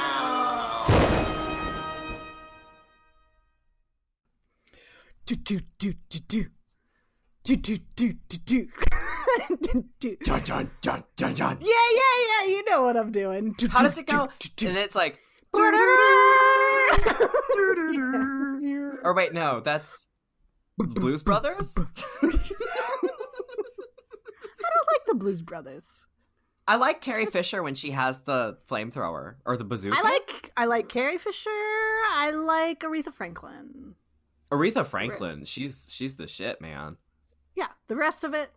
[0.00, 1.90] of
[5.26, 6.46] Do do do do do.
[7.44, 8.66] Do do do do do.
[9.98, 10.16] Do.
[10.24, 11.58] Dun, dun, dun, dun, dun.
[11.60, 12.44] Yeah, yeah, yeah.
[12.48, 13.54] You know what I'm doing.
[13.70, 14.28] How does it go?
[14.38, 15.18] do, do, And it's like,
[19.04, 20.06] or wait, no, that's
[20.78, 21.74] Blues Brothers?
[21.78, 21.82] I
[22.22, 22.32] don't
[24.88, 25.86] like the Blues Brothers.
[26.66, 29.96] I like Carrie Fisher when she has the flamethrower or the bazooka.
[29.98, 31.50] I like I like Carrie Fisher.
[31.50, 33.94] I like Aretha Franklin.
[34.52, 35.44] Aretha Franklin.
[35.44, 36.96] She's she's the shit, man.
[37.56, 38.50] Yeah, the rest of it,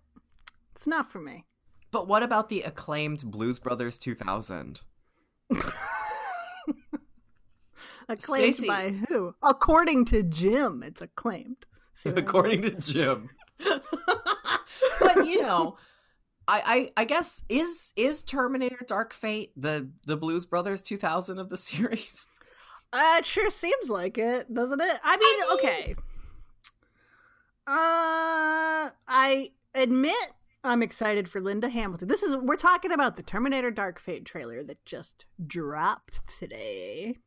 [0.76, 1.46] it's not for me.
[1.92, 4.82] But what about the acclaimed Blues Brothers 2000?
[8.10, 8.68] Acclaimed Stacey.
[8.68, 9.36] by who?
[9.42, 11.66] According to Jim, it's acclaimed.
[11.94, 12.28] See what I mean?
[12.28, 13.30] According to Jim.
[15.00, 15.78] but you know,
[16.48, 21.50] I, I I guess is is Terminator Dark Fate the the Blues Brothers 2000 of
[21.50, 22.28] the series?
[22.92, 25.00] Uh, it sure seems like it, doesn't it?
[25.04, 25.96] I mean, okay.
[27.66, 32.08] Uh, I admit I'm excited for Linda Hamilton.
[32.08, 37.18] This is we're talking about the Terminator Dark Fate trailer that just dropped today.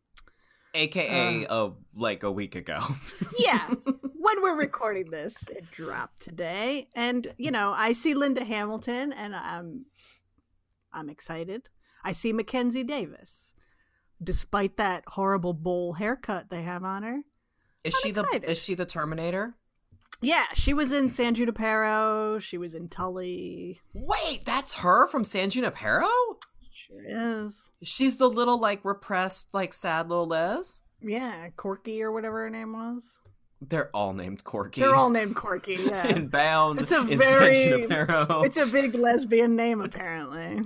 [0.76, 1.66] AKA Uh.
[1.66, 2.78] uh, like a week ago.
[3.38, 3.68] Yeah,
[4.14, 9.36] when we're recording this, it dropped today, and you know, I see Linda Hamilton, and
[9.36, 9.84] I'm
[10.92, 11.68] I'm excited.
[12.02, 13.52] I see Mackenzie Davis,
[14.22, 17.20] despite that horrible bowl haircut they have on her.
[17.84, 18.42] Is I'm she excited.
[18.42, 19.54] the is she the Terminator?
[20.22, 22.38] Yeah, she was in San Junipero.
[22.38, 23.80] She was in Tully.
[23.92, 26.08] Wait, that's her from San Junipero?
[26.86, 27.02] Sure
[27.46, 27.70] is.
[27.82, 30.82] She's the little like repressed like sad little Les.
[31.02, 33.18] Yeah, Corky or whatever her name was.
[33.60, 34.82] They're all named Corky.
[34.82, 35.76] They're all named Corky.
[35.80, 36.80] Yeah, in Bound.
[36.82, 40.62] It's a in very- it's a big lesbian name apparently.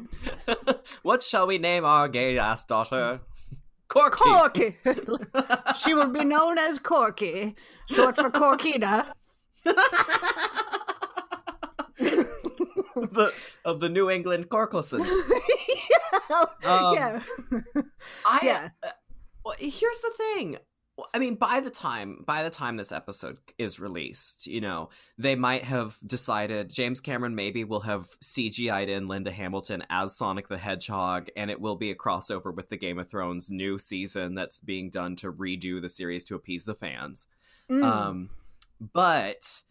[1.03, 3.20] what shall we name our gay ass daughter?
[3.88, 4.19] Corky.
[4.22, 4.76] Corky.
[5.82, 7.56] she will be known as Corky,
[7.88, 9.06] short for Corkina.
[13.12, 13.32] the,
[13.64, 15.08] of the New England Corclesons.
[16.30, 16.44] yeah.
[16.64, 17.22] Um, yeah.
[18.26, 18.68] I, Yeah.
[18.82, 18.90] uh,
[19.44, 20.56] well, here's the thing.
[21.14, 25.34] I mean, by the time by the time this episode is released, you know, they
[25.34, 30.58] might have decided James Cameron maybe will have CGI'd in Linda Hamilton as Sonic the
[30.58, 34.60] Hedgehog, and it will be a crossover with the Game of Thrones new season that's
[34.60, 37.26] being done to redo the series to appease the fans.
[37.70, 37.82] Mm.
[37.82, 38.30] Um,
[38.92, 39.62] but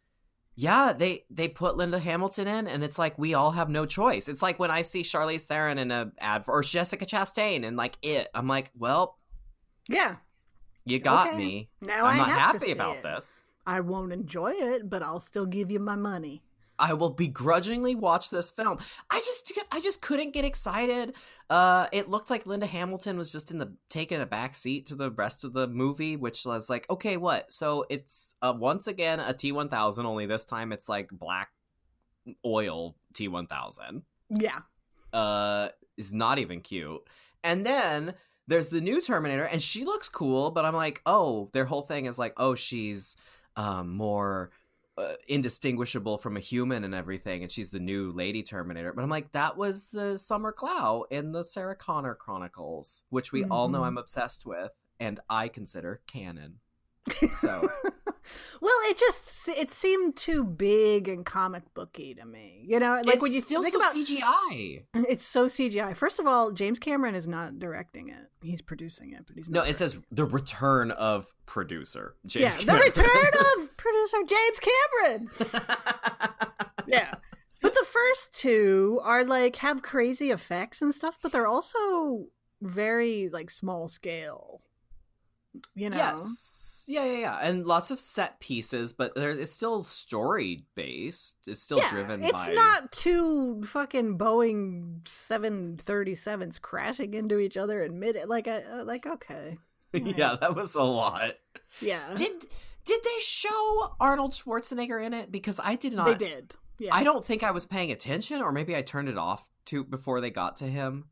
[0.61, 4.27] yeah, they they put Linda Hamilton in, and it's like we all have no choice.
[4.27, 7.97] It's like when I see Charlize Theron in a ad or Jessica Chastain and like
[8.01, 9.17] it, I'm like, well,
[9.87, 10.17] yeah.
[10.83, 11.37] you got Okay.
[11.37, 11.69] me.
[11.81, 13.03] Now I'm I not happy about it.
[13.03, 13.41] this.
[13.65, 16.43] I won't enjoy it, but I'll still give you my money.
[16.79, 18.79] I will begrudgingly watch this film.
[19.09, 21.13] I just I just couldn't get excited.
[21.49, 24.95] Uh it looked like Linda Hamilton was just in the taking a back seat to
[24.95, 27.51] the rest of the movie, which was like, okay, what?
[27.51, 31.49] So it's uh, once again a T1000, only this time it's like black
[32.45, 34.03] oil T1000.
[34.29, 34.59] Yeah.
[35.11, 37.01] Uh is not even cute.
[37.43, 38.13] And then
[38.47, 42.05] there's the new Terminator and she looks cool, but I'm like, "Oh, their whole thing
[42.05, 43.15] is like, oh, she's
[43.55, 44.51] um more
[44.99, 49.09] uh, indistinguishable from a human and everything and she's the new lady terminator but i'm
[49.09, 53.81] like that was the Summer Glau in the sarah connor chronicles which we all know
[53.81, 53.87] Mhm.
[53.87, 56.59] i'm obsessed with and i consider canon
[57.31, 57.69] so
[58.61, 62.63] well, it just it seemed too big and comic booky to me.
[62.67, 65.95] You know, like it's when you still think so about cgi it's so CGI.
[65.95, 69.63] First of all, James Cameron is not directing it; he's producing it, but he's no
[69.63, 72.91] it says the return of producer james yeah, Cameron.
[72.93, 75.29] the return of producer James Cameron.
[76.89, 77.11] Yeah.
[77.61, 82.27] But the first two are like have crazy effects and stuff, but they're also
[82.61, 84.61] very like small scale.
[85.75, 85.97] You know.
[85.97, 86.68] Yes.
[86.89, 87.39] Yeah, yeah, yeah.
[87.39, 91.37] And lots of set pieces, but there, it's still story based.
[91.45, 92.47] It's still yeah, driven it's by.
[92.51, 99.05] not two fucking Boeing 737s crashing into each other in mid like I uh, like
[99.05, 99.59] okay.
[99.93, 101.33] yeah, that was a lot.
[101.79, 102.01] Yeah.
[102.15, 102.31] Did
[102.85, 105.31] did they show Arnold Schwarzenegger in it?
[105.31, 106.17] Because I did not.
[106.17, 106.55] they did.
[106.79, 106.95] Yeah.
[106.95, 110.21] I don't think I was paying attention, or maybe I turned it off to before
[110.21, 111.05] they got to him.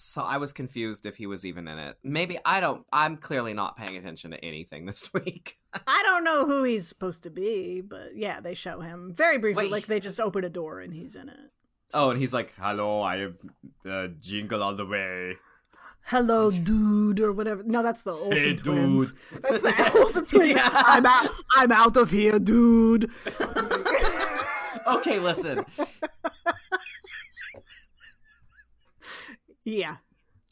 [0.00, 1.96] So I was confused if he was even in it.
[2.02, 2.84] Maybe I don't.
[2.92, 5.56] I'm clearly not paying attention to anything this week.
[5.86, 9.64] I don't know who he's supposed to be, but yeah, they show him very briefly.
[9.64, 9.72] Wait.
[9.72, 11.36] Like they just open a door and he's in it.
[11.92, 13.38] Oh, and he's like, "Hello, I am
[13.88, 15.36] uh, Jingle All the Way."
[16.04, 17.62] Hello, dude, or whatever.
[17.62, 19.12] No, that's the Olsen Hey, twins.
[19.12, 19.42] dude.
[19.42, 20.50] That's the Olsen twins.
[20.52, 20.70] Yeah.
[20.72, 21.28] I'm out.
[21.56, 23.10] I'm out of here, dude.
[24.86, 25.64] Okay, listen.
[29.70, 29.96] Yeah.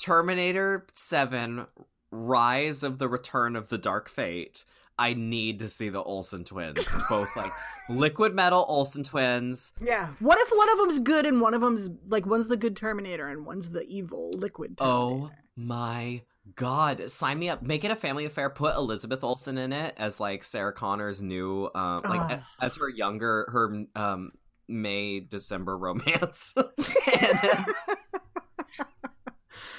[0.01, 1.67] Terminator 7
[2.11, 4.65] Rise of the Return of the Dark Fate.
[5.01, 6.89] I need to see the Olsen twins.
[7.09, 7.53] Both like
[7.89, 9.73] liquid metal Olsen twins.
[9.81, 10.09] Yeah.
[10.19, 13.29] What if one of them's good and one of them's like one's the good Terminator
[13.29, 16.23] and one's the evil liquid Oh my
[16.57, 17.11] god.
[17.11, 17.63] Sign me up.
[17.63, 18.51] Make it a family affair.
[18.51, 22.89] Put Elizabeth Olsen in it as like Sarah Connor's new um like a- as her
[22.89, 24.33] younger her um
[24.67, 26.55] May December romance.
[26.57, 27.65] and then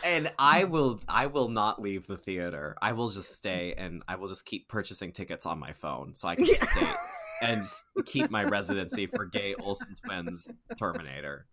[0.10, 2.76] and I will I will not leave the theater.
[2.82, 6.28] I will just stay and I will just keep purchasing tickets on my phone so
[6.28, 6.88] I can stay
[7.42, 7.66] and
[8.06, 11.46] keep my residency for gay Olsen twins Terminator.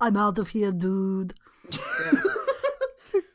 [0.00, 1.34] I'm out of here, dude.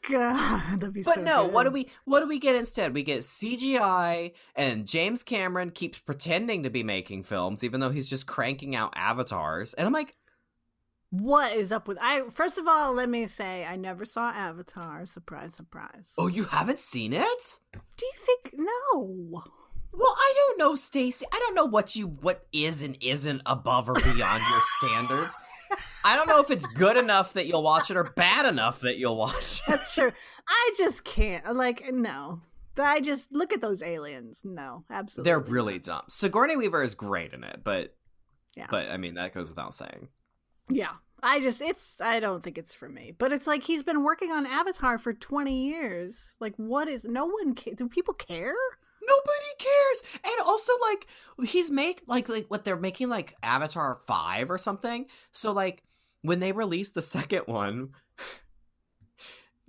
[0.10, 2.96] God, that'd be But so no, what do we what do we get instead?
[2.96, 8.10] We get CGI and James Cameron keeps pretending to be making films even though he's
[8.10, 9.76] just cranking out avatars.
[9.76, 10.16] And I'm like,
[11.12, 15.06] What is up with I first of all, let me say I never saw Avatar.
[15.06, 16.14] Surprise, surprise.
[16.18, 19.44] "Oh, you haven't seen it?" Do you think no?
[19.92, 21.26] Well, I don't know, Stacy.
[21.34, 25.34] I don't know what you what is and isn't above or beyond your standards.
[26.04, 28.98] I don't know if it's good enough that you'll watch it or bad enough that
[28.98, 29.64] you'll watch it.
[29.68, 30.12] That's true.
[30.48, 31.56] I just can't.
[31.56, 32.42] Like, no.
[32.78, 34.42] I just look at those aliens.
[34.44, 35.30] No, absolutely.
[35.30, 36.04] They're really dumb.
[36.08, 37.96] Sigourney Weaver is great in it, but
[38.56, 38.68] Yeah.
[38.70, 40.08] but I mean that goes without saying.
[40.70, 40.92] Yeah.
[41.22, 43.14] I just it's I don't think it's for me.
[43.18, 46.36] But it's like he's been working on Avatar for 20 years.
[46.40, 48.54] Like what is no one ca- do people care?
[49.02, 50.04] Nobody cares.
[50.24, 51.08] And also like
[51.50, 55.08] he's make like like what they're making like Avatar 5 or something.
[55.32, 55.84] So like
[56.22, 57.90] when they release the second one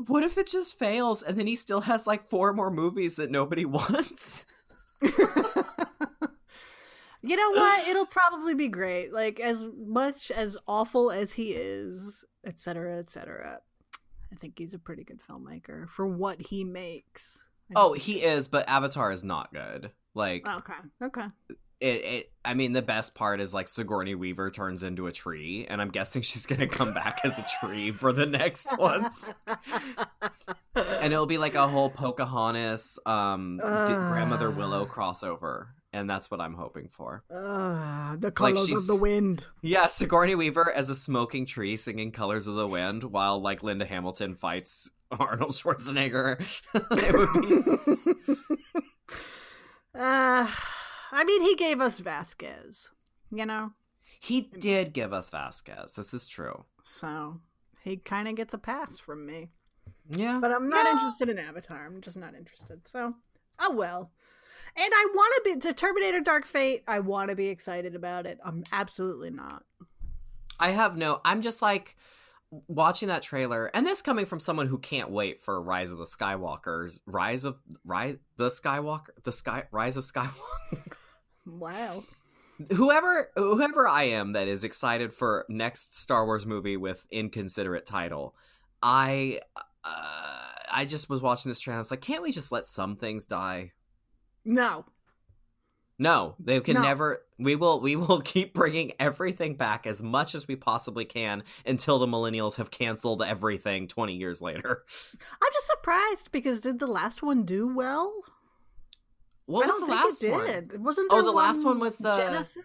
[0.06, 3.30] what if it just fails and then he still has like four more movies that
[3.30, 4.44] nobody wants?
[7.22, 7.86] you know what?
[7.88, 9.12] It'll probably be great.
[9.12, 13.60] Like as much as awful as he is, etc., etc.
[14.32, 17.38] I think he's a pretty good filmmaker for what he makes.
[17.76, 19.90] Oh, he is, but Avatar is not good.
[20.14, 20.72] Like Okay.
[21.04, 21.26] Okay.
[21.80, 25.66] it, it I mean the best part is like Sigourney Weaver turns into a tree
[25.68, 29.30] and I'm guessing she's going to come back as a tree for the next ones.
[30.74, 36.40] and it'll be like a whole Pocahontas um D- grandmother Willow crossover and that's what
[36.40, 37.24] I'm hoping for.
[37.32, 39.46] Ah, the colors she's- of the wind.
[39.62, 43.84] Yeah, Sigourney Weaver as a smoking tree singing Colors of the Wind while like Linda
[43.86, 46.40] Hamilton fights Arnold Schwarzenegger.
[46.74, 48.50] it would be
[49.94, 50.48] Uh,
[51.12, 52.90] I mean, he gave us Vasquez,
[53.32, 53.72] you know,
[54.20, 55.94] He did give us Vasquez.
[55.94, 56.64] This is true.
[56.84, 57.40] so
[57.82, 59.48] he kind of gets a pass from me.
[60.10, 60.38] Yeah.
[60.40, 60.90] But I'm not No.
[60.92, 61.86] interested in Avatar.
[61.86, 62.86] I'm just not interested.
[62.86, 63.14] So,
[63.58, 64.10] oh well.
[64.76, 66.84] And I want to be to Terminator Dark Fate.
[66.86, 68.38] I want to be excited about it.
[68.44, 69.64] I'm absolutely not.
[70.58, 71.20] I have no.
[71.24, 71.96] I'm just like
[72.68, 76.04] watching that trailer, and this coming from someone who can't wait for Rise of the
[76.04, 80.32] Skywalkers, Rise of Rise the Skywalker, the Sky Rise of Skywalker.
[81.46, 82.04] Wow.
[82.76, 88.36] whoever whoever I am that is excited for next Star Wars movie with inconsiderate title,
[88.82, 89.40] I
[89.84, 91.78] uh, I just was watching this trailer.
[91.78, 93.72] I was like, can't we just let some things die?
[94.44, 94.84] No.
[95.98, 96.82] No, they can No.
[96.82, 97.18] never.
[97.38, 97.80] We will.
[97.80, 102.56] We will keep bringing everything back as much as we possibly can until the millennials
[102.56, 103.86] have canceled everything.
[103.86, 104.84] Twenty years later.
[105.42, 108.14] I'm just surprised because did the last one do well?
[109.44, 110.46] What I was don't the think last it one?
[110.46, 110.82] did.
[110.84, 112.64] Wasn't Oh, there the last one was the- Genesis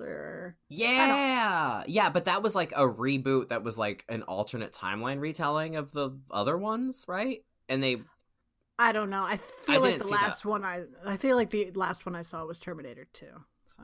[0.00, 3.48] or Yeah, yeah, but that was like a reboot.
[3.48, 7.44] That was like an alternate timeline retelling of the other ones, right?
[7.68, 8.02] And they
[8.78, 9.22] I don't know.
[9.22, 10.22] I feel like the see that.
[10.22, 13.26] last one I I feel like the last one I saw was Terminator 2.
[13.66, 13.82] So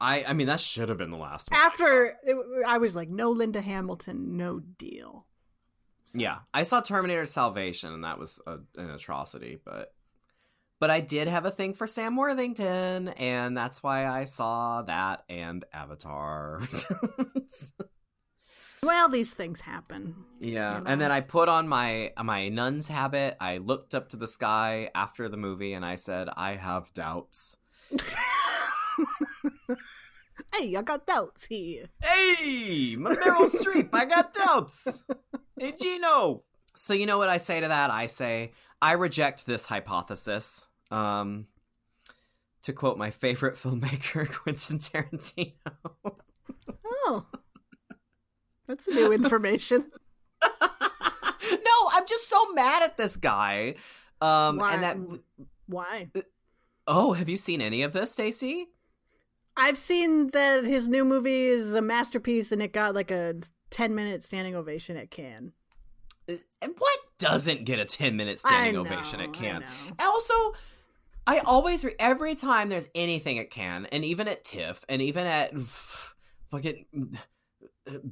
[0.00, 1.60] I I mean that should have been the last one.
[1.60, 5.26] after it, I was like no Linda Hamilton, no deal.
[6.14, 9.92] Yeah, I saw Terminator Salvation and that was a, an atrocity, but
[10.78, 15.24] but I did have a thing for Sam Worthington and that's why I saw that
[15.28, 16.60] and Avatar.
[18.86, 20.14] Well, these things happen.
[20.40, 20.90] yeah, You know?
[20.90, 23.36] and then I put on my my nun's habit.
[23.40, 27.56] I looked up to the sky after the movie and I said, "I have doubts."
[30.54, 31.86] hey, I got doubts here.
[32.02, 35.02] Hey, my Meryl Streep, I got doubts.
[35.58, 36.42] Hey, Gino.
[36.74, 37.90] So you know what I say to that?
[37.90, 38.52] I say
[38.82, 40.66] I reject this hypothesis.
[40.90, 41.46] Um,
[42.60, 45.52] to quote my favorite filmmaker, Quentin Tarantino.
[46.84, 47.24] Oh,
[48.66, 49.90] that's new information.
[50.42, 53.74] no, I'm just so mad at this guy.
[54.20, 54.74] Um, Why?
[54.74, 54.96] and that.
[55.66, 56.10] Why?
[56.86, 58.68] Oh, have you seen any of this, Stacy?
[59.56, 63.36] I've seen that his new movie is a masterpiece, and it got like a
[63.70, 65.52] ten-minute standing ovation at Cannes.
[66.28, 69.64] And Uh, what doesn't get a 10 minute standing know, ovation at I Cannes?
[69.86, 70.34] And also,
[71.26, 75.24] I always, re- every time there's anything at Cannes, and even at TIFF, and even
[75.26, 75.56] at
[76.50, 76.84] fucking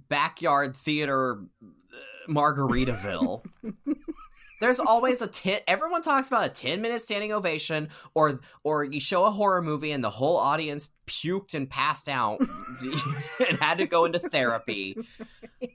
[0.08, 1.40] backyard theater
[1.92, 1.96] uh,
[2.28, 3.44] Margaritaville,
[4.60, 9.00] there's always a 10, everyone talks about a 10 minute standing ovation, or, or you
[9.00, 12.40] show a horror movie and the whole audience puked and passed out
[13.48, 14.96] and had to go into therapy.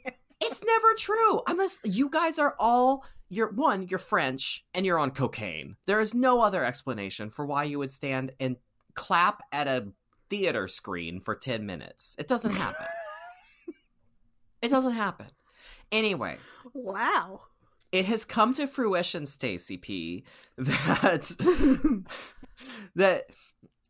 [0.42, 1.42] It's never true.
[1.48, 5.76] Unless you guys are all you're one, you're French and you're on cocaine.
[5.86, 8.56] There is no other explanation for why you would stand and
[8.96, 9.90] clap at a
[10.30, 12.16] theater screen for 10 minutes.
[12.18, 12.86] It doesn't happen.
[14.62, 15.28] It doesn't happen.
[15.92, 16.38] Anyway,
[16.74, 17.42] Wow.
[17.92, 20.24] it has come to fruition, Stacy P,
[20.58, 22.04] that
[22.96, 23.26] that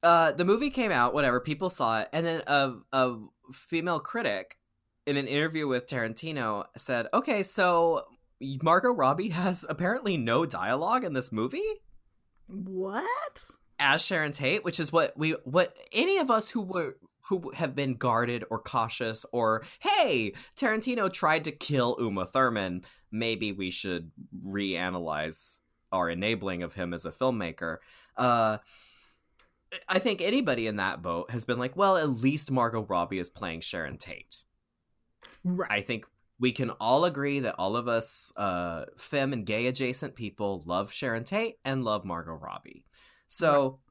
[0.03, 3.17] uh, the movie came out, whatever, people saw it, and then a, a
[3.51, 4.57] female critic
[5.05, 8.05] in an interview with Tarantino said, "Okay, so
[8.61, 11.63] Margot Robbie has apparently no dialogue in this movie."
[12.47, 13.43] What?
[13.81, 16.97] as Sharon Tate, which is what we what any of us who were
[17.29, 23.51] who have been guarded or cautious or hey, Tarantino tried to kill Uma Thurman, maybe
[23.51, 24.11] we should
[24.43, 25.57] reanalyze
[25.91, 27.77] our enabling of him as a filmmaker.
[28.17, 28.57] Uh
[29.87, 33.29] I think anybody in that boat has been like, well, at least Margot Robbie is
[33.29, 34.43] playing Sharon Tate.
[35.43, 35.71] Right.
[35.71, 36.07] I think
[36.39, 40.91] we can all agree that all of us uh femme and gay adjacent people love
[40.91, 42.85] Sharon Tate and love Margot Robbie.
[43.27, 43.81] So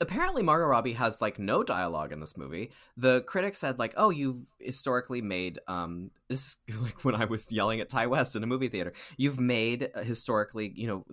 [0.00, 2.72] apparently Margot Robbie has like no dialogue in this movie.
[2.96, 7.50] The critics said like, "Oh, you've historically made um this is like when I was
[7.52, 8.92] yelling at Ti West in a movie theater.
[9.16, 11.06] You've made uh, historically, you know,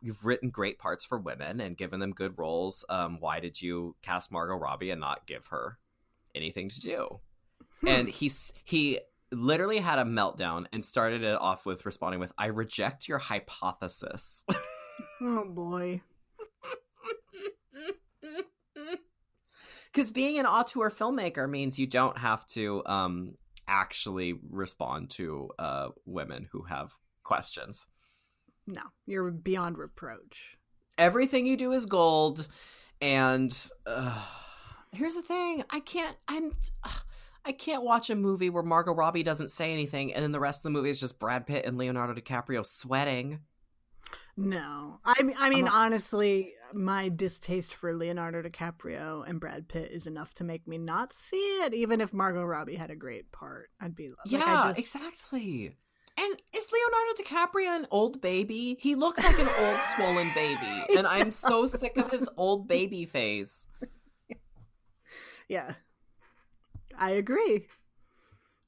[0.00, 2.84] you've written great parts for women and given them good roles.
[2.88, 5.78] Um why did you cast Margot Robbie and not give her
[6.34, 7.20] anything to do?"
[7.86, 9.00] and he's he
[9.32, 14.44] literally had a meltdown and started it off with responding with i reject your hypothesis
[15.20, 16.00] oh boy.
[19.92, 23.34] Because being an auteur filmmaker means you don't have to um
[23.68, 26.92] actually respond to uh women who have
[27.24, 27.86] questions
[28.66, 30.56] No, you're beyond reproach.
[30.98, 32.48] everything you do is gold
[33.00, 33.56] and
[33.86, 34.18] uh,
[34.92, 36.52] here's the thing i can't i'm
[37.44, 40.60] i can't watch a movie where margot robbie doesn't say anything and then the rest
[40.60, 43.40] of the movie is just brad pitt and leonardo dicaprio sweating
[44.36, 49.90] No, I mean, I mean, not- honestly, my distaste for Leonardo DiCaprio and Brad Pitt
[49.90, 51.74] is enough to make me not see it.
[51.74, 55.76] Even if Margot Robbie had a great part, I'd be like, yeah I just, exactly
[56.18, 61.06] and is leonardo dicaprio an old baby he looks like an old swollen baby and
[61.06, 63.66] i'm so sick of his old baby face
[65.48, 65.74] yeah,
[66.98, 67.66] I agree.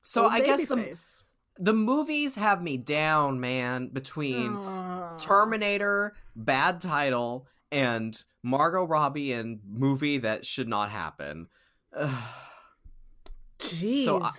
[0.03, 1.23] so Old i guess the face.
[1.59, 5.17] the movies have me down man between Aw.
[5.19, 11.49] Terminator, bad title, and Margot Robbie in movie that should not happen.
[11.97, 12.11] Ugh.
[13.59, 14.05] Jeez.
[14.05, 14.31] So I-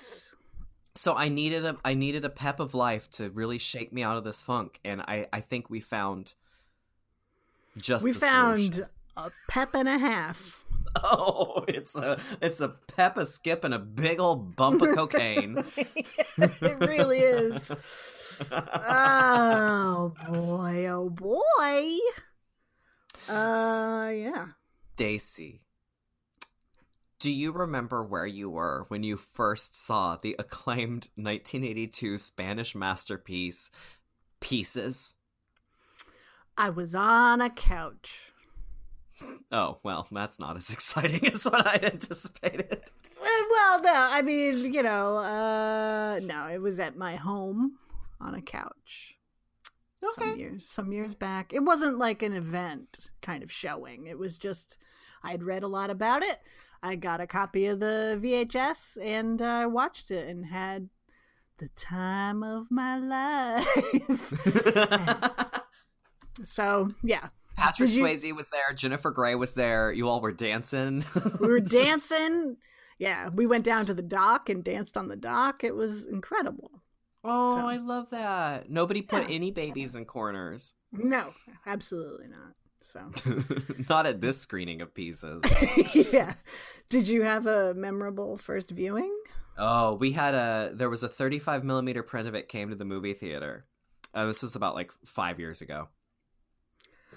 [0.98, 4.18] so I needed a I needed a pep of life to really shake me out
[4.18, 6.34] of this funk, and I I think we found
[7.78, 8.90] just we found solution.
[9.18, 10.62] a pep and a half.
[11.04, 15.62] Oh, it's a it's a pep, a skip, and a big old bump of cocaine.
[16.38, 17.70] it really is.
[18.52, 21.98] Oh boy, oh boy.
[23.28, 24.48] Uh, yeah.
[24.96, 25.62] Daisy,
[27.20, 33.72] do you remember where you were when you first saw the acclaimed 1982 Spanish masterpiece,
[34.40, 35.16] Pieces?
[36.58, 38.32] I was on a couch.
[39.52, 42.82] Oh, well, that's not as exciting as what I'd anticipated.
[42.82, 47.78] Uh, Well, no, I mean, you know, uh, no, it was at my home
[48.22, 49.16] on a couch.
[50.14, 51.54] Some years, some years back.
[51.54, 54.08] It wasn't like an event kind of showing.
[54.08, 54.78] It was just
[55.24, 56.40] I'd read a lot about it.
[56.84, 60.90] I got a copy of the VHS and I watched it and had
[61.58, 64.34] the time of my life.
[66.44, 68.74] so yeah, Patrick Did you- Swayze was there.
[68.76, 69.92] Jennifer Grey was there.
[69.92, 71.04] You all were dancing.
[71.42, 72.58] we were dancing.
[72.98, 75.64] Yeah, we went down to the dock and danced on the dock.
[75.64, 76.72] It was incredible.
[77.28, 78.70] Oh, So- I love that.
[78.70, 79.36] Nobody put Yeah.
[79.36, 80.74] any babies in corners.
[80.92, 81.34] No,
[81.66, 82.54] absolutely not.
[82.82, 83.12] So,
[83.90, 85.42] Not at this screening of pieces.
[86.14, 86.36] yeah.
[86.88, 89.12] Did you have a memorable first viewing?
[89.58, 92.86] Oh, we had a there was a 35 millimeter print of it came to the
[92.86, 93.66] movie theater.
[94.14, 95.88] Uh, this was about like five years ago,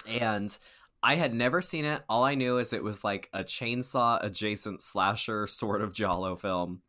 [0.09, 0.57] and
[1.03, 2.03] I had never seen it.
[2.09, 6.83] All I knew is it was like a chainsaw adjacent slasher sort of giallo film,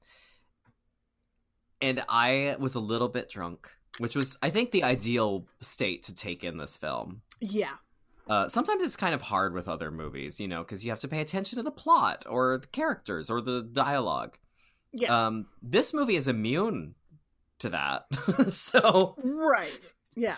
[1.81, 6.15] and I was a little bit drunk, which was I think the ideal state to
[6.15, 7.21] take in this film.
[7.39, 7.75] Yeah.
[8.27, 11.07] Uh, sometimes it's kind of hard with other movies, you know, because you have to
[11.07, 14.37] pay attention to the plot or the characters or the dialogue.
[14.93, 15.27] Yeah.
[15.27, 16.93] Um, this movie is immune
[17.59, 18.05] to that.
[18.49, 19.79] so right.
[20.15, 20.35] Yeah.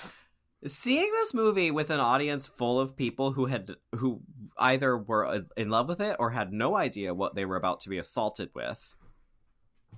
[0.68, 4.22] seeing this movie with an audience full of people who had who
[4.58, 7.90] either were in love with it or had no idea what they were about to
[7.90, 8.96] be assaulted with,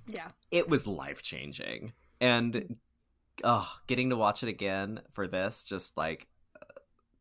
[0.06, 0.28] Yeah.
[0.50, 1.92] it was life changing.
[2.20, 2.76] And
[3.42, 6.28] oh, getting to watch it again for this just like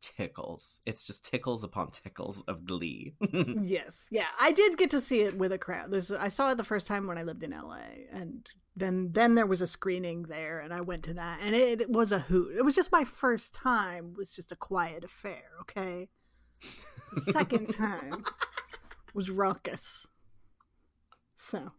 [0.02, 0.82] tickles.
[0.86, 3.16] It's just tickles upon tickles of glee.
[3.63, 4.06] Yes.
[4.12, 4.28] Yeah.
[4.40, 5.92] I did get to see it with a crowd.
[5.92, 7.80] There's I saw it the first time when I lived in LA
[8.12, 11.82] and then then there was a screening there and I went to that and it,
[11.82, 12.56] it was a hoot.
[12.58, 16.10] It was just my first time it was just a quiet affair, okay?
[17.16, 18.25] The second time
[19.13, 20.06] was raucous.
[21.38, 21.72] So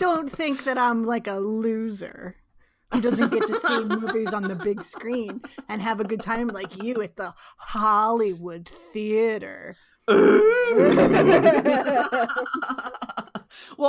[0.00, 2.34] don't think that I'm like a loser
[2.92, 6.48] who doesn't get to see movies on the big screen and have a good time
[6.48, 9.76] like you at the Hollywood theater.
[10.08, 10.40] well,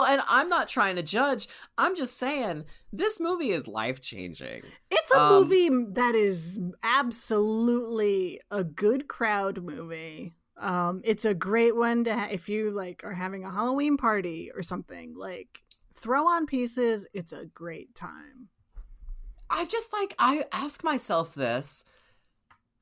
[0.05, 1.47] and I'm not trying to judge.
[1.77, 4.61] I'm just saying this movie is life changing.
[4.89, 10.33] It's a Um, movie that is absolutely a good crowd movie.
[10.57, 14.51] Um, it's a great one to ha- if you like are having a Halloween party
[14.53, 15.15] or something.
[15.17, 15.63] Like
[16.01, 17.05] throw on pieces.
[17.13, 18.49] It's a great time.
[19.49, 21.83] I just like I ask myself this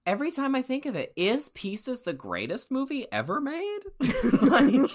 [0.06, 1.12] every time I think of it.
[1.16, 3.80] Is Pieces the greatest movie ever made?
[4.00, 4.74] like,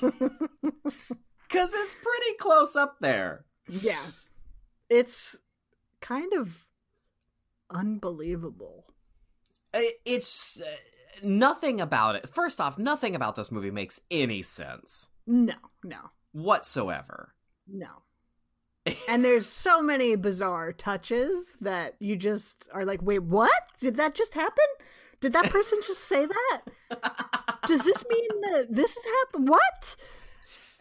[1.49, 3.45] cuz it's pretty close up there.
[3.69, 4.07] yeah,
[4.89, 5.37] it's
[6.01, 6.67] kind of
[7.71, 8.87] unbelievable.
[10.05, 10.67] It's uh,
[11.25, 12.29] nothing about it.
[12.29, 17.35] First off, nothing about this movie makes any sense No, no, whatsoever.
[17.67, 17.89] no.
[19.09, 23.53] And there's so many bizarre touches that you just are like, wait, what?
[23.81, 24.65] Did that just happen?
[25.21, 26.63] Did that person just say that?
[27.67, 29.49] Does this mean that this has happened?
[29.49, 29.97] What?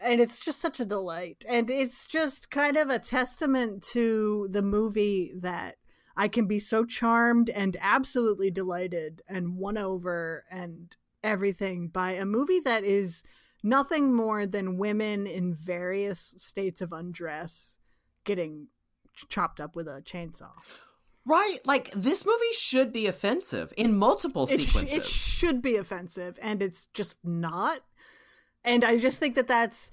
[0.00, 1.44] And it's just such a delight.
[1.48, 5.76] And it's just kind of a testament to the movie that
[6.16, 12.26] I can be so charmed and absolutely delighted and won over and everything by a
[12.26, 13.22] movie that is
[13.62, 17.78] nothing more than women in various states of undress
[18.24, 18.68] getting
[19.28, 20.50] chopped up with a chainsaw.
[21.26, 24.96] Right, like this movie should be offensive in multiple It, sh- sequences.
[24.98, 27.80] it should be offensive, and it's just not.
[28.64, 29.90] And I just think that that's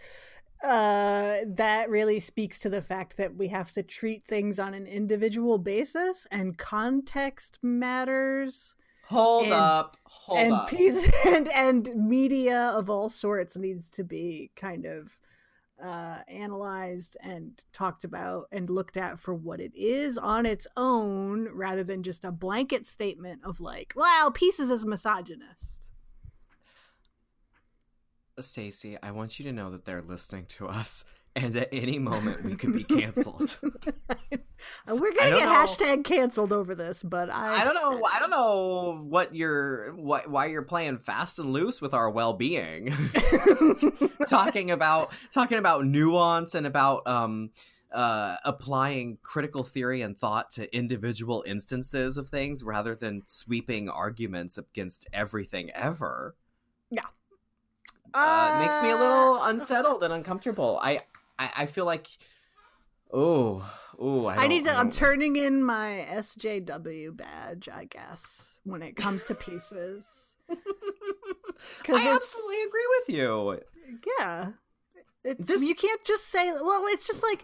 [0.63, 4.85] uh that really speaks to the fact that we have to treat things on an
[4.85, 8.75] individual basis and context matters
[9.07, 10.69] hold and- up, hold and up.
[10.69, 15.17] piece and and media of all sorts needs to be kind of
[15.81, 21.49] uh analyzed and talked about and looked at for what it is on its own
[21.53, 25.91] rather than just a blanket statement of like well pieces is misogynist.
[28.39, 32.43] Stacy, I want you to know that they're listening to us, and at any moment
[32.43, 33.57] we could be canceled.
[34.87, 35.53] we're gonna get know.
[35.53, 38.05] hashtag canceled over this but i I don't know.
[38.05, 42.93] I don't know what you're, what, why you're playing fast and loose with our well-being.
[44.27, 47.51] talking about talking about nuance and about um
[47.91, 54.57] uh applying critical theory and thought to individual instances of things rather than sweeping arguments
[54.57, 56.35] against everything ever.
[58.13, 60.79] uh, it makes me a little unsettled and uncomfortable.
[60.81, 61.01] I
[61.41, 62.07] I, I feel like
[63.11, 64.73] oh oh I, I, need to.
[64.77, 70.35] I'm turning in my SJW badge, I guess, when it comes to pieces.
[70.49, 73.59] I absolutely agree with you.
[74.19, 74.49] Yeah,
[75.23, 76.51] it's, This- you can't just say.
[76.51, 77.43] Well, it's just like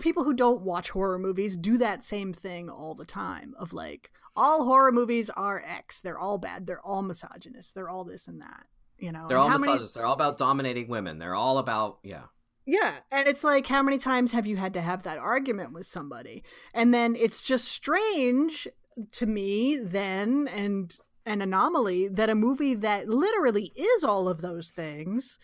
[0.00, 3.54] people who don't watch horror movies do that same thing all the time.
[3.58, 6.00] Of like, all horror movies are X.
[6.00, 6.66] They're all bad.
[6.66, 7.74] They're all misogynist.
[7.74, 8.66] They're all this and that.
[8.98, 11.18] You know, They're all how many- They're all about dominating women.
[11.18, 12.24] They're all about yeah.
[12.66, 15.86] Yeah, and it's like how many times have you had to have that argument with
[15.86, 16.42] somebody?
[16.74, 18.66] And then it's just strange
[19.12, 24.70] to me then and an anomaly that a movie that literally is all of those
[24.70, 25.38] things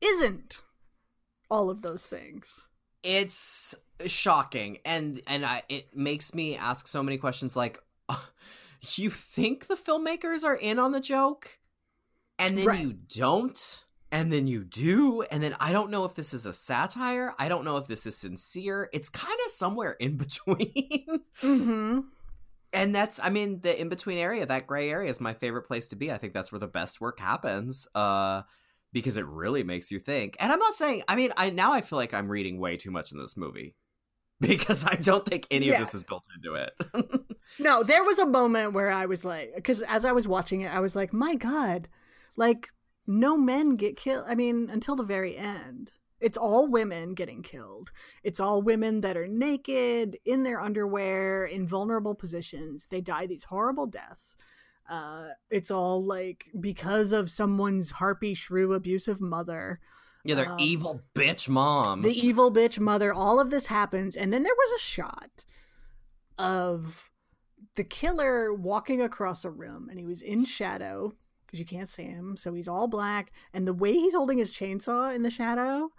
[0.00, 0.62] isn't
[1.50, 2.46] all of those things.
[3.02, 3.74] it's
[4.06, 7.78] shocking and and I it makes me ask so many questions like
[8.94, 11.58] you think the filmmakers are in on the joke
[12.38, 12.80] and then Right.
[12.80, 16.52] you don't and then you do and then I don't know if this is a
[16.52, 21.06] satire I don't know if this is sincere it's kind of somewhere in between
[21.42, 22.00] Mm-hmm.
[22.72, 25.86] and that's I mean the in between area that gray area is my favorite place
[25.88, 28.42] to be I think that's where the best work happens uh
[28.92, 31.80] because it really makes you think and I'm not saying I mean I now I
[31.80, 33.74] feel like I'm reading way too much in this movie
[34.40, 35.74] because I don't think any Yeah.
[35.74, 36.72] of this is built into it
[37.58, 40.74] No, there was a moment where I was like, because as I was watching it,
[40.74, 41.88] I was like, my God,
[42.36, 42.68] like,
[43.10, 44.24] no men get killed.
[44.28, 45.92] I mean, until the very end.
[46.20, 47.90] It's all women getting killed.
[48.22, 52.86] It's all women that are naked, in their underwear, in vulnerable positions.
[52.90, 54.36] They die these horrible deaths.
[54.88, 59.80] Uh, it's all like because of someone's harpy, shrew, abusive mother.
[60.24, 64.30] yeah they're Um, evil bitch mom the evil bitch mother all of this happens and
[64.32, 65.46] then there was a shot
[66.36, 67.10] of
[67.76, 71.14] the killer walking across a room and he was in shadow
[71.50, 74.52] because you can't see him so he's all black and the way he's holding his
[74.52, 75.90] chainsaw in the shadow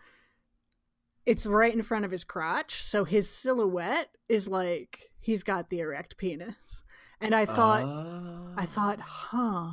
[1.26, 5.80] it's right in front of his crotch so his silhouette is like he's got the
[5.80, 6.86] erect penis
[7.20, 8.54] and i thought Oh.
[8.58, 8.66] i ah.
[8.66, 9.72] thought huh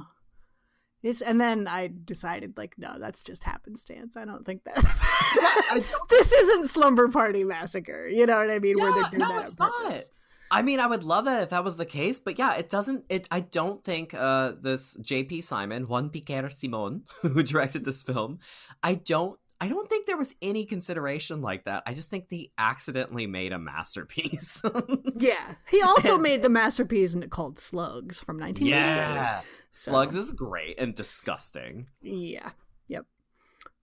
[1.03, 4.17] it's, and then I decided, like, no, that's just happenstance.
[4.17, 4.85] I don't think that's.
[4.85, 8.09] I this isn't Slumber Party Massacre.
[8.09, 8.79] You know what I mean?
[8.79, 9.73] Where Yeah, they're doing no, that it's not.
[9.85, 10.11] purpose.
[10.51, 13.05] I mean, I would love that if that was the case, but yeah, it doesn't.
[13.09, 15.43] It I don't think uh this J.P.
[15.43, 18.39] Simon, Juan Piquer Simon, who directed this film,
[18.83, 19.39] I don't.
[19.61, 21.83] I don't think there was any consideration like that.
[21.85, 24.63] I just think they accidentally made a masterpiece.
[25.19, 25.55] Yeah.
[25.69, 28.71] He also made the masterpiece called Slugs from 1988.
[28.71, 29.41] yeah,
[29.73, 31.89] So- Slugs is great and disgusting.
[32.01, 32.51] Yeah.
[32.87, 33.07] Yep.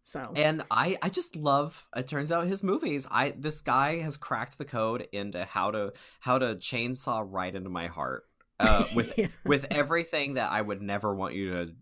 [0.08, 0.34] So.
[0.36, 1.88] And I, I just love.
[1.96, 3.08] It turns out his movies.
[3.10, 7.72] I this guy has cracked the code into how to how to chainsaw right into
[7.72, 8.24] my heart.
[8.60, 9.28] Uh, with Yeah.
[9.46, 11.76] with everything that I would never want you to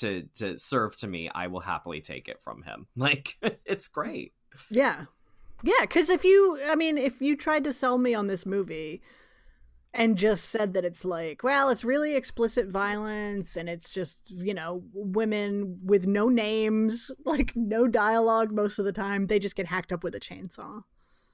[0.00, 2.86] to to serve to me, I will happily take it from him.
[2.96, 3.36] Like
[3.66, 4.32] it's great.
[4.70, 5.04] Yeah.
[5.62, 9.02] Yeah, because if you, I mean, if you tried to sell me on this movie
[9.94, 14.54] and just said that it's like, well, it's really explicit violence and it's just, you
[14.54, 19.66] know, women with no names, like no dialogue most of the time, they just get
[19.66, 20.82] hacked up with a chainsaw.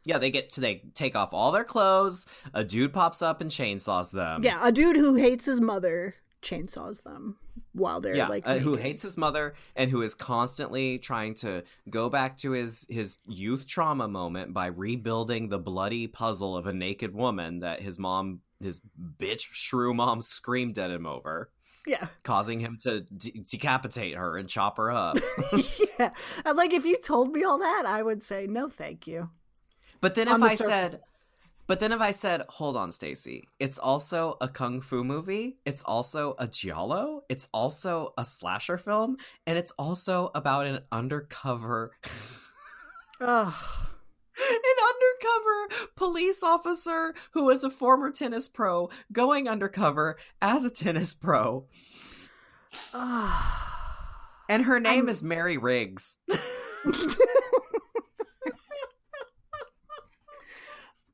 [0.04, 2.26] Yeah, they get to they take off all their clothes.
[2.54, 4.42] A dude pops up and chainsaws them.
[4.42, 7.36] yeah, a dude who hates his mother chainsaws them
[7.72, 11.62] while they're yeah, like uh, who hates his mother and who is constantly trying to
[11.90, 16.72] go back to his his youth trauma moment by rebuilding the bloody puzzle of a
[16.72, 18.80] naked woman that his mom his
[19.18, 21.50] bitch shrew mom screamed at him over
[21.86, 22.08] yeah.
[22.22, 25.16] causing him to de- decapitate her and chop her up
[25.98, 26.10] yeah.
[26.44, 29.30] And like if you told me all that, I would say no thank you.
[30.00, 30.66] but then On if the i surface.
[30.92, 31.00] said
[31.66, 35.82] but then if i said hold on stacy it's also a kung fu movie it's
[35.82, 39.16] also a giallo it's also a slasher film
[39.46, 41.92] and it's also about an undercover
[43.20, 43.54] Ugh.
[44.50, 51.14] An undercover police officer who is a former tennis pro going undercover as a tennis
[51.14, 51.66] pro
[52.94, 56.16] and her name I'm- is mary riggs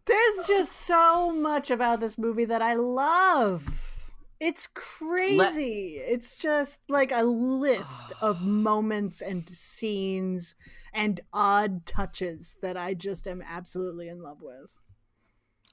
[0.07, 3.84] There's just so much about this movie that I love.
[4.41, 5.97] It's crazy.
[5.99, 10.55] it's just like a list of moments and scenes
[10.93, 14.77] and odd touches that I just am absolutely in love with.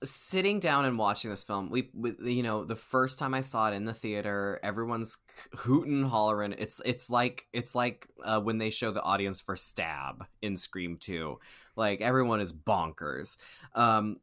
[0.03, 3.69] sitting down and watching this film we, we you know the first time i saw
[3.69, 5.19] it in the theater everyone's
[5.57, 10.25] hooting hollering it's it's like it's like uh, when they show the audience for stab
[10.41, 11.37] in scream 2
[11.75, 13.37] like everyone is bonkers
[13.75, 14.17] um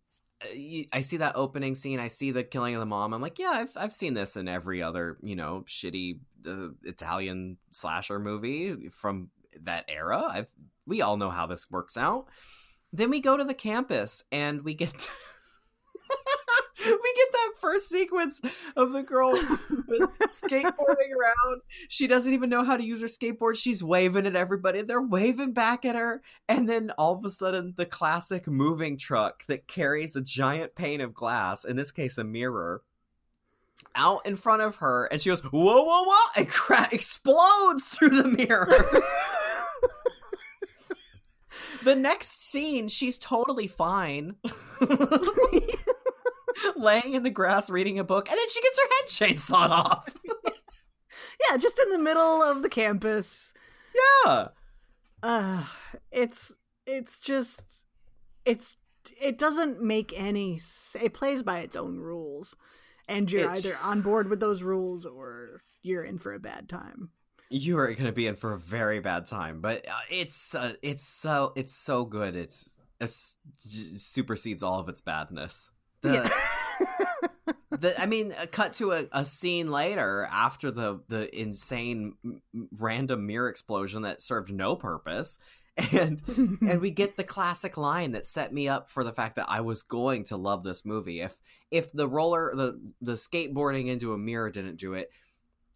[0.92, 1.98] I see that opening scene.
[1.98, 3.12] I see the killing of the mom.
[3.12, 7.56] I'm like, yeah, I've I've seen this in every other you know shitty uh, Italian
[7.72, 9.30] slasher movie from
[9.62, 10.24] that era.
[10.28, 10.50] I've
[10.86, 12.26] we all know how this works out.
[12.92, 14.92] Then we go to the campus and we get
[16.84, 18.40] we get that first sequence
[18.76, 21.62] of the girl skateboarding around.
[21.88, 23.56] She doesn't even know how to use her skateboard.
[23.56, 24.82] She's waving at everybody.
[24.82, 26.22] They're waving back at her.
[26.48, 31.00] And then all of a sudden, the classic moving truck that carries a giant pane
[31.00, 32.82] of glass, in this case, a mirror,
[33.94, 35.06] out in front of her.
[35.06, 38.66] And she goes, whoa, whoa, whoa, and cra- explodes through the mirror.
[41.82, 44.36] the next scene, she's totally fine.
[46.76, 50.14] laying in the grass reading a book, and then she gets her head chainsawed off.
[51.48, 53.54] Yeah, just in the middle of the campus.
[54.24, 54.48] yeah.
[55.22, 55.64] Uh,
[56.10, 56.52] it's
[56.86, 57.62] it's just
[58.44, 58.76] it's
[59.20, 60.60] it doesn't make any.
[61.00, 62.56] It plays by its own rules,
[63.08, 66.68] and you're It- either on board with those rules or you're in for a bad
[66.68, 67.10] time.
[67.50, 70.72] you are going to be in for a very bad time but uh, it's uh,
[70.82, 75.70] it's so it's so good it's, it's j- supersedes all of its badness
[76.02, 77.54] the, Yeah.
[77.70, 82.14] the i mean uh, cut to a, a scene later after the the insane
[82.78, 85.38] random mirror explosion that served no purpose
[85.92, 86.22] and
[86.60, 89.60] and we get the classic line that set me up for the fact that I
[89.60, 91.20] was going to love this movie.
[91.20, 95.10] If if the roller the the skateboarding into a mirror didn't do it,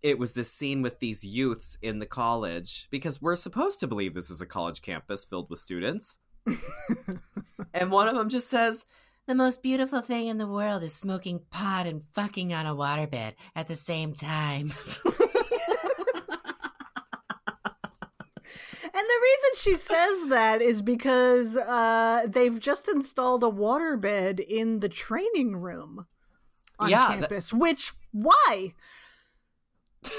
[0.03, 4.15] it was this scene with these youths in the college because we're supposed to believe
[4.15, 6.19] this is a college campus filled with students.
[7.75, 8.85] and one of them just says,
[9.27, 13.35] The most beautiful thing in the world is smoking pot and fucking on a waterbed
[13.55, 14.73] at the same time.
[18.95, 24.81] And the reason she says that is because uh, they've just installed a waterbed in
[24.81, 26.07] the training room
[26.79, 27.53] on Yeah, that- campus.
[27.55, 28.75] Which why?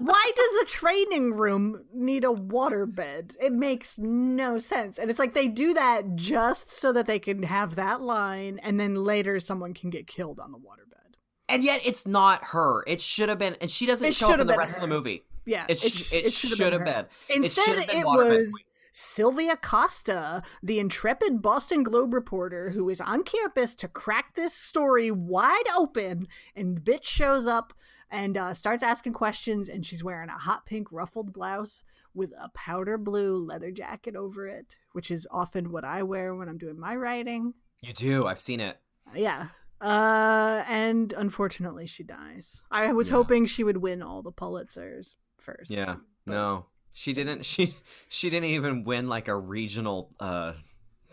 [0.00, 3.34] why does a training room need a waterbed?
[3.40, 4.98] It makes no sense.
[4.98, 8.78] And it's like they do that just so that they can have that line, and
[8.80, 11.16] then later someone can get killed on the waterbed.
[11.48, 12.84] and yet it's not her.
[12.86, 14.80] It should have been, and she doesn't It show up in the been rest of
[14.82, 15.24] the movie.
[15.46, 17.06] Yeah, It, sh- it, should should have her.
[17.28, 17.36] been.
[17.42, 18.64] Instead, it, been it was Queen.
[18.92, 25.10] Sylvia Costa, the intrepid Boston Globe reporter who is on campus to crack this story
[25.10, 26.28] wide open.
[26.54, 27.72] And bitch shows up
[28.10, 32.48] and uh, starts asking questions, and she's wearing a hot pink ruffled blouse with a
[32.50, 36.78] powder blue leather jacket over it, which is often what I wear when I'm doing
[36.78, 37.54] my writing.
[37.82, 38.26] You do.
[38.26, 38.78] I've seen it.
[39.14, 39.48] Yeah.
[39.80, 42.62] Uh, and unfortunately, she dies.
[42.70, 43.14] I was Yeah.
[43.14, 45.70] hoping she would win all the Pulitzers first.
[45.70, 45.96] Yeah.
[46.26, 46.66] but- No.
[46.92, 47.74] She didn't she
[48.08, 50.54] she didn't even win like a regional uh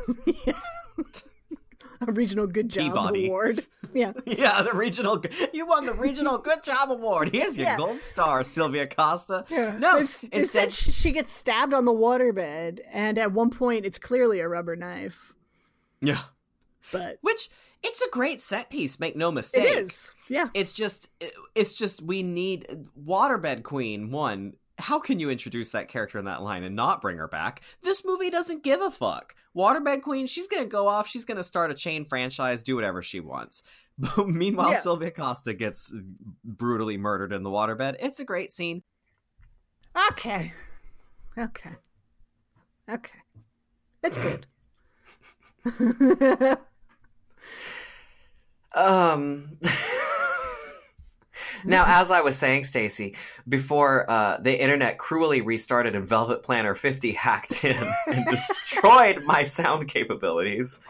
[2.06, 3.26] a regional good job Peabody.
[3.28, 3.64] award.
[3.92, 4.12] Yeah.
[4.26, 7.30] Yeah, the regional you won the regional good job award.
[7.32, 7.76] Here's your Yeah.
[7.76, 9.44] gold star, Sylvia Costa.
[9.48, 9.76] Yeah.
[9.78, 13.98] No, It's- instead instead she gets stabbed on the waterbed, and at one point it's
[13.98, 15.32] clearly a rubber knife.
[16.00, 16.20] Yeah.
[16.92, 17.48] But Which
[17.82, 19.64] it's a great set piece, make no mistake.
[19.64, 20.48] it is, yeah.
[20.54, 21.08] It's just
[21.54, 22.66] it's just we need
[23.00, 24.54] Waterbed Queen one.
[24.78, 27.62] How can you introduce that character in that line and not bring her back?
[27.82, 29.34] This movie doesn't give a fuck.
[29.56, 33.20] Waterbed Queen, she's gonna go off, she's gonna start a chain franchise, do whatever she
[33.20, 33.62] wants.
[33.96, 34.80] But meanwhile, Yeah.
[34.80, 35.94] Sylvia Costa gets
[36.42, 37.94] brutally murdered in the waterbed.
[38.00, 38.82] It's a great scene.
[40.10, 40.52] Okay,
[41.38, 41.70] okay,
[42.90, 43.18] okay.
[44.02, 44.46] It's good.
[48.74, 49.58] Um.
[51.64, 53.16] now, as I was saying, Stacy,
[53.48, 59.44] before uh, the internet cruelly restarted and Velvet Planner 50 hacked in and destroyed my
[59.44, 60.80] sound capabilities,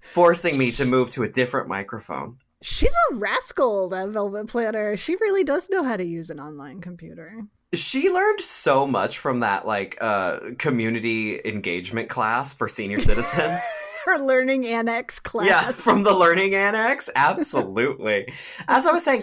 [0.00, 2.36] forcing me to move to a different microphone.
[2.62, 4.96] She's a rascal, that Velvet Planner.
[4.96, 7.44] She really does know how to use an online computer.
[7.72, 13.60] She learned so much from that like uh, community engagement class for senior citizens.
[14.04, 15.46] Her learning annex class.
[15.46, 17.08] Yeah, from the learning annex.
[17.14, 18.32] Absolutely.
[18.68, 19.22] As I was saying,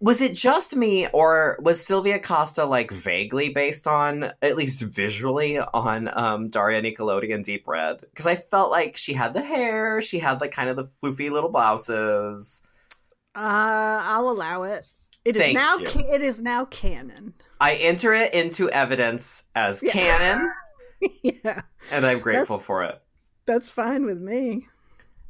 [0.00, 5.58] was it just me or was Sylvia Costa like vaguely based on, at least visually,
[5.58, 8.00] on um, Daria Nicolodi Deep Red?
[8.00, 11.30] Because I felt like she had the hair, she had like kind of the floofy
[11.30, 12.62] little blouses.
[13.34, 14.86] Uh, I'll allow it.
[15.24, 15.76] It is Thank now.
[15.76, 15.86] you.
[15.86, 17.34] Ca- it is now canon.
[17.60, 19.92] I enter it into evidence as Yeah.
[19.92, 20.50] canon,
[21.22, 21.60] yeah,
[21.92, 23.00] and I'm grateful for it.
[23.44, 24.66] that's fine with me.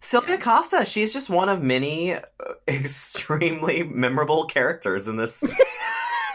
[0.00, 2.20] Sylvia Costa, she's just one of many uh,
[2.68, 5.44] extremely memorable characters in this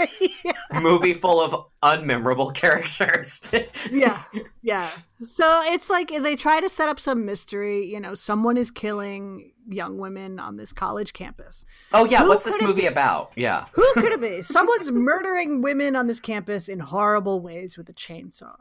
[0.81, 3.41] movie full of unmemorable characters.
[3.91, 4.21] yeah,
[4.61, 4.89] yeah.
[5.23, 7.85] So it's like they try to set up some mystery.
[7.85, 11.65] You know, someone is killing young women on this college campus.
[11.91, 13.31] oh yeah, Who what's this movie about?
[13.35, 13.65] Yeah.
[13.73, 14.43] Who could it be?
[14.43, 18.55] Someone's murdering women on this campus in horrible ways with a chainsaw.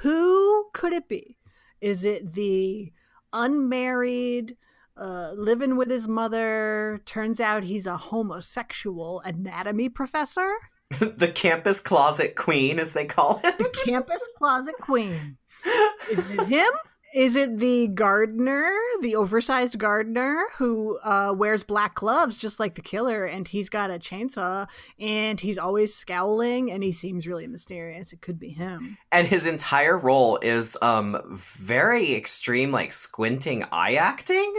[0.00, 1.36] Who could it be?
[1.80, 2.92] Is it the
[3.32, 4.56] unmarried,
[4.96, 7.00] uh, living with his mother?
[7.04, 10.52] Turns out he's a homosexual anatomy professor.
[10.98, 13.52] the campus closet queen, as they call him.
[13.84, 15.36] Campus closet queen.
[16.10, 16.70] Is it him?
[17.12, 22.82] Is it the gardener, the oversized gardener who uh, wears black gloves just like the
[22.82, 24.68] killer, and he's got a chainsaw,
[24.98, 28.12] and he's always scowling, and he seems really mysterious?
[28.12, 28.96] It could be him.
[29.10, 34.54] and his entire role is um very extreme, like squinting eye acting.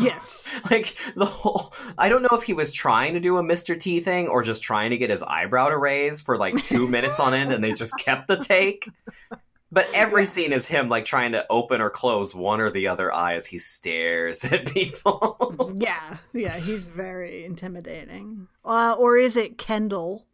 [0.00, 0.48] Yes.
[0.70, 3.78] Like the whole I don't know if he was trying to do a Mr.
[3.78, 7.20] T thing or just trying to get his eyebrow to raise for like two minutes
[7.20, 8.88] on end and they just kept the take.
[9.74, 13.12] But every scene is him like trying to open or close one or the other
[13.12, 15.74] eye as he stares at people.
[15.76, 18.46] yeah, yeah, he's very intimidating.
[18.64, 20.26] Uh, or is it Kendall,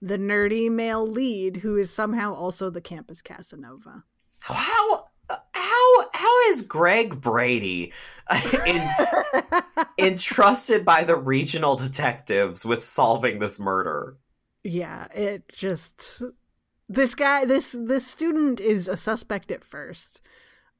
[0.00, 4.04] the nerdy male lead, who is somehow also the campus Casanova?
[4.40, 5.04] how
[5.52, 7.92] how how is Greg Brady
[8.66, 8.90] in,
[9.98, 14.16] entrusted by the regional detectives with solving this murder?
[14.64, 16.22] Yeah, it just
[16.88, 20.20] this guy this this student is a suspect at first.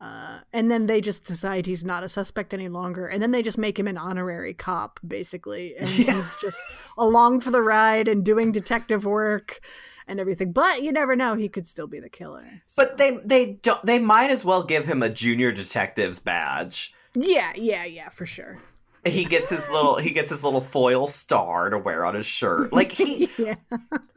[0.01, 3.42] Uh, and then they just decide he's not a suspect any longer, and then they
[3.42, 6.14] just make him an honorary cop, basically, and Yeah.
[6.14, 6.57] he's just
[6.97, 9.59] along for the ride and doing detective work
[10.07, 10.53] and everything.
[10.53, 12.47] But you never know; he could still be the killer.
[12.77, 16.94] But they they don't they might as well give him a junior detective's badge.
[17.16, 18.61] yeah, yeah, yeah, for sure.
[19.05, 22.73] He gets his little he gets his little foil star to wear on his shirt.
[22.73, 23.55] Like he yeah,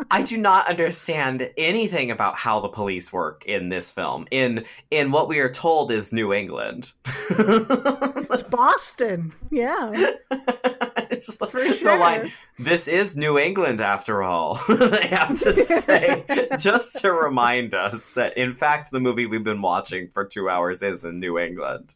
[0.10, 4.28] I do not understand anything about how the police work in this film.
[4.32, 6.92] In in what we are told is New England.
[7.30, 9.34] it's Boston.
[9.52, 9.92] Yeah,
[11.12, 11.98] it's the, For the sure.
[11.98, 12.32] line.
[12.58, 14.56] This is New England, after all.
[14.68, 16.24] they have to say
[16.60, 20.82] just to remind us that, in fact, the movie we've been watching for two hours
[20.84, 21.96] is in New England.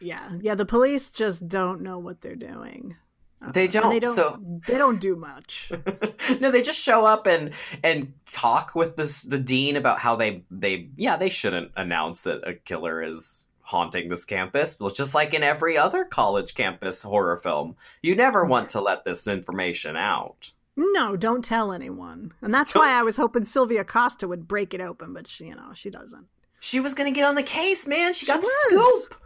[0.00, 0.54] Yeah, yeah.
[0.54, 2.96] The police just don't know what they're doing.
[3.42, 4.14] Uh, They don't, They don't.
[4.14, 5.70] so- They don't do much.
[6.40, 10.44] no, they just show up and and talk with this the dean about how they
[10.50, 14.76] they yeah they shouldn't announce that a killer is haunting this campus.
[14.94, 19.26] Just like in every other college campus horror film, you never want to let this
[19.26, 20.52] information out.
[20.76, 22.32] No, don't tell anyone.
[22.42, 25.46] And that's Don't- why I was hoping Sylvia Costa would break it open, but she,
[25.46, 26.26] you know, she doesn't.
[26.58, 28.12] She was gonna get on the case, man.
[28.12, 29.02] She She got the was.
[29.08, 29.20] scoop.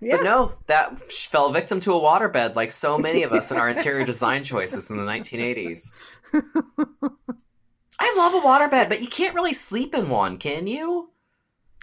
[0.00, 0.16] Yeah.
[0.16, 3.68] But no, that fell victim to a waterbed, like so many of us in our
[3.76, 5.92] interior design choices in the 1980s.
[8.02, 11.10] I love a waterbed, but you can't really sleep in one, can you?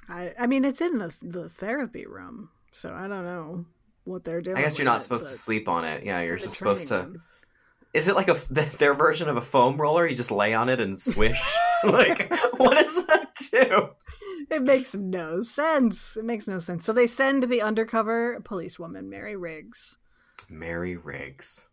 [0.10, 3.65] I, I mean, it's in the the therapy room, so I don't know
[4.06, 4.58] what they're doing.
[4.58, 6.03] I guess you're not it, supposed to sleep on it.
[6.03, 6.99] Yeah, you're just supposed to.
[6.99, 7.21] room.
[7.97, 8.36] Is it like a
[8.77, 10.05] their version of a foam roller?
[10.07, 11.41] You just lay on it and swish.
[11.83, 13.89] like, what does that do?
[14.51, 16.15] It makes no sense.
[16.15, 16.86] It makes no sense.
[16.86, 19.97] So they send the undercover policewoman, Mary Riggs,
[20.47, 21.69] Mary Riggs.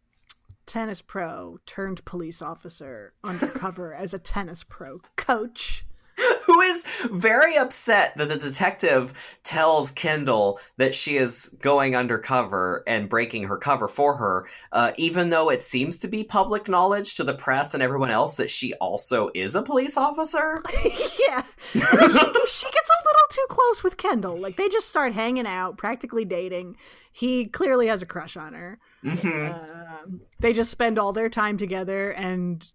[0.64, 5.84] tennis pro turned police officer, undercover as a tennis pro coach.
[6.46, 13.08] who is very upset that the detective tells Kendall that she is going undercover and
[13.08, 17.24] breaking her cover for her, uh, even though it seems to be public knowledge to
[17.24, 20.62] the press and everyone else that she also is a police officer.
[21.28, 21.42] yeah.
[21.72, 24.36] She, she gets a little too close with Kendall.
[24.36, 26.76] Like they just start hanging out, practically dating.
[27.12, 28.78] He clearly has a crush on her.
[29.02, 32.70] hmm Um, they just spend all their time together, and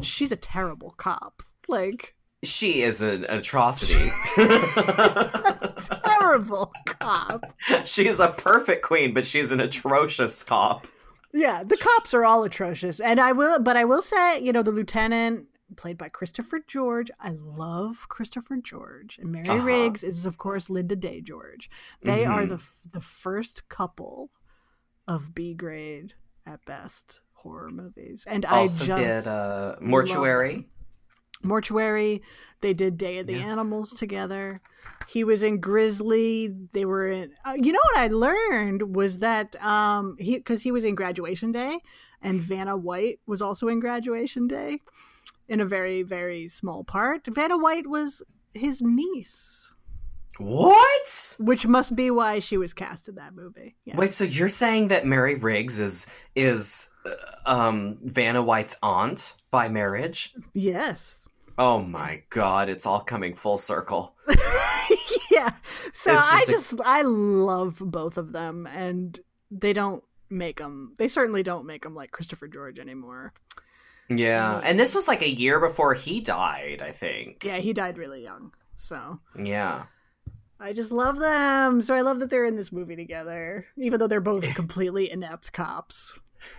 [0.00, 1.42] she's a terrible cop.
[1.68, 2.13] Like
[2.44, 4.10] She is an atrocity.
[6.04, 7.44] terrible cop.
[7.84, 10.86] she's a perfect queen, but she's an atrocious cop.
[11.32, 14.62] Yeah, the cops are all atrocious, and I will, but I will say, you know,
[14.62, 17.10] the lieutenant played by Christopher George.
[17.18, 19.64] I love Christopher George, and Mary Uh-huh.
[19.66, 21.68] Riggs is of course Lynda Day George.
[22.02, 22.48] They are Mhm.
[22.50, 22.60] the
[22.92, 24.30] the first couple
[25.08, 26.14] of B grade
[26.46, 30.68] at best horror movies, and Also I just did uh, Mortuary.
[31.44, 32.22] Mortuary.
[32.60, 33.46] They did Day of the Yeah.
[33.46, 34.60] Animals together.
[35.06, 36.54] He was in Grizzly.
[36.72, 37.32] They were in.
[37.44, 41.52] Uh, you know what I learned was that um he because he was in Graduation
[41.52, 41.78] Day,
[42.22, 44.78] and Vanna White was also in Graduation Day,
[45.48, 47.26] in a very very small part.
[47.26, 48.22] Vanna White was
[48.54, 49.74] his niece,
[50.38, 51.36] What?
[51.38, 53.76] which must be why she was cast in that movie.
[53.84, 53.96] Yeah.
[53.96, 57.10] Wait, so you're saying that Mary Riggs is is uh,
[57.46, 60.32] um Vanna White's aunt by marriage?
[60.54, 61.23] Yes.
[61.58, 64.14] Oh my god, it's all coming full circle.
[65.30, 65.50] yeah.
[65.92, 69.18] So It's I just a- just I love both of them, and
[69.50, 70.94] they don't make them.
[70.98, 73.32] They certainly don't make them like Christopher George anymore.
[74.08, 74.62] Yeah, Mm.
[74.64, 77.44] and this was like a year before he died, I think.
[77.44, 78.52] Yeah, he died really young.
[78.74, 79.84] So Yeah.
[80.60, 81.82] I just love them.
[81.82, 85.52] So I love that they're in this movie together, even though they're both completely inept
[85.52, 86.18] cops.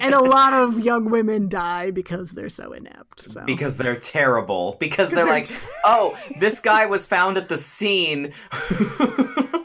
[0.00, 3.20] And a lot of young women die because they're so inept.
[3.22, 4.76] So because they're terrible.
[4.78, 5.50] Because they're they're like,
[5.84, 8.32] oh, this guy was found at the scene.
[8.70, 9.46] Yeah.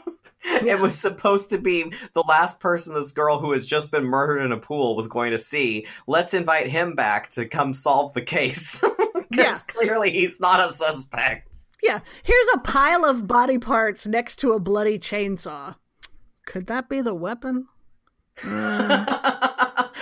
[0.74, 4.40] It was supposed to be the last person this girl who has just been murdered
[4.40, 5.86] in a pool was going to see.
[6.06, 8.80] Let's invite him back to come solve the case.
[9.30, 9.58] Because Yeah.
[9.66, 11.48] clearly he's not a suspect.
[11.82, 15.76] yeah, here's a pile of body parts next to a bloody chainsaw.
[16.46, 17.66] Could that be the weapon?
[18.42, 19.30] Mm.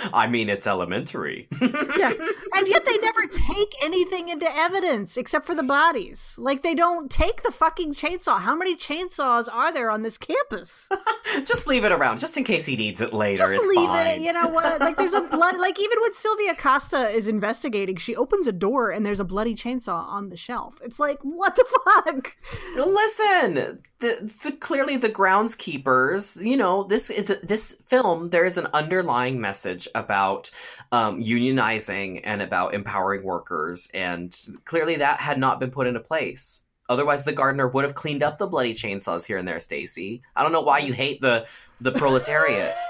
[0.13, 1.47] I mean, it's elementary.
[1.61, 2.13] yeah.
[2.55, 6.35] And yet they never take anything into evidence except for the bodies.
[6.37, 8.39] Like they don't take the fucking chainsaw.
[8.39, 10.89] How many chainsaws are there on this campus?
[11.45, 13.45] just leave it around, just in case he needs it later.
[13.45, 14.07] Just it's leave fine.
[14.07, 14.21] it.
[14.21, 14.79] You know what?
[14.79, 15.57] Like there's a blood.
[15.57, 19.55] Like even when Sylvia Costa is investigating, she opens a door and there's a bloody
[19.55, 20.79] chainsaw on the shelf.
[20.83, 22.35] It's like what the fuck?
[22.75, 26.43] Listen, the, the clearly the groundskeepers.
[26.43, 28.29] You know, this is this film.
[28.29, 30.51] There is an underlying message about
[30.91, 36.63] um, unionizing and about empowering workers, and clearly that had not been put into place.
[36.89, 39.59] Otherwise, the gardener would have cleaned up the bloody chainsaws here and there.
[39.59, 41.47] Stacy, I don't know why you hate the
[41.81, 42.75] the proletariat.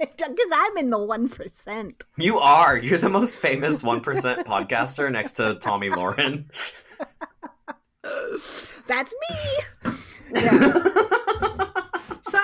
[0.00, 2.02] Because I'm in the one percent.
[2.16, 2.76] You are.
[2.76, 6.44] You're the most famous one percent podcaster next to Tomi Lahren.
[8.88, 9.14] That's
[9.84, 9.92] me.
[10.34, 11.02] Yeah.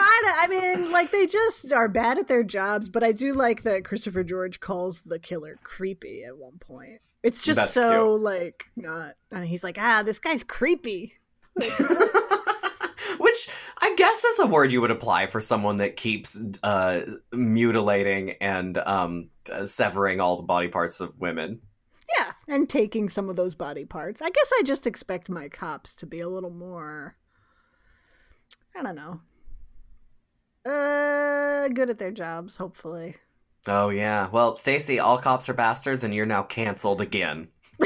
[0.08, 3.32] So I, I mean, like they just are bad at their jobs, but I do
[3.32, 7.00] like that Christopher George calls the killer creepy at one point.
[7.22, 8.22] It's just That's so cute.
[8.22, 11.14] like not, and he's like, ah, this guy's creepy.
[11.56, 13.50] Which
[13.80, 17.00] I guess is a word you would apply for someone that keeps uh,
[17.32, 21.60] mutilating and um, uh, severing all the body parts of women.
[22.16, 24.22] Yeah, and taking some of those body parts.
[24.22, 27.16] I guess I just expect my cops to be a little more.
[28.76, 29.20] I don't know.
[30.68, 33.16] Uh, good at their jobs, hopefully.
[33.66, 34.28] Oh yeah.
[34.30, 37.48] Well, Stacy, all cops are bastards, and you're now canceled again.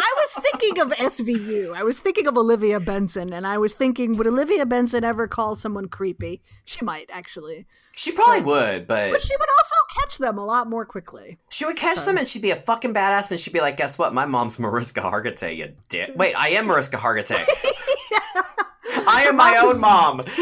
[0.00, 1.74] I was thinking of SVU.
[1.74, 5.56] I was thinking of Olivia Benson, and I was thinking, would Olivia Benson ever call
[5.56, 6.42] someone creepy?
[6.64, 7.66] She might, actually.
[7.92, 11.38] She probably would, but But she would also catch them a lot more quickly.
[11.50, 13.76] she would catch So- them, and she'd be a fucking badass, and she'd be like,
[13.76, 14.14] "Guess what?
[14.14, 17.44] My mom's Mariska Hargitay, you dick." Wait, I am Mariska Hargitay.
[19.06, 20.22] I am my own mom.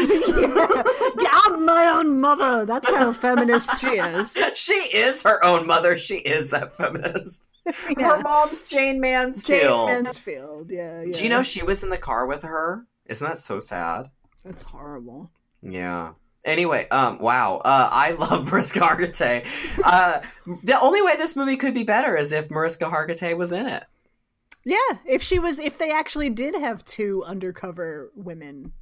[1.21, 2.65] yeah, I'm my own mother.
[2.65, 4.35] That's how feminist she is.
[4.55, 5.97] she is her own mother.
[5.97, 7.47] She is that feminist.
[7.65, 9.89] Her mom's Jayne Mansfield.
[9.89, 10.03] Jayne Mansfield.
[10.03, 11.11] Mansfield, yeah, yeah.
[11.11, 12.85] Do you know she was in the car with her?
[13.07, 14.09] Isn't that so sad?
[14.45, 15.29] That's horrible.
[15.61, 16.13] Yeah.
[16.45, 17.57] Anyway, um, wow.
[17.57, 19.45] Uh, I love Mariska Hargitay.
[19.83, 20.21] Uh,
[20.63, 23.83] the only way this movie could be better is if Mariska Hargitay was in it.
[24.67, 28.73] Yeah, if she was, if they actually did have two undercover women,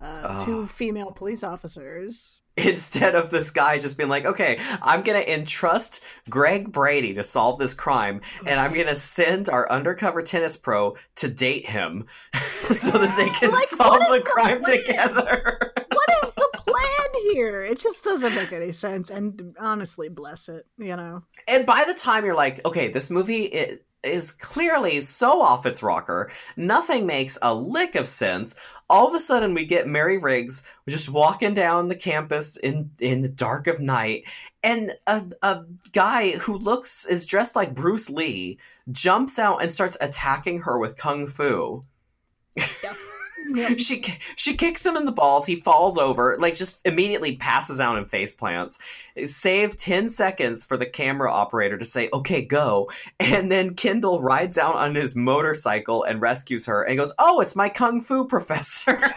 [0.00, 0.44] uh, Oh.
[0.44, 2.42] two female police officers.
[2.56, 7.22] Instead of this guy just being like, okay, I'm going to entrust Greg Brady to
[7.22, 12.06] solve this crime, and I'm going to send our undercover tennis pro to date him
[12.34, 14.78] so that they can Like, solve the the crime plan?
[14.84, 15.72] together.
[15.92, 17.62] What is the plan here?
[17.64, 19.08] It just doesn't make any sense.
[19.10, 20.66] And honestly, bless it.
[20.78, 21.22] You know.
[21.48, 25.82] and by the time you're like, okay, this movie i- is clearly so off its
[25.82, 28.54] rocker, nothing makes a lick of sense.
[28.90, 33.20] All of a sudden, we get Mary Riggs just walking down the campus in in
[33.20, 34.24] the dark of night,
[34.62, 38.58] and a a guy who looks is dressed like Bruce Lee
[38.90, 41.84] jumps out and starts attacking her with kung fu.
[43.78, 44.04] She
[44.36, 45.46] she kicks him in the balls.
[45.46, 48.78] He falls over, like just immediately passes out and face plants.
[49.24, 52.90] Save ten seconds for the camera operator to say, "Okay, go,"
[53.20, 57.56] and then Kendall rides out on his motorcycle and rescues her, and goes, "Oh, it's
[57.56, 59.00] my kung fu professor."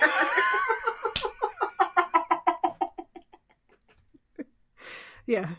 [5.28, 5.50] Yeah.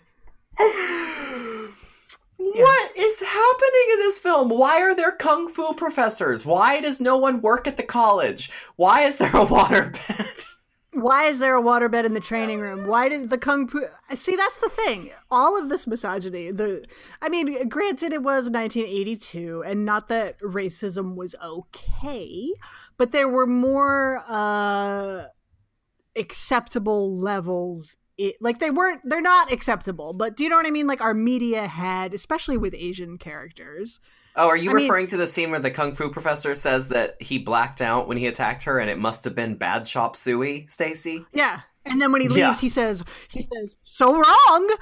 [2.63, 4.49] What is happening in this film?
[4.49, 6.45] Why are there kung fu professors?
[6.45, 8.51] Why does no one work at the college?
[8.77, 10.49] Why is there a waterbed?
[10.93, 12.87] Why is there a waterbed in the training room?
[12.87, 13.85] Why did the kung fu?
[14.15, 15.11] See, that's the thing.
[15.31, 16.51] All of this misogyny.
[16.51, 16.87] The,
[17.21, 22.51] I mean, granted, it was 1982, and not that racism was okay,
[22.97, 25.27] but there were more uh
[26.17, 27.97] acceptable levels.
[28.19, 29.01] It, like they weren't.
[29.05, 30.13] They're not acceptable.
[30.15, 30.87] But do you know what I mean?
[30.87, 34.01] Like our media had, especially with Asian characters.
[34.37, 36.89] Oh, are you I mean- referring to the scene where the kung fu professor says
[36.89, 40.17] that he blacked out when he attacked her and it must have been bad chop
[40.17, 41.25] suey, Stacy?
[41.33, 41.61] Yeah.
[41.85, 42.55] And then when he leaves, Yeah.
[42.55, 44.77] he says, he says, "So wrong."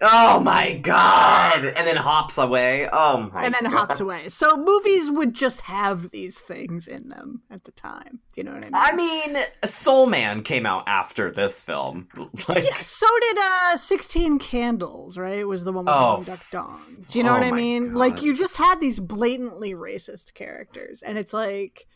[0.00, 1.64] Oh my god!
[1.64, 2.88] And then hops away.
[2.92, 3.72] Oh my and then god.
[3.72, 4.28] hops away.
[4.28, 8.20] So movies would just have these things in them at the time.
[8.32, 8.72] Do you know what I mean?
[8.74, 8.96] I
[9.34, 12.08] mean, Soul Man came out after this film.
[12.48, 15.38] Like, yeah, so did uh 16 Candles, right?
[15.38, 17.06] it Was the one with Oh, Duk Dong.
[17.10, 17.94] Do you know oh what I mean?
[17.94, 21.86] Like you just had these blatantly racist characters and it's like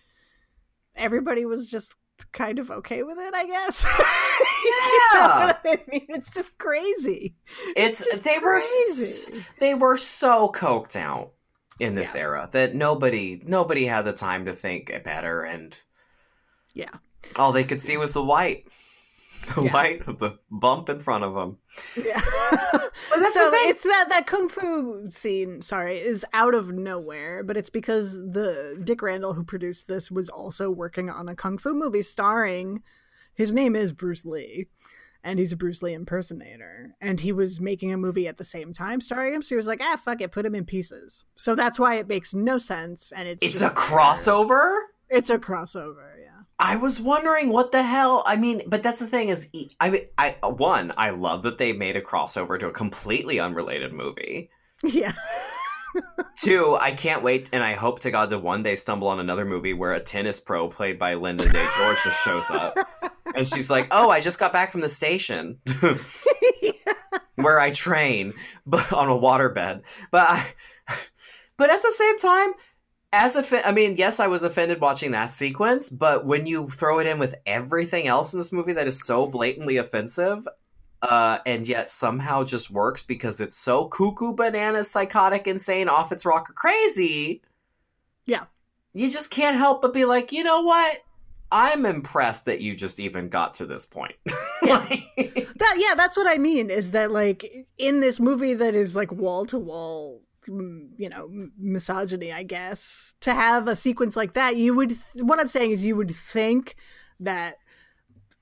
[0.96, 1.94] everybody was just
[2.32, 3.84] kind of okay with it, I guess.
[4.64, 5.56] You know Yeah.
[5.64, 6.06] I mean?
[6.08, 7.36] It's just crazy.
[7.76, 8.60] it's just they were
[9.60, 11.32] they were so coked out
[11.78, 12.20] in this Yeah.
[12.22, 15.76] era that nobody nobody had the time to think better and
[16.74, 16.90] Yeah.
[17.36, 18.66] all they could see was the white.
[19.62, 19.72] Yeah.
[19.72, 21.56] light of the bump in front of him.
[22.04, 22.20] Yeah.
[23.10, 23.70] But that's so the thing.
[23.70, 25.62] it's that that kung fu scene.
[25.62, 30.28] Sorry, is out of nowhere, but it's because the Dick Randall who produced this was
[30.28, 32.82] also working on a kung fu movie starring.
[33.34, 34.66] His name is Bruce Lee,
[35.24, 38.72] and he's a Bruce Lee impersonator, and he was making a movie at the same
[38.74, 39.42] time starring him.
[39.42, 42.08] So he was like, "Ah, fuck it, put him in pieces." So that's why it
[42.08, 44.76] makes no sense, and it's It's a crossover.
[45.08, 46.37] It's a crossover, yeah.
[46.58, 48.22] I was wondering what the hell.
[48.26, 49.48] I mean, but that's the thing is,
[49.78, 53.38] I mean, I uh, one, I love that they made a crossover to a completely
[53.38, 54.50] unrelated movie.
[54.82, 55.12] Yeah.
[56.36, 59.44] Two, I can't wait, and I hope to God to one day stumble on another
[59.44, 62.76] movie where a tennis pro played by Lynda Day George just shows up,
[63.34, 65.58] and she's like, "Oh, I just got back from the station
[67.36, 68.34] where I train,
[68.66, 70.46] but on a waterbed." But I,
[71.56, 72.52] but at the same time,
[73.12, 76.98] as a, I mean, yes, I was offended watching that sequence, but when you throw
[76.98, 80.46] it in with everything else in this movie that is so blatantly offensive,
[81.02, 86.26] uh, and yet somehow just works because it's so cuckoo, bananas, psychotic, insane, off its
[86.26, 87.40] rocker, crazy.
[88.26, 88.44] Yeah.
[88.92, 90.98] you just can't help but be like, you know what?
[91.50, 94.16] I'm impressed that you just even got to this point.
[94.60, 95.00] Like-
[95.56, 99.10] that yeah that's what i mean is that like in this movie that is like
[99.10, 101.28] wall to wall you know
[101.58, 103.14] misogyny i guess.
[103.20, 106.14] To have a sequence like that you would th- what i'm saying is you would
[106.14, 106.76] think
[107.20, 107.56] that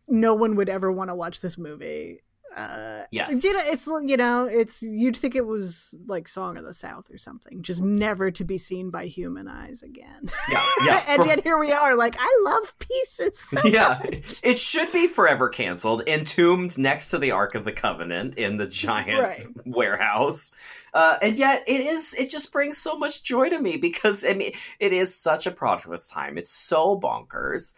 [0.08, 2.20] no one would ever want to watch this movie
[2.56, 3.42] uh Yes.
[3.44, 7.10] you know it's you know it's you'd think it was like song of the south
[7.10, 11.04] or something just never to be seen by human eyes again yeah, yeah.
[11.08, 14.02] and for- yet here we are like i love pieces so yeah,
[14.42, 18.66] it should be forever canceled, entombed next to the Ark of the Covenant in the
[18.66, 19.46] giant Right.
[19.66, 20.52] warehouse.
[20.92, 22.14] Uh, and yet, it is.
[22.14, 25.50] It just brings so much joy to me because I mean, it is such a
[25.50, 26.38] product of its time.
[26.38, 27.74] It's so bonkers,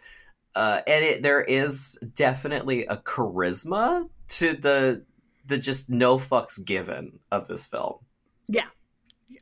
[0.55, 5.05] uh, and it there is definitely a charisma to the
[5.45, 7.95] the just no fucks given of this film.
[8.47, 8.67] yeah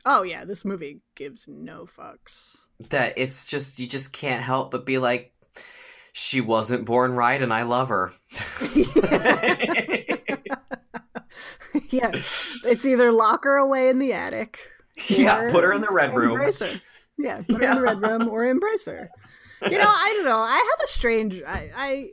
[0.06, 2.56] oh yeah this movie gives no fucks
[2.90, 5.32] That it's just you just can't help but be like,
[6.12, 8.12] she wasn't born right, and I love her.
[11.90, 12.10] yeah,
[12.64, 14.58] it's either lock her away in the attic.
[15.08, 16.32] yeah, put her in the red room.
[16.32, 16.80] Embrace her.
[17.18, 19.10] Yeah, put her in the red room or embrace her.
[19.70, 20.38] You know, I don't know.
[20.38, 21.42] I have a strange.
[21.46, 22.10] I, I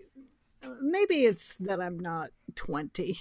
[0.82, 3.20] maybe it's that I'm not twenty,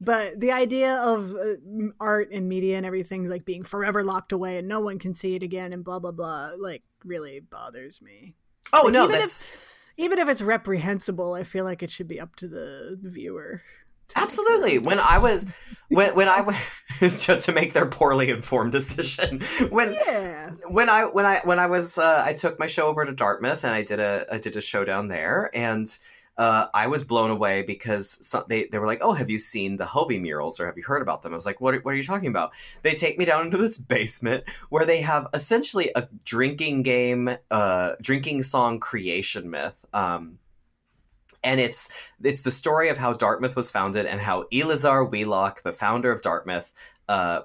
[0.00, 1.54] but the idea of uh,
[2.00, 5.34] art and media and everything like being forever locked away and no one can see
[5.34, 8.34] it again and blah blah blah like really bothers me.
[8.72, 9.62] Oh Like, no, even if- that's
[9.98, 13.60] Even if it's reprehensible, I feel like it should be up to the, the viewer.
[14.08, 14.78] to absolutely.
[14.78, 15.46] When I was
[15.88, 16.58] when when I went
[17.00, 20.50] to, to make their poorly informed decision when yeah.
[20.68, 23.64] when I when I when I was uh, I took my show over to Dartmouth
[23.64, 25.86] and I did a I did a show down there and
[26.38, 29.76] uh, I was blown away because some, they they were like, "Oh, have you seen
[29.76, 31.92] the Hovey murals or have you heard about them?" I was like, "What are, what
[31.92, 32.52] are you talking about?"
[32.82, 37.92] They take me down into this basement where they have essentially a drinking game, uh,
[38.00, 39.84] drinking song creation myth.
[39.92, 40.38] Um,
[41.44, 41.90] and it's
[42.22, 46.22] it's the story of how Dartmouth was founded and how Eleazar Wheelock, the founder of
[46.22, 46.72] Dartmouth,
[47.08, 47.42] uh,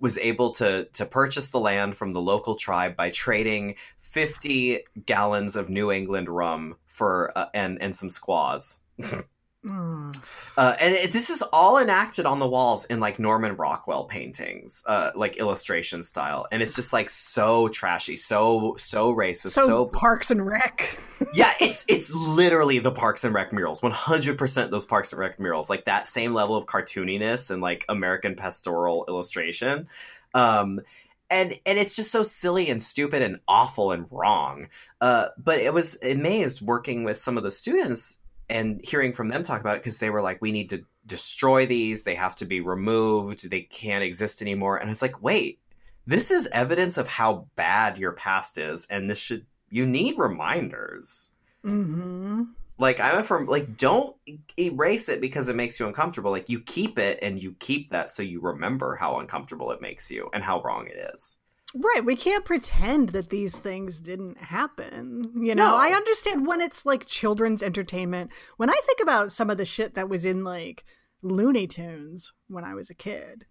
[0.00, 5.56] was able to to purchase the land from the local tribe by trading 50 gallons
[5.56, 8.80] of New England rum for uh, and and some squaws.
[9.64, 10.16] Mm.
[10.56, 14.82] Uh, and it, this is all enacted on the walls in like Norman Rockwell paintings,
[14.86, 19.86] uh, like illustration style, and it's just like so trashy, so so racist, So, so
[19.86, 20.98] Parks and Rec.
[21.34, 23.82] yeah, it's it's literally the Parks and Rec murals.
[23.82, 27.60] One hundred percent those Parks and Rec murals, like that same level of cartooniness and
[27.60, 29.88] like American pastoral illustration.
[30.32, 30.80] Um,
[31.28, 34.68] and and it's just so silly and stupid and awful and wrong.
[35.02, 38.16] Uh, but it was amazed working with some of the students
[38.50, 41.66] and hearing from them talk about it because they were like, we need to destroy
[41.66, 42.02] these.
[42.02, 43.50] They have to be removed.
[43.50, 44.76] They can't exist anymore.
[44.76, 45.60] And it's like, wait,
[46.06, 51.32] this is evidence of how bad your past is, and this should you need reminders.
[51.64, 52.42] Mm-hmm.
[52.78, 54.16] Like I'm from like don't
[54.58, 56.30] erase it because it makes you uncomfortable.
[56.30, 60.10] Like you keep it and you keep that so you remember how uncomfortable it makes
[60.10, 61.36] you and how wrong it is.
[61.74, 65.30] Right, we can't pretend that these things didn't happen.
[65.36, 65.76] You know, No.
[65.76, 68.32] I understand when it's like children's entertainment.
[68.56, 70.84] When I think about some of the shit that was in like
[71.22, 73.46] Looney Tunes when I was a kid,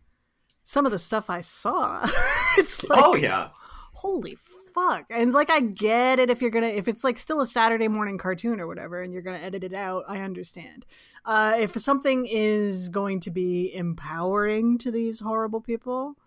[0.64, 2.10] some of the stuff I saw,
[2.58, 3.50] it's like, oh yeah.
[3.94, 4.36] holy
[4.74, 5.06] fuck.
[5.10, 8.18] And like, I get it if you're gonna, if it's like still a Saturday morning
[8.18, 10.86] cartoon or whatever, and you're gonna edit it out, I understand.
[11.26, 16.18] Uh, if something is going to be empowering to these horrible people,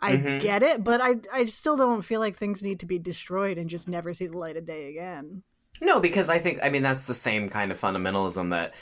[0.00, 0.38] I Mhm.
[0.38, 3.68] get it, but I I still don't feel like things need to be destroyed and
[3.70, 5.42] just never see the light of day again.
[5.80, 8.74] No, because I think I mean that's the same kind of fundamentalism that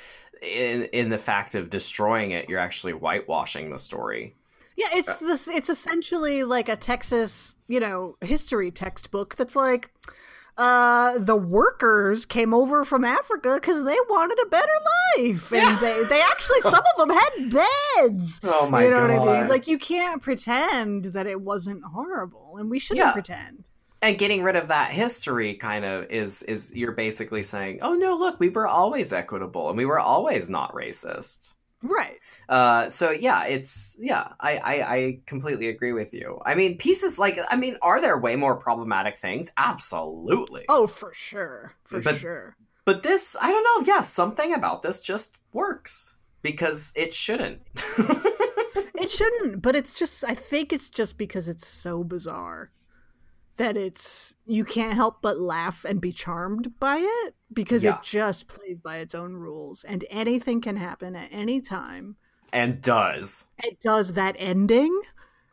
[0.43, 4.35] in in the fact of destroying it, you're actually whitewashing the story.
[4.77, 5.49] Yeah, it's this.
[5.49, 9.35] It's essentially like a Texas, you know, history textbook.
[9.35, 9.91] That's like,
[10.59, 14.73] uh, the workers came over from Africa because they wanted a better
[15.19, 15.79] life, and Yeah.
[15.81, 18.41] they they actually some of them had beds.
[18.45, 19.19] Oh my you know god!
[19.21, 19.49] what I mean?
[19.51, 23.13] Like you can't pretend that it wasn't horrible, and we shouldn't Yeah.
[23.13, 23.65] pretend.
[24.03, 28.15] and getting rid of that history kind of is is you're basically saying, oh no,
[28.17, 31.55] look, we were always equitable and we were always not racist.
[31.83, 32.19] Right.
[32.49, 36.41] Uh, so yeah, it's yeah, I, I I completely agree with you.
[36.47, 39.51] I mean, pieces like I mean, are there way more problematic things?
[39.57, 40.65] Absolutely.
[40.69, 42.57] Oh, for sure, for But- sure.
[42.85, 43.93] But this, I don't know.
[43.93, 47.63] Yeah, something about this just works because it shouldn't.
[48.99, 52.71] It shouldn't, but it's just I think it's just because it's so bizarre
[53.57, 57.97] that it's you can't help but laugh and be charmed by it because Yeah.
[57.97, 62.17] it just plays by its own rules and anything can happen at any time.
[62.53, 63.47] And does.
[63.63, 65.01] It does that ending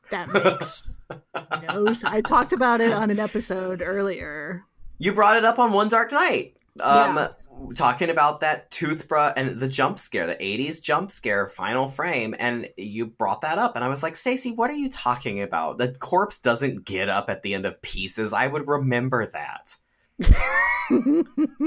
[0.10, 0.90] that makes
[1.64, 4.64] no I talked about it on an episode earlier.
[5.00, 6.56] You brought it up on One Dark Night.
[6.82, 7.28] Um, Yeah.
[7.76, 12.70] talking about that toothbrush and the jump scare, the '80s jump scare, final frame, and
[12.78, 15.78] you brought that up, and I was like, Stacey, what are you talking about?
[15.78, 18.34] The corpse doesn't get up at the end of pieces.
[18.34, 19.76] I would remember that.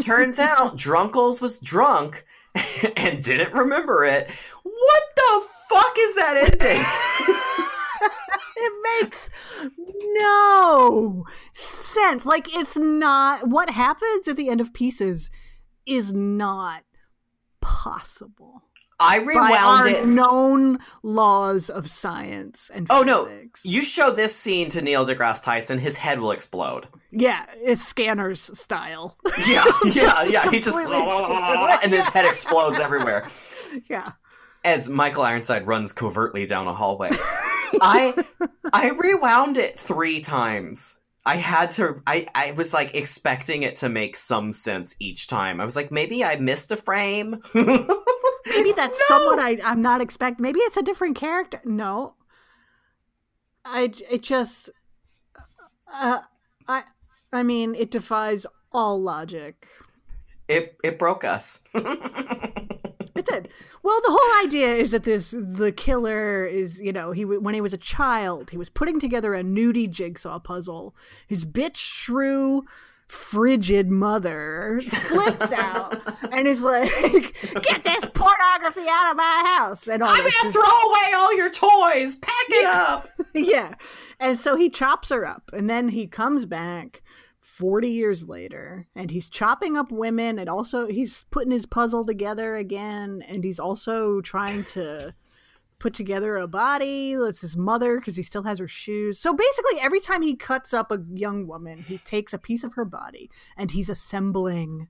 [0.04, 2.24] Turns out, Drunkles was drunk
[2.96, 4.30] and didn't remember it.
[4.62, 6.84] What the fuck is that ending?
[8.56, 9.30] it makes
[10.18, 12.26] no sense.
[12.26, 15.30] Like it's not what happens at the end of pieces
[15.86, 16.82] is not
[17.60, 18.62] possible
[18.98, 20.06] I by our rewound it.
[20.06, 23.28] known laws of science and Oh, no.
[23.62, 26.88] You show this scene to Neil deGrasse Tyson, his head will explode.
[27.10, 29.16] yeah, it's scanners style.
[29.46, 30.50] Yeah, yeah, yeah.
[30.50, 30.76] He just
[31.84, 33.28] and his head explodes everywhere
[33.88, 34.08] yeah.
[34.64, 37.10] as Michael Ironside runs covertly down a hallway.
[37.80, 38.24] I
[38.72, 40.98] I rewound it three times.
[41.26, 42.00] I had to.
[42.06, 45.60] I I was like expecting it to make some sense each time.
[45.60, 47.42] I was like, maybe I missed a frame.
[48.48, 50.42] Maybe that's someone I I'm not expecting.
[50.42, 51.60] Maybe it's a different character.
[51.64, 52.14] No.
[53.64, 54.70] I it just
[55.92, 56.20] uh
[56.68, 56.84] I
[57.32, 59.66] I mean it defies all logic.
[60.48, 61.64] It it broke us.
[63.16, 63.48] It did.
[63.82, 67.60] Well, the whole idea is that this the killer is, you know, he when he
[67.60, 70.94] was a child, he was putting together a nudie jigsaw puzzle.
[71.26, 72.64] His bitch shrew
[73.06, 76.00] frigid mother flips out
[76.32, 76.90] and is like,
[77.62, 81.50] "Get this pornography out of my house!" And all I'm gonna throw away all your
[81.50, 82.16] toys.
[82.16, 83.08] Pack it up.
[83.34, 83.74] yeah.
[84.18, 87.02] And so he chops her up, and then he comes back
[87.40, 92.56] 40 years later, and he's chopping up women, and also he's putting his puzzle together
[92.56, 95.14] again, and he's also trying to
[95.78, 97.14] put together a body.
[97.14, 99.18] That's his mother because he still has her shoes.
[99.18, 102.74] So basically, every time he cuts up a young woman, he takes a piece of
[102.74, 104.88] her body and he's assembling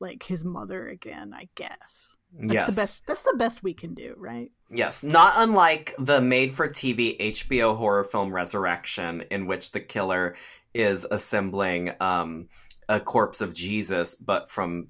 [0.00, 2.16] like his mother again, I guess.
[2.32, 2.74] That's yes.
[2.74, 4.50] the best that's the best we can do, right?
[4.70, 10.36] Yes, not unlike the made for TV HBO horror film Resurrection, in which the killer
[10.74, 12.48] is assembling um,
[12.88, 14.88] a corpse of Jesus, but from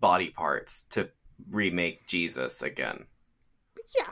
[0.00, 1.08] body parts to
[1.50, 3.06] remake Jesus again.
[3.96, 4.10] Yeah.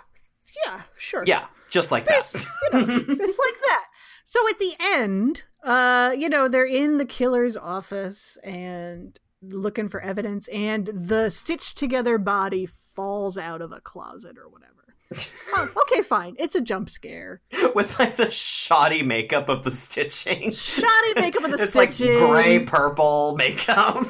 [0.66, 1.24] Yeah, sure.
[1.26, 2.46] Yeah, just like There's- that.
[2.72, 2.86] you know,
[3.24, 3.84] it's like that.
[4.24, 10.00] So at the end, uh, you know, they're in the killer's office and looking for
[10.00, 14.74] evidence, and the stitched together body falls out of a closet or whatever.
[15.54, 16.36] oh, okay, fine.
[16.38, 17.40] It's a jump scare.
[17.74, 20.52] With like the shoddy makeup of the stitching.
[20.52, 22.18] Shoddy makeup of the it's like stitching.
[22.28, 24.04] gray purple makeup.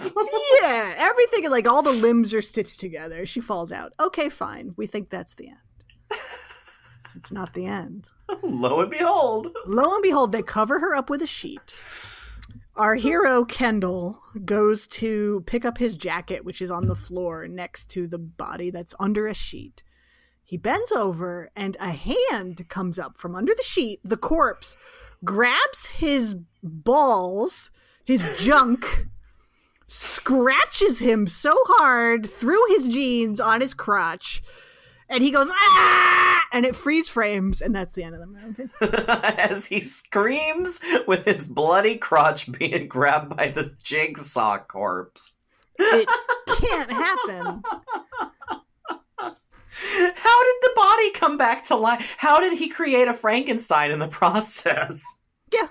[0.61, 3.25] Yeah, everything like all the limbs are stitched together.
[3.27, 3.93] She falls out.
[4.01, 4.75] Okay, fine.
[4.77, 5.59] We think that's the end.
[7.17, 8.09] It's not the end.
[8.43, 9.49] Lo and behold.
[9.67, 11.75] Lo and behold, they cover her up with a sheet.
[12.77, 17.91] Our hero, Kendall, goes to pick up his jacket, which is on the floor next
[17.91, 19.83] to the body that's under a sheet.
[20.45, 24.01] He bends over, and a hand comes up from under the sheet.
[24.05, 24.77] The corpse
[25.25, 27.73] grabs his balls,
[28.05, 29.09] his junk,
[29.89, 34.41] scratches him so hard through his jeans on his crotch,
[35.09, 36.43] and he goes, ah!
[36.53, 38.69] And it freeze frames, and that's the end of the movie.
[39.39, 45.37] As he screams with his bloody crotch being grabbed by this jigsaw corpse.
[45.79, 46.09] It
[46.59, 47.63] can't happen.
[49.81, 52.17] How did the body come back to life?
[52.19, 55.05] How did he create a Frankenstein in the process?
[55.53, 55.69] Yeah.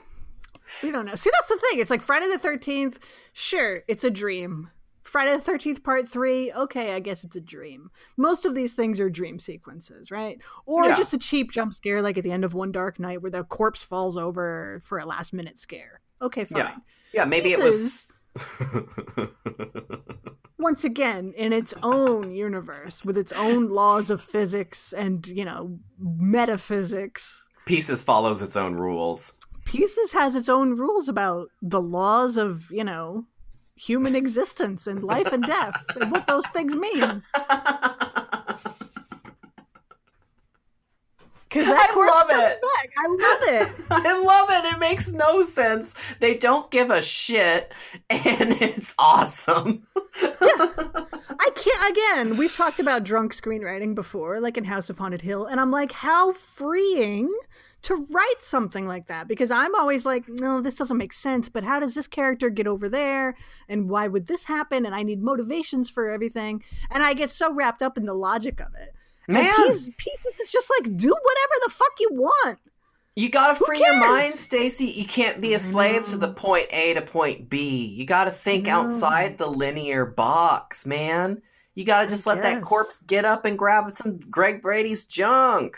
[0.84, 1.16] We don't know.
[1.16, 1.80] See, that's the thing.
[1.80, 2.98] It's like Friday the 13th,
[3.34, 4.70] sure, it's a dream.
[5.08, 7.90] Friday the 13th, part three, okay, I guess it's a dream.
[8.18, 10.40] Most of these things are dream sequences, right?
[10.66, 10.96] Or Yeah.
[10.96, 13.44] just a cheap jump scare, like at the end of One Dark Night, where the
[13.44, 16.02] corpse falls over for a last minute scare.
[16.22, 16.60] Okay, fine.
[16.60, 16.76] Yeah.
[17.14, 18.12] Yeah, maybe it was.
[20.60, 25.78] Once again, in its own universe, with its own laws of physics and, you know,
[26.00, 27.46] metaphysics.
[27.66, 29.38] Pieces follows its own rules.
[29.66, 33.26] Pieces has its own rules about the laws of, you know,
[33.78, 37.22] human existence and life and death and what those things mean.
[41.50, 42.62] Because I love it.
[42.62, 42.92] Back.
[42.98, 43.86] I love it.
[43.90, 44.74] I love it.
[44.74, 45.96] It makes no sense.
[46.20, 47.72] They don't give a shit,
[48.10, 48.22] and
[48.62, 49.88] it's awesome.
[50.22, 51.06] yeah.
[51.40, 51.92] I can't.
[51.92, 55.72] Again, we've talked about drunk screenwriting before, like in House of Haunted Hill, and I'm
[55.72, 57.34] like, how freeing
[57.84, 61.48] to write something like that because I'm always like, no, this doesn't make sense.
[61.48, 63.36] But how does this character get over there,
[63.70, 64.86] and why would this happen?
[64.86, 68.60] And I need motivations for everything, and I get so wrapped up in the logic
[68.60, 68.94] of it.
[69.28, 72.60] Man, Pieces is just like, do whatever the fuck you want.
[73.16, 74.86] you gotta free your mind, Stacy.
[74.86, 77.88] You can't be a slave to the point A to point B.
[77.88, 81.42] You gotta think outside the linear box, man.
[81.76, 85.78] You gotta just let that corpse get up and grab some Greg Brady's junk.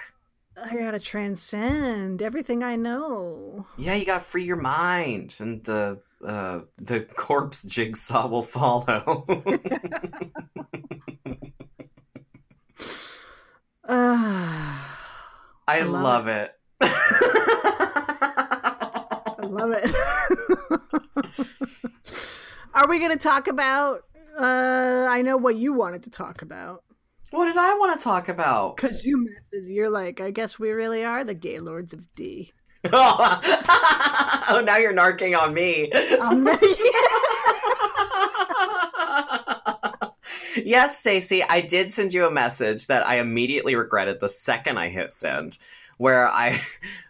[0.63, 3.65] I gotta transcend everything I know.
[3.77, 9.25] Yeah, you gotta free your mind, and the uh, the corpse jigsaw will follow.
[13.87, 14.97] Ah.
[15.67, 16.51] I, I love love it.
[16.81, 16.89] I
[19.41, 19.85] love it.
[22.73, 24.03] Are we going to talk about?
[24.37, 26.83] Uh, I know what you wanted to talk about
[27.31, 28.75] what did I want to talk about?
[28.75, 29.67] because you messaged.
[29.67, 32.51] You're like, I guess we really are the gay lords of D.
[32.91, 35.91] oh, now you're narking on me.
[35.91, 36.47] Um,
[40.65, 44.89] yes, Stacy, I did send you a message that I immediately regretted the second I
[44.89, 45.57] hit send,
[45.97, 46.59] where I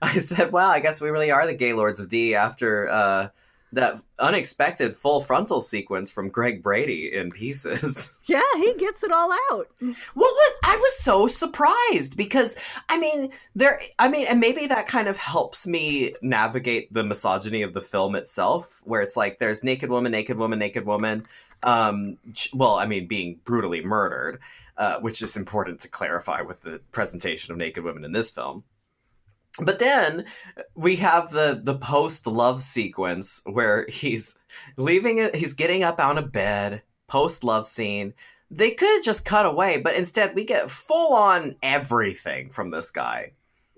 [0.01, 3.27] I said, "Wow, I guess we really are the gay lords of D." After uh,
[3.73, 8.11] that unexpected full frontal sequence from Greg Brady in Pieces.
[8.25, 9.67] yeah, he gets it all out.
[9.79, 12.55] What was I was so surprised because
[12.87, 17.61] I mean there I mean and maybe that kind of helps me navigate the misogyny
[17.61, 21.25] of the film itself where it's like there's naked woman naked woman naked woman
[21.63, 22.17] um
[22.53, 24.39] well I mean being brutally murdered
[24.77, 28.63] uh, which is important to clarify with the presentation of naked women in this film
[29.61, 30.25] but then
[30.75, 34.37] we have the the post love sequence where he's
[34.77, 38.13] leaving it he's getting up out of bed post love scene
[38.51, 42.91] they could have just cut away but instead we get full on everything from this
[42.91, 43.31] guy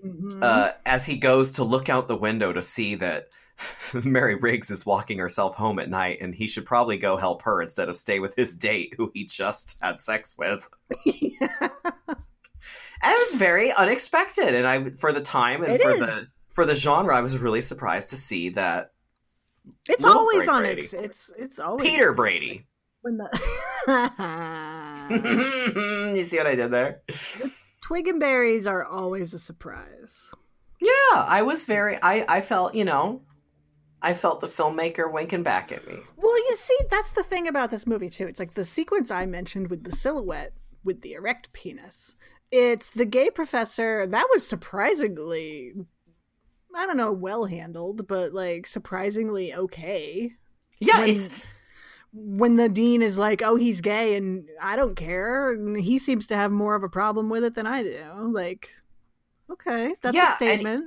[0.04, 0.42] Mhm.
[0.42, 3.28] uh, as he goes to look out the window to see that
[4.04, 7.62] Mary Riggs is walking herself home at night and he should probably go help her
[7.62, 10.66] instead of stay with his date who he just had sex with.
[13.02, 16.00] And it was very unexpected and I for the time and It for is.
[16.00, 18.90] the for the genre I was really surprised to see that
[19.88, 20.82] it's always on Brady.
[20.82, 20.92] its.
[20.92, 22.66] It's it's always Peter Brady.
[23.00, 23.28] when the
[26.14, 27.02] you see what I did there?
[27.80, 30.30] twig and berries are always a surprise.
[30.80, 33.22] Yeah, I was very I I felt, you know,
[34.00, 35.96] I felt the filmmaker winking back at me.
[36.16, 38.26] Well, you see, that's the thing about this movie too.
[38.26, 40.52] It's like the sequence I mentioned with the silhouette
[40.84, 42.16] with the erect penis.
[42.52, 45.72] It's the gay professor that was surprisingly,
[46.74, 50.32] I don't know, well handled, but like surprisingly okay.
[50.78, 51.30] Yeah, when, it's
[52.12, 56.26] when the dean is like, "Oh, he's gay," and I don't care, and he seems
[56.26, 58.04] to have more of a problem with it than I do.
[58.32, 58.68] Like,
[59.50, 60.84] okay, that's Yeah, a and- statement.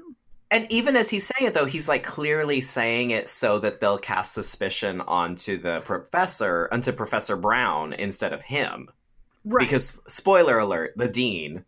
[0.52, 3.98] and even as he's saying it though, he's like clearly saying it so that they'll
[3.98, 8.90] cast suspicion onto the professor, onto Professor Brown instead of him.
[9.46, 9.60] Right?
[9.60, 11.66] Because spoiler alert, the dean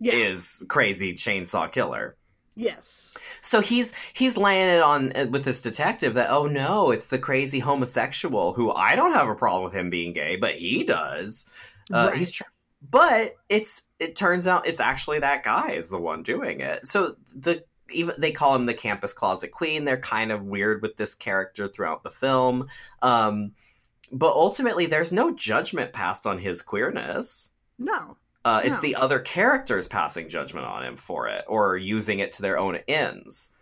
[0.00, 2.16] yeah, is crazy chainsaw killer.
[2.54, 7.08] yes, So he's he's laying it on uh, with this detective that oh no, it's
[7.08, 10.84] the crazy homosexual who I don't have a problem with him being gay, but he
[10.84, 11.46] does.
[11.92, 12.18] Uh, Right.
[12.18, 12.44] He's tr-
[12.82, 16.86] but it's it turns out it's actually that guy is the one doing it.
[16.86, 19.84] So the even they call him the campus closet queen.
[19.84, 22.68] They're kind of weird with this character throughout the film.
[23.02, 23.52] Um,
[24.12, 27.50] but ultimately, there's no judgment passed on his queerness.
[27.78, 28.80] no, Uh, it's No.
[28.80, 32.76] the other characters passing judgment on him for it or using it to their own
[32.88, 33.52] ends.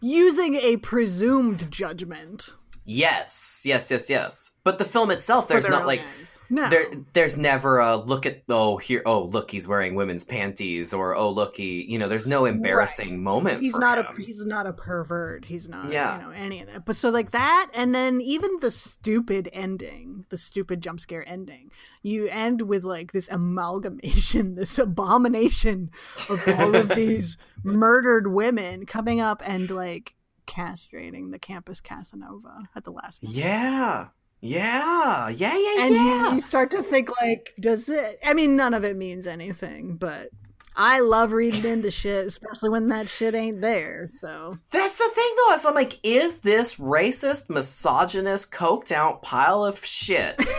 [0.00, 2.54] using a presumed judgment.
[2.86, 4.50] Yes, yes, yes, yes.
[4.62, 6.40] But the film itself, for there's not like ends.
[6.50, 6.68] no.
[6.68, 11.16] there there's never a look at oh here oh look he's wearing women's panties or
[11.16, 14.06] oh look he you know there's no embarrassing moment he's for not him.
[14.08, 16.16] a he's not a pervert he's not Yeah.
[16.16, 20.24] you know any of that but so like that and then even the stupid ending
[20.30, 21.70] the stupid jump scare ending
[22.02, 25.90] you end with like this amalgamation this abomination
[26.30, 30.14] of all of these murdered women coming up and like
[30.46, 33.38] castrating the campus casanova at the last moment.
[33.38, 34.06] yeah.
[34.40, 35.28] Yeah.
[35.28, 38.74] Yeah yeah and yeah you, you start to think like does it i mean none
[38.74, 40.28] of it means anything but
[40.76, 44.58] i love reading into shit especially when that shit ain't there so.
[44.70, 49.82] That's the thing though is i'm like is this racist misogynist coked out pile of
[49.84, 50.38] shit?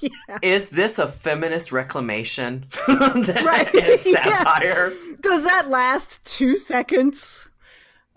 [0.00, 0.38] Yeah.
[0.42, 4.24] is this a feminist reclamation that Right, is yeah.
[4.38, 4.92] satire?
[5.20, 7.46] Does that last two seconds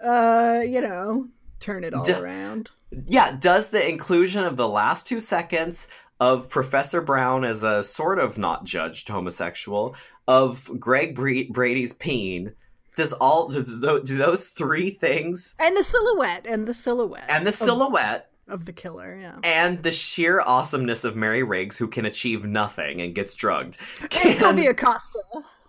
[0.03, 1.27] uh you know
[1.59, 2.71] turn it all D- around.
[3.05, 5.87] yeah, does the inclusion of the last two seconds
[6.19, 9.95] of Professor Brown as a sort of not judged homosexual,
[10.27, 12.53] of Greg Bre- Brady's peen,
[12.95, 17.51] does all tho- do those three things and the silhouette and the silhouette and the
[17.51, 19.37] silhouette of, the killer yeah.
[19.43, 24.35] and the sheer awesomeness of Mary Riggs who can achieve nothing and gets drugged, and
[24.35, 25.19] sylvia costa.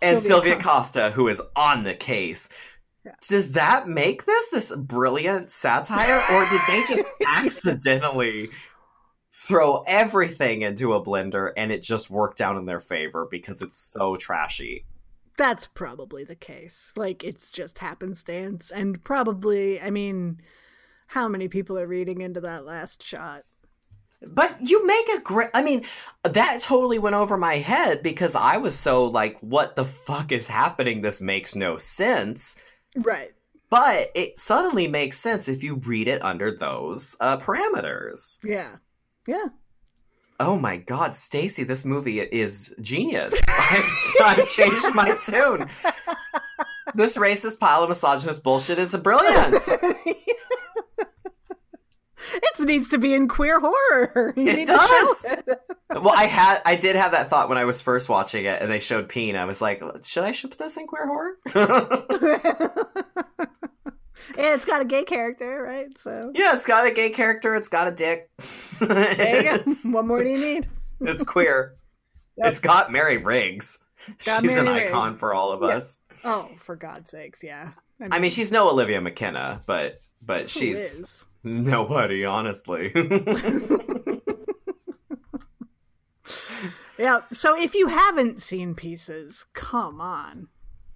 [0.03, 2.51] And Sylvia Costa who is on the case.
[3.29, 8.51] Does that make this this brilliant satire, or did they just accidentally
[9.33, 13.77] throw everything into a blender and it just worked out in their favor because it's
[13.77, 14.87] so trashy?
[15.37, 20.41] that's probably the case like it's just happenstance and probably i mean
[21.09, 23.45] how many people are reading into that last shot
[24.27, 25.51] But you make a great.
[25.53, 25.85] I mean,
[26.25, 30.47] that totally went over my head because I was so like, "What the fuck is
[30.49, 31.03] happening?
[31.03, 32.57] This makes no sense."
[32.97, 33.33] Right
[33.71, 38.39] But it suddenly makes sense if you read it under those uh, parameters.
[38.45, 38.77] yeah
[39.27, 39.47] yeah
[40.39, 43.35] Oh my god, Stacy, this movie is genius.
[43.49, 45.67] I've, I've changed my tune.
[46.95, 49.57] This racist pile of misogynist bullshit is brilliant.
[52.35, 54.33] it needs to be in queer horror.
[54.37, 55.23] You It need does.
[55.23, 55.61] To it.
[55.91, 58.71] well, I had I did have that thought when I was first watching it and
[58.71, 59.37] they showed Peen.
[59.37, 61.37] I was like, should I ship this in queer horror?
[64.37, 65.87] yeah, it's got a gay character, right?
[65.99, 68.31] So yeah, it's got a gay character, it's got a dick.
[68.81, 69.75] there you go.
[69.93, 70.69] What more do you need?
[71.01, 71.77] it's queer.
[72.39, 72.47] Yep.
[72.49, 73.79] It's got Mary Riggs.
[74.25, 75.21] Got she's an Mary icon Riggs.
[75.21, 75.77] for all of Yeah.
[75.77, 75.99] us.
[76.25, 77.71] Oh, for God's sakes, yeah.
[78.01, 81.27] I mean, she's no Olivia McKenna, but but she's is?
[81.45, 82.93] nobody, honestly.
[86.99, 87.21] Yeah.
[87.33, 90.49] So if you haven't seen Pieces, come on,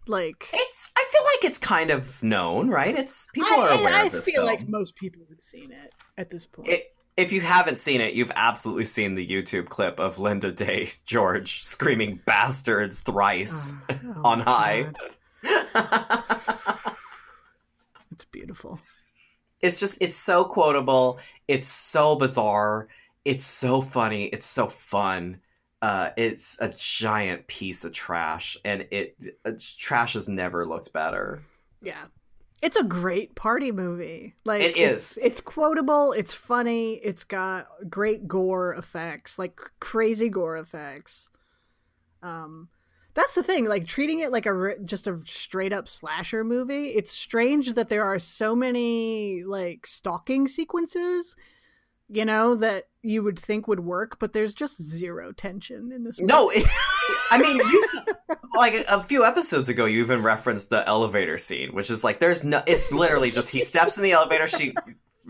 [0.07, 2.99] like it's I feel like it's kind of known, right?
[2.99, 4.47] It's people I, are aware I, I of this feel film.
[4.47, 6.69] like most people have seen it at this point.
[6.69, 10.89] It, if you haven't seen it, you've absolutely seen the YouTube clip of Lynda Day
[11.05, 14.93] George screaming "bastards" thrice ah, Oh, oh on high.
[18.21, 18.79] It's beautiful.
[19.63, 21.19] it's just it's so quotable.
[21.49, 22.89] It's so bizarre.
[23.25, 24.25] It's so funny.
[24.27, 25.41] It's so fun.
[25.81, 29.17] Uh, it's a giant piece of trash, and it
[29.47, 31.43] uh, trash has never looked better.
[31.81, 32.05] Yeah.
[32.61, 34.35] It's a great party movie.
[34.45, 35.17] Like It it's.
[35.17, 36.13] It's quotable.
[36.13, 36.97] It's funny.
[36.97, 41.31] It's got great gore effects, like crazy gore effects.
[42.23, 42.69] Um,
[43.15, 43.67] that's the thing.
[43.67, 46.89] Like treating it like a just a straight up slasher movie.
[46.89, 51.37] It's strange that there are so many like stalking sequences.
[52.13, 56.21] You know that you would think would work, but there's just zero tension in this.
[56.21, 56.33] Movie.
[56.33, 56.77] No, it's.
[57.31, 57.89] I mean, you
[58.57, 62.43] like a few episodes ago, you even referenced the elevator scene, which is like there's
[62.43, 62.63] no.
[62.67, 64.75] It's literally just he steps in the elevator, she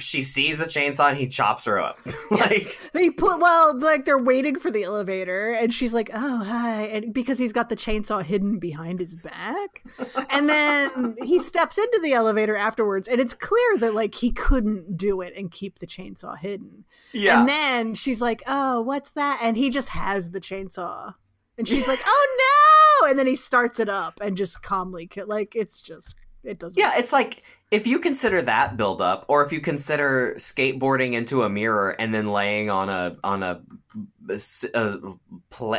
[0.01, 1.99] she sees the chainsaw, and he chops her up.
[2.31, 6.83] like They put well, like they're waiting for the elevator, and she's like, "Oh, hi,"
[6.87, 9.85] and because he's got the chainsaw hidden behind his back,
[10.31, 14.97] and then he steps into the elevator afterwards, and it's clear that like he couldn't
[14.97, 16.85] do it and keep the chainsaw hidden.
[17.13, 21.15] yeah, And then she's like, "Oh, what's that?" And he just has the chainsaw,
[21.59, 25.55] and she's like, "Oh no!" And then he starts it up and just calmly, like
[25.57, 26.79] it's just it doesn't.
[26.79, 26.93] yeah.
[26.97, 31.49] It's like if you consider that build up, or if you consider skateboarding into a
[31.49, 33.63] mirror and then laying on a on a
[34.75, 34.99] a,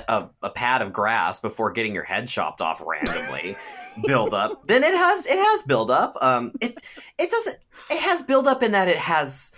[0.07, 3.55] a, a, pad of grass before getting your head chopped off randomly.
[4.07, 6.79] build up then it has it has build up um it
[7.19, 7.57] it doesn't
[7.89, 9.51] it has build up in that it has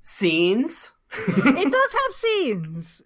[0.00, 0.92] scenes
[1.28, 3.02] it does have scenes.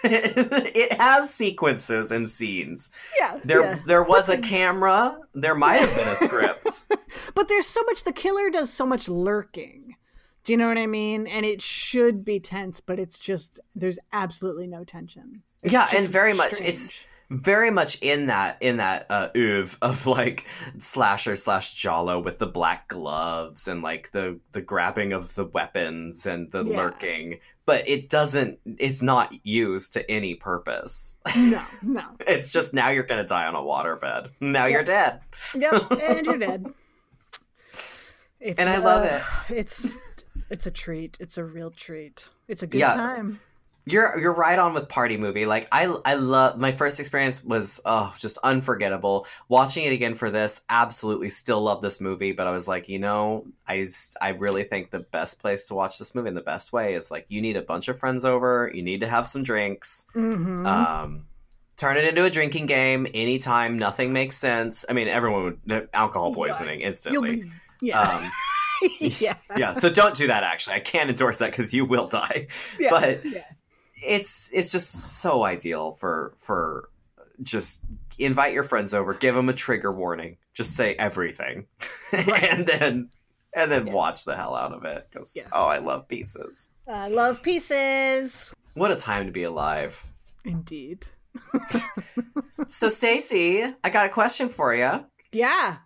[0.04, 3.78] it has sequences and scenes Yeah, there yeah.
[3.84, 6.86] there was a camera there might have been a script
[7.34, 8.04] But there's so much.
[8.04, 9.96] The killer does so much lurking,
[10.44, 11.26] Do you know what I mean?
[11.26, 15.42] And it should be tense, but it's just there's absolutely no tension.
[15.62, 16.92] It's Yeah, and very much- it's-.
[17.30, 20.46] Very much in that in that uh oeuvre of like
[20.78, 26.24] slasher slash giallo with the black gloves and like the the grabbing of the weapons
[26.26, 26.76] and the Yeah.
[26.78, 32.02] lurking but it doesn't it's not used to any purpose no, no.
[32.26, 34.72] it's just now you're gonna die on a waterbed now Yep.
[34.72, 35.20] you're dead
[35.54, 36.66] Yep, and you're dead.
[38.40, 39.20] It's, And I love uh,
[39.50, 39.54] it.
[39.58, 39.98] It's
[40.48, 41.16] it's a treat.
[41.20, 42.28] It's a real treat.
[42.46, 42.94] It's a good Yeah.
[42.94, 43.40] time.
[43.90, 47.80] You're you're right on with party movie like i i love my first experience was
[47.84, 52.50] oh just unforgettable watching it again for this absolutely still love this movie but i
[52.50, 53.86] was like you know I
[54.20, 57.10] I really think the best place to watch this movie in the best way is
[57.10, 60.66] like you need a bunch of friends over you need to have some drinks Mm-hmm.
[60.66, 61.26] um
[61.76, 66.30] turn it into a drinking game anytime nothing makes sense i mean everyone would alcohol
[66.30, 66.34] Yeah.
[66.36, 67.48] poisoning You'll instantly be
[67.82, 68.00] yeah.
[68.00, 68.30] um
[69.00, 69.34] yeah.
[69.56, 72.46] yeah so don't do that actually i can't endorse that because you will die
[72.80, 72.90] Yeah.
[72.90, 73.44] but yeah.
[74.02, 74.90] It's it's just
[75.20, 76.90] so ideal for for
[77.42, 77.84] just
[78.18, 81.66] invite your friends over give them a trigger warning just say everything
[82.12, 83.10] and then
[83.54, 83.92] and then Yeah.
[83.92, 85.46] watch the hell out of it 'cause, Yes.
[85.52, 88.52] oh i love pieces I love pieces.
[88.74, 90.02] what a time to be alive
[90.44, 91.06] Indeed.
[92.68, 95.76] so stacy i got a question for you Yeah.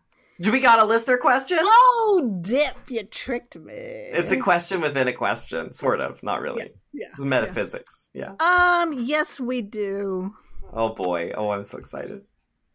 [0.43, 2.77] Do we got a listener question Oh, dip!
[2.91, 3.73] You tricked me.
[3.73, 7.07] it's a question within a question sort of not really yeah.
[7.15, 8.93] it's metaphysics yeah Um.
[8.93, 10.35] Yes, we do.
[10.73, 12.23] oh boy oh i'm so excited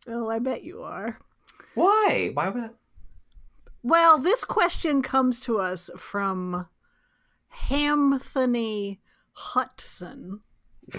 [0.10, 1.20] Oh, I bet you are.
[1.76, 2.70] why why would I...
[3.84, 6.68] Well, this question comes to us from
[7.70, 9.00] Hamthony
[9.34, 10.42] Hudson,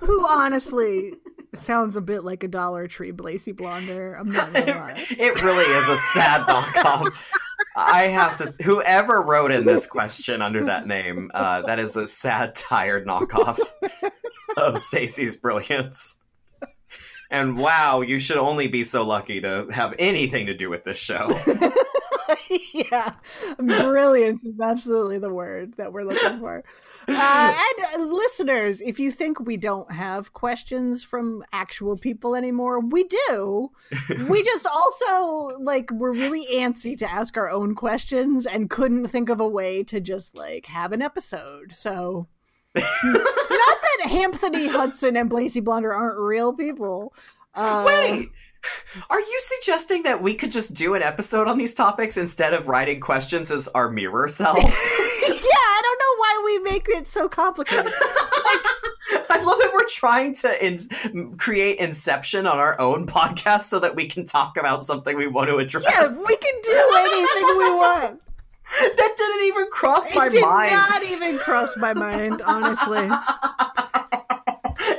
[0.00, 1.12] who honestly
[1.54, 4.14] sounds a bit like a Dollar Tree Blazy Blonder.
[4.14, 5.06] I'm not gonna lie.
[5.10, 7.08] it really is a sad knockoff.
[7.76, 8.62] I have to.
[8.62, 13.58] Whoever wrote in this question under that name, uh, that is a sad, tired knockoff
[14.56, 16.16] of Stacy's brilliance.
[17.30, 20.98] And wow, you should only be so lucky to have anything to do with this
[20.98, 21.28] show.
[22.72, 23.14] yeah,
[23.58, 26.64] brilliance is absolutely the word that we're looking for.
[27.08, 27.54] Uh,
[27.96, 33.04] and uh, listeners, if you think we don't have questions from actual people anymore, we
[33.04, 33.70] do.
[34.28, 39.28] we just also like we're really antsy to ask our own questions and couldn't think
[39.28, 41.72] of a way to just like have an episode.
[41.72, 42.28] So
[42.74, 47.14] not that Anthony Hudson and Blacy Blunder aren't real people.
[47.54, 48.28] Uh, Wait,
[49.10, 52.68] are you suggesting that we could just do an episode on these topics instead of
[52.68, 54.60] writing questions as our mirror selves?
[54.62, 57.92] yeah, I don't know why we make it so complicated.
[59.30, 63.94] I love that we're trying to in- create Inception on our own podcast so that
[63.94, 65.84] we can talk about something we want to address.
[65.88, 68.20] Yeah, we can do anything we want.
[68.80, 70.34] that didn't even cross my mind.
[70.34, 70.72] it did mind.
[70.72, 73.08] not even cross my mind, honestly.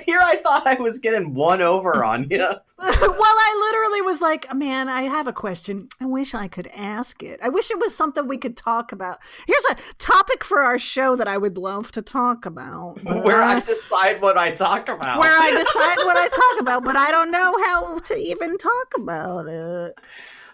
[0.10, 2.39] Here I thought I was getting one over on you.
[2.80, 5.88] well, I literally was like, man, I have a question.
[6.01, 7.39] I wish I could ask it.
[7.43, 9.20] I wish it was something we could talk about.
[9.45, 13.03] Here's a topic for our show that I would love to talk about.
[13.24, 15.20] Where I- I decide what I talk about.
[15.20, 18.93] where I decide what I talk about, but I don't know how to even talk
[18.95, 19.93] about it.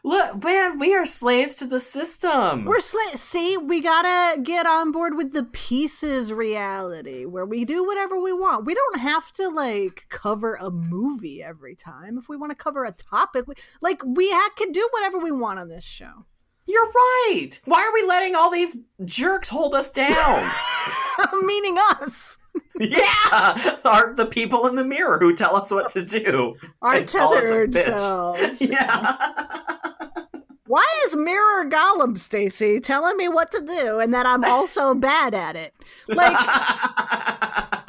[0.05, 2.65] Look, man, we are slaves to the system.
[2.65, 7.83] We're sla- see, we gotta get on board with the pieces reality where we do
[7.83, 8.65] whatever we want.
[8.65, 12.19] We don't have to like cover a movie every time.
[12.19, 15.31] If we want to cover a topic, we, like we ha- can do whatever we
[15.31, 16.27] want on this show.
[16.67, 17.59] You're right.
[17.65, 20.51] Why are we letting all these jerks hold us down?
[21.43, 22.37] Meaning us,
[22.79, 26.55] yeah, are the people in the mirror who tell us what to do.
[26.81, 28.61] our And us a tethered selves.
[28.61, 29.17] Yeah.
[30.67, 35.35] Why is Mirror Gollum, Stacy, telling me what to do and that I'm also bad
[35.35, 35.75] at it?
[36.07, 36.35] Like,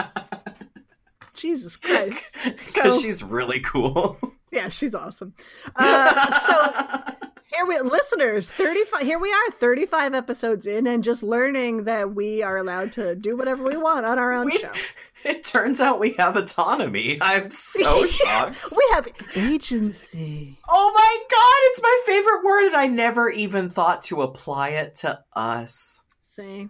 [1.35, 2.25] Jesus Christ.
[2.45, 4.19] Because So- she's really cool.
[4.57, 5.35] Yeah, she's awesome.
[5.77, 7.15] Uh, so
[7.53, 12.43] here we listeners 35 here we are 35 episodes in and just learning that we
[12.43, 14.73] are allowed to do whatever we want on our own We- show
[15.25, 17.19] It turns out we have autonomy.
[17.21, 18.65] I'm so shocked.
[18.77, 24.03] we have agency Oh my god, it's my favorite word, and I never even thought
[24.05, 26.03] to apply it to us.
[26.35, 26.69] see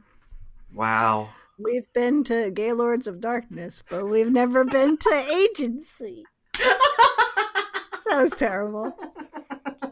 [0.74, 1.30] Wow.
[1.58, 6.24] we've been to gaylords of darkness but we've never been to agency
[8.08, 8.96] that was terrible.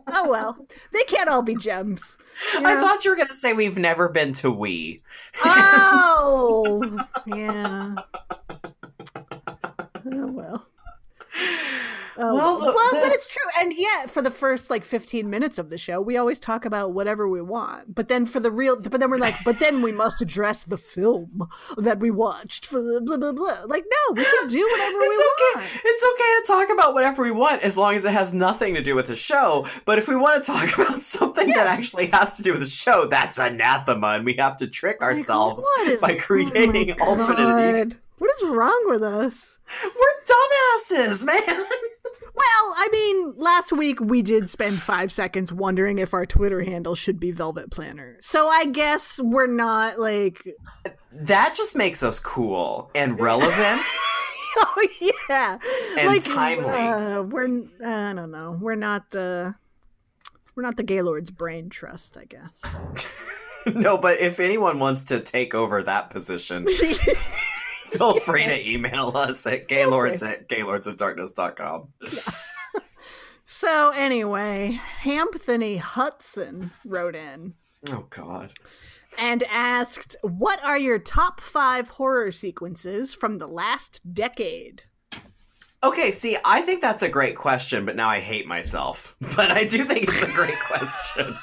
[0.06, 0.66] Oh well.
[0.92, 2.16] They can't all be gems.
[2.54, 5.02] You I thought you were going to say we've never been to we.
[5.44, 7.94] oh yeah.
[10.06, 10.66] Oh well
[12.16, 13.42] Oh, Well, uh, well, but it's true.
[13.60, 16.92] And yeah, for the first like 15 minutes of the show, we always talk about
[16.92, 17.94] whatever we want.
[17.94, 20.78] But then for the real, but then we're like, but then we must address the
[20.78, 23.64] film that we watched for the blah, blah, blah.
[23.66, 25.60] Like, no, we can do whatever we It's okay.
[25.60, 25.80] want.
[25.84, 28.82] It's okay to talk about whatever we want as long as it has nothing to
[28.82, 29.66] do with the show.
[29.84, 32.66] But if we want to talk about something that actually has to do with the
[32.66, 35.64] show, that's anathema, and we have to trick Like, ourselves
[36.00, 37.96] by creating oh alternate.
[38.18, 39.58] What is wrong with us?
[39.82, 41.64] We're dumbasses, man.
[42.34, 46.94] Well, I mean, last week we did spend five seconds wondering if our Twitter handle
[46.96, 48.16] should be Velvet Planner.
[48.20, 50.44] So I guess we're not like,
[51.12, 53.80] That just makes us cool and relevant.
[54.56, 54.88] oh
[55.28, 55.58] yeah,
[55.98, 56.66] And like timely.
[56.70, 57.44] Uh, we're
[57.84, 58.58] I don't know.
[58.60, 59.14] We're not.
[59.14, 59.52] uh
[60.56, 62.62] We're not the Gaylord's brain trust, I guess.
[63.74, 66.66] no, but if anyone wants to take over that position,
[67.98, 71.88] feel free to email us at gaylords at gaylordsofdarkness.com.
[73.46, 77.54] So anyway, Anthony Hudson wrote in
[77.90, 78.54] Oh, God.
[79.20, 84.84] and asked, "What are your top five horror sequences from the last decade?"
[85.82, 89.14] Okay, see, I think that's a great question, but now I hate myself.
[89.36, 91.36] But I do think it's a great question.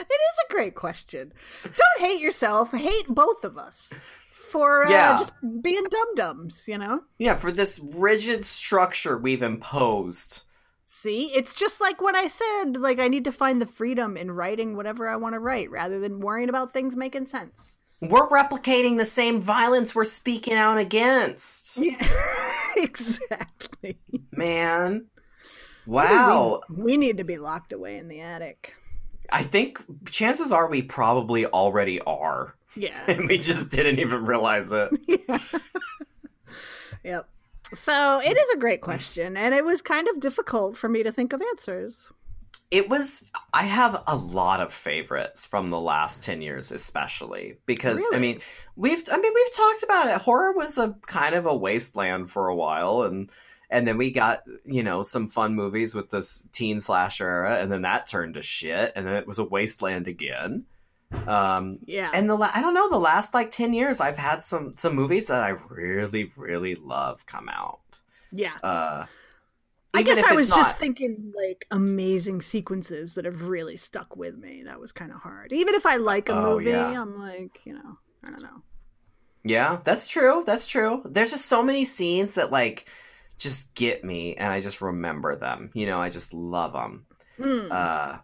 [0.00, 1.32] It is a great question.
[1.62, 2.72] Don't hate yourself.
[2.72, 3.92] Hate both of us
[4.52, 5.16] for uh, Yeah.
[5.18, 5.32] just
[5.62, 6.64] being dum dums.
[6.68, 7.00] You know.
[7.18, 10.42] Yeah, for this rigid structure we've imposed.
[10.86, 14.30] See, it's just like when I said, like I need to find the freedom in
[14.30, 17.76] writing whatever I want to write, rather than worrying about things making sense.
[18.00, 21.78] We're replicating the same violence we're speaking out against.
[22.76, 23.98] Yeah, exactly.
[24.32, 25.06] Man.
[25.86, 26.60] Wow.
[26.70, 28.74] We, we need to be locked away in the attic.
[29.30, 29.78] I think
[30.10, 32.54] chances are we probably already are.
[32.74, 32.98] Yeah.
[33.08, 34.90] And we just didn't even realize it.
[35.28, 35.38] Yeah.
[37.04, 37.28] Yep.
[37.74, 41.10] So it is a great question, and it was kind of difficult for me to
[41.10, 42.12] think of answers.
[42.70, 48.02] It was I have a lot of favorites from the last 10 years especially because
[48.14, 48.40] I mean
[48.76, 52.48] we've I mean we've talked about it horror was a kind of a wasteland for
[52.48, 53.30] a while and
[53.68, 57.70] and then we got you know some fun movies with this teen slasher era and
[57.70, 60.64] then that turned to shit and then it was a wasteland again
[61.26, 62.10] um Yeah.
[62.14, 64.94] and the la- I don't know the last like 10 years I've had some some
[64.94, 67.80] movies that I really really love come out
[68.32, 68.56] yeah.
[68.62, 69.06] uh
[69.94, 74.62] I guess I was just thinking like amazing sequences that have really stuck with me.
[74.64, 75.52] That was kind of hard.
[75.52, 76.98] Even if I like a Oh, movie, yeah.
[76.98, 78.62] I'm like, you know, I don't know.
[79.44, 80.44] Yeah, that's true.
[80.46, 81.02] That's true.
[81.04, 82.88] There's just so many scenes that like
[83.36, 85.68] just get me, and I just remember them.
[85.74, 87.04] You know, I just love them.
[87.38, 87.70] Mm.
[87.70, 88.18] Uh,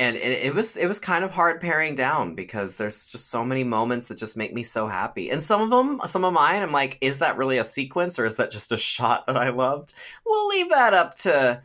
[0.00, 3.44] and it, it was it was kind of hard paring down because there's just so
[3.44, 5.30] many moments that just make me so happy.
[5.30, 8.24] And some of them, some of mine, I'm like, is that really a sequence or
[8.24, 9.92] is that just a shot that I loved?
[10.26, 11.62] We'll leave that up to.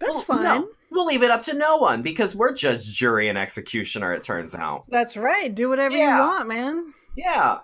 [0.00, 0.42] That's well, fine.
[0.42, 4.12] no, we'll leave it up to no one because we're judge, jury, and executioner.
[4.12, 4.84] It turns out.
[4.88, 5.54] That's right.
[5.54, 6.16] Do whatever Yeah.
[6.16, 6.92] you want, man.
[7.16, 7.58] Yeah.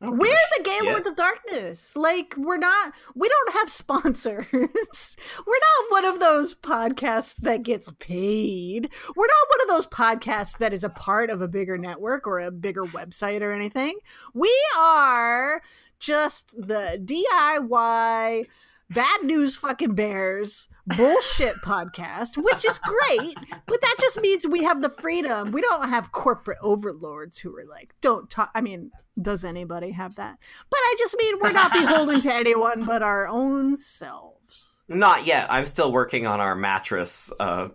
[0.00, 0.84] Don't We're the Gay shit.
[0.84, 1.96] Lords of Darkness.
[1.96, 4.46] Like, we're not, we don't have sponsors.
[4.52, 8.90] we're not one of those podcasts that gets paid.
[9.16, 12.40] We're not one of those podcasts that is a part of a bigger network or
[12.40, 13.98] a bigger website or anything.
[14.34, 15.62] We are
[15.98, 18.46] just the DIY
[18.90, 23.34] bad news fucking bears bullshit podcast which is great
[23.66, 27.64] but that just means we have the freedom we don't have corporate overlords who are
[27.64, 30.36] like don't talk i mean does anybody have that
[30.70, 35.50] but i just mean we're not beholden to anyone but our own selves Not yet.
[35.50, 37.68] I'm still working on our mattress, uh,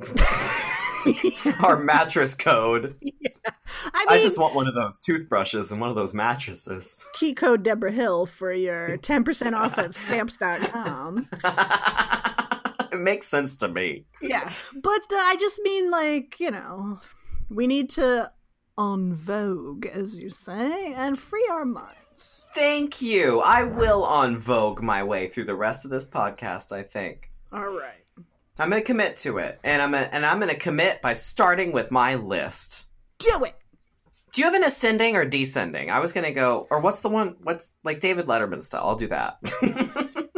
[1.63, 2.95] our mattress code.
[3.01, 3.13] mean
[4.09, 7.05] I just want one of those toothbrushes and one of those mattresses.
[7.13, 11.27] key code deborah hill for your 10% off at stamps.com
[12.91, 14.05] it makes sense to me.
[14.21, 14.51] Yeah.
[14.73, 16.99] But uh, I just mean, like, you know,
[17.49, 18.31] we need to
[18.77, 22.45] on vogue, as you say, and free our minds.
[22.53, 23.41] Thank you.
[23.41, 26.71] I will on Vogue my way through the rest of this podcast.
[26.71, 28.03] I think All right.
[28.57, 31.91] I'm gonna commit to it, and I'm gonna, and I'm gonna commit by starting with
[31.91, 32.87] my list.
[33.19, 33.55] Do it.
[34.31, 35.89] Do you have an ascending or descending?
[35.89, 37.35] I was gonna go, or what's the one?
[37.41, 38.83] What's like David Letterman style?
[38.85, 39.37] I'll do that.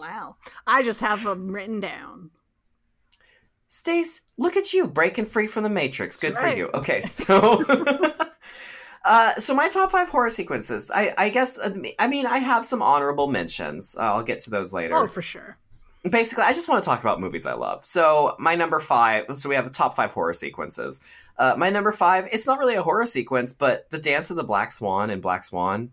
[0.00, 0.36] Wow.
[0.66, 2.30] I just have them written down.
[3.68, 6.16] Stace, look at you breaking free from the Matrix.
[6.16, 6.70] Good That's for you.
[6.74, 7.62] Okay, so.
[9.02, 10.90] Uh, so my top five horror sequences.
[10.90, 11.58] I, I guess.
[11.98, 13.96] I mean, I have some honorable mentions.
[13.96, 14.94] Uh, I'll get to those later.
[14.94, 15.56] Oh, for sure.
[16.08, 17.84] Basically, I just want to talk about movies I love.
[17.84, 19.36] So my number five.
[19.36, 21.00] So we have the top five horror sequences.
[21.36, 22.28] Uh, my number five.
[22.32, 25.44] It's not really a horror sequence, but the dance of the Black Swan and Black
[25.44, 25.90] Swan.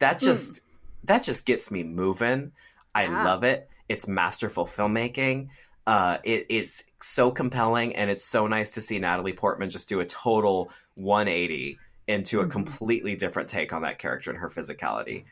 [0.00, 0.60] That just
[1.04, 2.50] that just gets me moving.
[2.94, 3.24] I Yeah.
[3.24, 3.68] love it.
[3.88, 5.50] It's masterful filmmaking.
[5.86, 10.00] Uh, it, it's so compelling, and it's so nice to see Natalie Portman just do
[10.00, 11.78] a total 180
[12.08, 12.50] into a Mhm.
[12.50, 15.26] completely different take on that character and her physicality.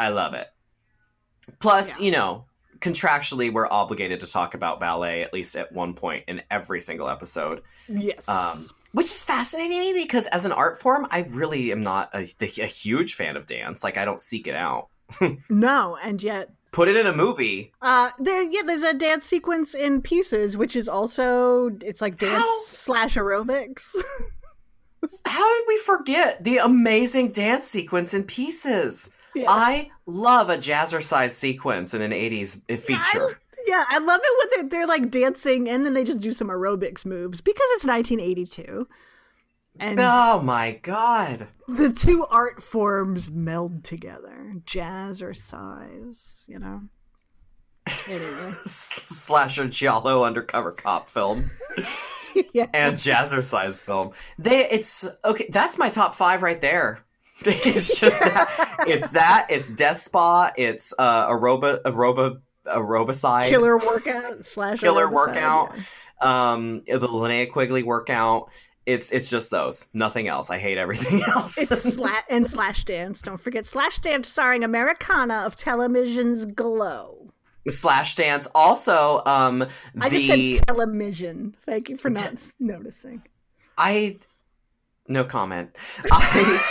[0.00, 0.48] I love it.
[1.60, 2.04] Plus, Yeah.
[2.06, 2.44] you know,
[2.80, 7.08] contractually, we're obligated to talk about ballet at least at one point in every single
[7.08, 8.28] episode, Yes.
[8.28, 12.10] um, which is fascinating to me because as an art form, I really am not
[12.14, 13.84] a, a huge fan of dance.
[13.84, 14.88] Like, I don't seek it out.
[15.50, 17.72] no, and yet Put it in a movie.
[17.82, 22.38] Uh, there, yeah, there's a dance sequence in Pieces, which is also it's like dance
[22.44, 22.62] How?
[22.64, 23.88] slash aerobics.
[25.24, 29.10] How did we forget the amazing dance sequence in Pieces?
[29.34, 29.46] Yeah.
[29.48, 33.40] I love a jazzercise sequence in an 80s feature.
[33.66, 36.48] yeah, I love it when they're, they're like dancing and then they just do some
[36.48, 38.88] aerobics moves because it's 1982,
[39.78, 41.48] and Oh my god.
[41.68, 46.82] the two art forms meld together, jazz or size, you know.
[48.08, 51.50] Anyway, Slasher Giallo undercover cop film
[52.52, 54.12] yeah, and jazzercise film.
[54.38, 57.00] They it's okay, that's my top 5 right there.
[57.46, 63.48] It's just that it's that, it's Death Spa, it's uh aeroba aeroba aerobicide.
[63.48, 65.74] killer workout slash Killer workout.
[66.22, 66.52] yeah.
[66.52, 68.50] um the Linnea Quigley workout.
[68.86, 69.88] It's it's just those.
[69.92, 70.50] Nothing else.
[70.50, 71.56] I hate everything else.
[71.58, 73.22] It's sla- and Slash Dance.
[73.22, 77.32] Don't forget Slash Dance, starring Americana of television's Glow.
[77.68, 78.48] Slash dance.
[78.54, 79.66] Also, um
[80.00, 81.54] I just said television.
[81.66, 83.22] Thank you for not noticing.
[83.78, 84.18] I
[85.08, 85.76] no comment.
[86.10, 86.64] I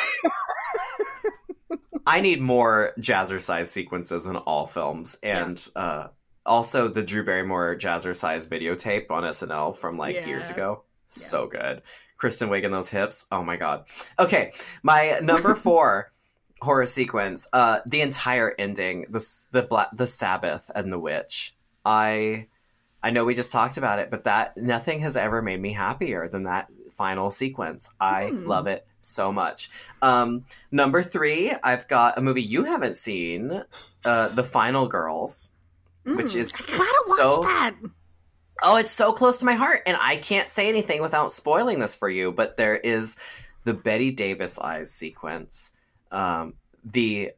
[2.10, 6.08] I need more jazzercise sequences in all films, and uh,
[6.46, 10.54] also the Drew Barrymore jazzercise videotape on SNL from like years Yeah.
[10.56, 10.84] ago.
[11.08, 11.82] So good.
[12.18, 13.26] Kristen Wiig and those hips.
[13.32, 13.86] Oh my god.
[14.18, 14.52] Okay,
[14.84, 16.12] my number four
[16.62, 17.48] horror sequence.
[17.54, 19.06] Uh, the entire ending.
[19.10, 21.56] The the bla- the Sabbath and the witch.
[21.86, 22.48] I
[23.02, 26.28] I know we just talked about it, but that nothing has ever made me happier
[26.28, 26.68] than that
[26.98, 27.90] final sequence.
[28.00, 28.46] I Hmm.
[28.48, 29.70] love it so much.
[30.02, 33.64] Um, number three, I've got a movie you haven't seen,
[34.06, 35.52] uh, The Final Girls.
[36.06, 37.76] Which Mm, is I gotta watch so- that.
[38.64, 41.94] Oh, it's so close to my heart, and I can't say anything without spoiling this
[41.94, 42.32] for you.
[42.32, 43.18] But there is
[43.66, 45.74] the Bette Davis eyes sequence,
[46.12, 46.54] um,
[46.84, 47.32] the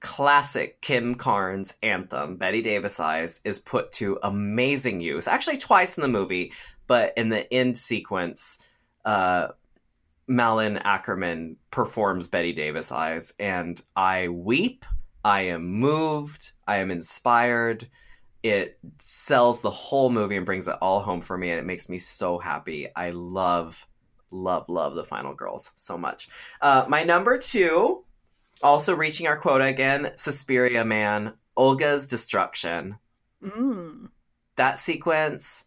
[0.00, 5.26] classic Kim Carnes anthem, Bette Davis eyes, is put to amazing use.
[5.26, 6.52] Actually, twice in the movie,
[6.86, 8.58] but in the end sequence,
[9.06, 9.48] uh,
[10.26, 14.84] Malin Akerman performs Bette Davis eyes, and I weep.
[15.24, 16.52] I am moved.
[16.66, 17.88] I am inspired
[18.44, 21.88] it sells the whole movie and brings it all home for me and it makes
[21.88, 23.86] me so happy i love
[24.30, 26.28] love love the final girls so much
[26.60, 28.04] uh, my number two
[28.62, 32.96] also reaching our quota again suspiria man olga's destruction
[33.42, 34.08] Mm.
[34.56, 35.64] that sequence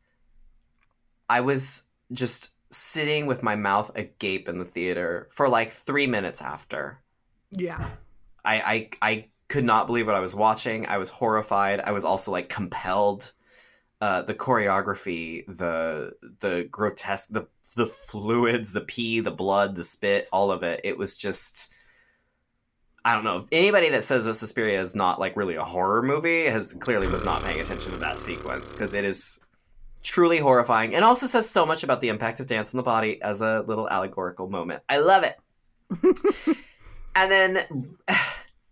[1.30, 6.42] i was just sitting with my mouth agape in the theater for like three minutes
[6.42, 7.00] after
[7.52, 7.90] Yeah.
[8.44, 10.86] I, I I could not believe what I was watching.
[10.86, 11.80] I was horrified.
[11.80, 13.32] I was also like compelled.
[14.00, 20.28] Uh, the choreography, the the grotesque, the the fluids, the pee, the blood, the spit,
[20.32, 20.82] all of it.
[20.84, 21.74] It was just.
[23.04, 23.48] I don't know.
[23.54, 27.24] Anybody that says that Suspiria is not like really a horror movie has clearly was
[27.24, 29.40] not paying attention to that sequence because it is
[30.08, 33.22] truly horrifying and also says so much about the impact of dance on the body
[33.22, 34.82] as a little allegorical moment.
[34.88, 35.38] I love it.
[37.16, 37.96] and then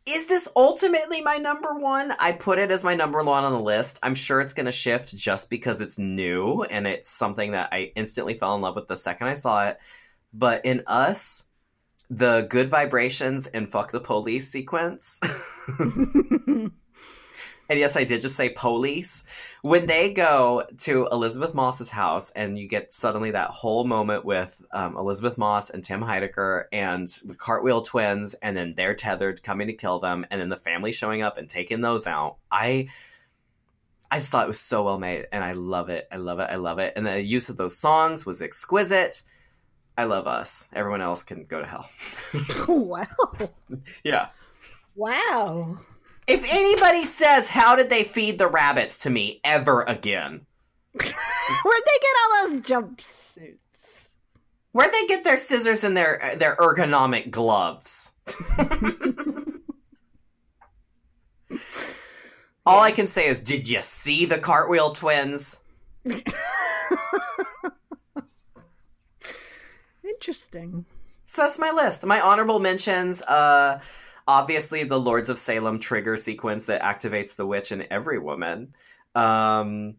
[0.05, 2.13] is this ultimately my number one?
[2.19, 3.99] I put it as my number one on the list.
[4.01, 7.91] I'm sure it's going to shift just because it's new and it's something that I
[7.95, 9.77] instantly fell in love with the second I saw it.
[10.33, 11.47] But in Us,
[12.09, 15.19] the good vibrations and fuck the police sequence.
[17.69, 19.25] and yes, I did just say police.
[19.61, 24.63] When they go to Elisabeth Moss's house, and you get suddenly that whole moment with
[24.71, 29.67] um, Elisabeth Moss and Tim Heidecker and the Cartwheel twins, and then they're tethered coming
[29.67, 32.37] to kill them, and then the family showing up and taking those out.
[32.51, 32.89] I.
[34.11, 36.07] I just thought it was so well made, and I love it.
[36.11, 36.47] I love it.
[36.49, 36.93] I love it.
[36.95, 39.23] And the use of those songs was exquisite.
[39.97, 40.69] I love us.
[40.73, 41.89] Everyone else can go to hell.
[42.67, 43.07] wow.
[44.03, 44.27] yeah.
[44.95, 45.79] Wow.
[46.27, 50.45] If anybody says, How did they feed the rabbits to me ever again?
[50.93, 54.09] Where'd they get all those jumpsuits?
[54.71, 58.11] Where'd they get their scissors and their their ergonomic gloves?
[62.65, 65.61] All I can say is, did you see the cartwheel twins?
[70.03, 70.85] Interesting.
[71.27, 72.05] So that's my list.
[72.05, 73.79] My honorable mentions, uh,
[74.27, 78.73] obviously the Lords of Salem trigger sequence that activates the witch in every woman.
[79.13, 79.95] Um,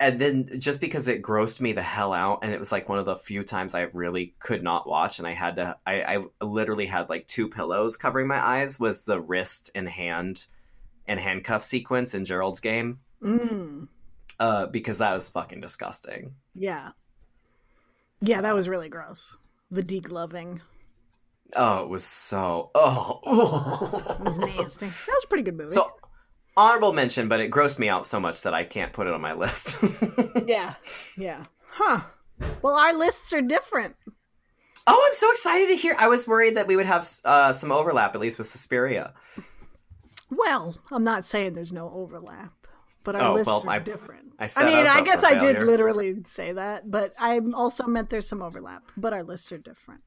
[0.00, 2.98] and then just because it grossed me the hell out, and it was like one
[2.98, 6.02] of the few times I really could not watch, and I had to, I,
[6.40, 8.80] I literally had like two pillows covering my eyes.
[8.80, 10.46] Was the wrist and hand
[11.06, 12.98] and handcuff sequence in Gerald's game?
[13.22, 13.86] Mm,
[14.40, 16.34] Uh, because that was fucking disgusting.
[16.54, 16.90] yeah.
[18.24, 19.36] Yeah, that was really gross.
[19.72, 20.60] The degloving
[21.56, 22.70] Oh, it was so.
[22.74, 23.20] Oh.
[23.24, 24.86] was nasty.
[25.06, 25.70] That was a pretty good movie.
[25.74, 25.92] so
[26.56, 29.20] honorable mention, but it grossed me out so much that I can't put it on
[29.20, 29.76] my list.
[30.46, 30.74] yeah,
[31.16, 31.44] yeah.
[31.68, 32.00] Huh.
[32.62, 33.96] Well, our lists are different.
[34.86, 35.94] oh, I'm so excited to hear.
[35.98, 39.12] I was worried that we would have uh, some overlap, at least with Suspiria.
[40.30, 42.52] Well, I'm not saying there's no overlap,
[43.04, 44.32] but our Oh, lists well, are I- different.
[44.38, 48.10] I I mean, us I guess I did literally say that, but I also meant
[48.10, 50.00] there's some overlap, but our lists are different.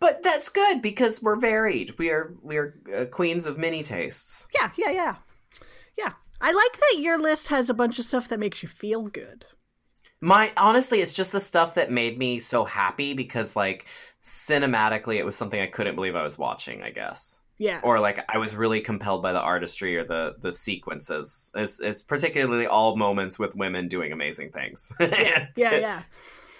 [0.00, 1.96] But that's good because we're varied.
[1.98, 4.48] We are we are uh, queens of many tastes.
[4.54, 5.16] Yeah, yeah, yeah.
[5.96, 6.12] Yeah.
[6.40, 9.44] I like that your list has a bunch of stuff that makes you feel good.
[10.22, 13.86] My honestly, it's just the stuff that made me so happy because like
[14.22, 16.82] cinematically, it was something I couldn't believe I was watching.
[16.82, 17.40] I guess.
[17.58, 17.80] Yeah.
[17.84, 21.52] or like I was really compelled by the artistry or the the sequences.
[21.54, 24.90] It's, it's particularly all moments with women doing amazing things.
[25.00, 26.02] yeah, yeah, yeah.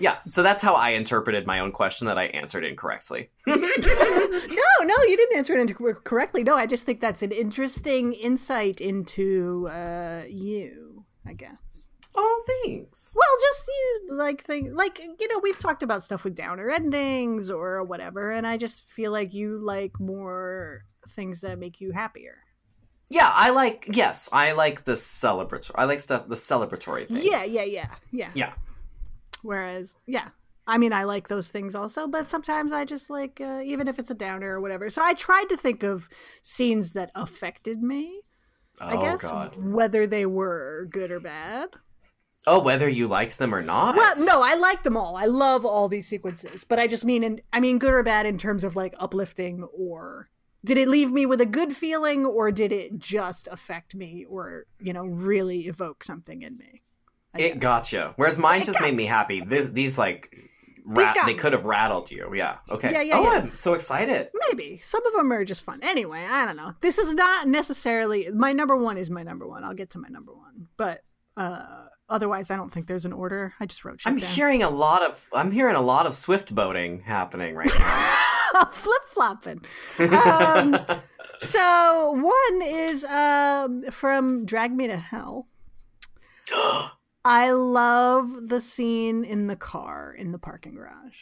[0.00, 0.18] Yeah.
[0.22, 3.30] So that's how I interpreted my own question that I answered incorrectly.
[3.46, 6.42] no, no, you didn't answer it correctly.
[6.42, 11.56] No, I just think that's an interesting insight into uh, you, I guess.
[12.16, 13.14] Oh, thanks.
[13.14, 17.50] Well, just you like thing like you know we've talked about stuff with downer endings
[17.50, 22.38] or whatever, and I just feel like you like more things that make you happier.
[23.10, 23.90] Yeah, I like.
[23.92, 25.72] Yes, I like the celebratory.
[25.74, 27.24] I like stuff the celebratory things.
[27.24, 28.30] Yeah, yeah, yeah, yeah.
[28.34, 28.52] Yeah.
[29.42, 30.28] Whereas, yeah,
[30.66, 33.98] I mean, I like those things also, but sometimes I just like uh, even if
[33.98, 34.90] it's a downer or whatever.
[34.90, 36.08] So I tried to think of
[36.42, 38.20] scenes that affected me.
[38.80, 39.56] I oh guess God.
[39.56, 41.70] whether they were good or bad.
[42.46, 43.96] Oh, whether you liked them or not.
[43.96, 45.16] Well, no, I like them all.
[45.16, 48.24] I love all these sequences, but I just mean, in, I mean, good or bad
[48.24, 50.30] in terms of like uplifting or
[50.64, 54.66] did it leave me with a good feeling or did it just affect me or
[54.78, 56.82] you know really evoke something in me?
[57.34, 57.62] I It guess.
[57.62, 58.12] got you.
[58.16, 59.42] Whereas mine It just got made me happy.
[59.46, 60.34] This, these like,
[60.84, 62.32] rat, they could have rattled you.
[62.34, 62.58] Yeah.
[62.68, 62.92] Okay.
[62.92, 63.28] Yeah, yeah, oh, yeah.
[63.38, 64.28] I'm so excited.
[64.48, 65.80] Maybe some of them are just fun.
[65.82, 66.74] Anyway, I don't know.
[66.80, 68.96] This is not necessarily my number one.
[68.96, 69.64] Is my number one.
[69.64, 71.02] I'll get to my number one, but
[71.36, 73.54] uh otherwise, I don't think there's an order.
[73.60, 74.30] I just wrote shit I'm down.
[74.30, 75.28] hearing a lot of.
[75.32, 78.64] I'm hearing a lot of swift boating happening right now.
[78.72, 79.60] flip flopping.
[79.98, 80.76] Um,
[81.40, 85.46] so one is um, from Drag Me to Hell.
[87.24, 91.18] I love the scene in the car in the parking garage.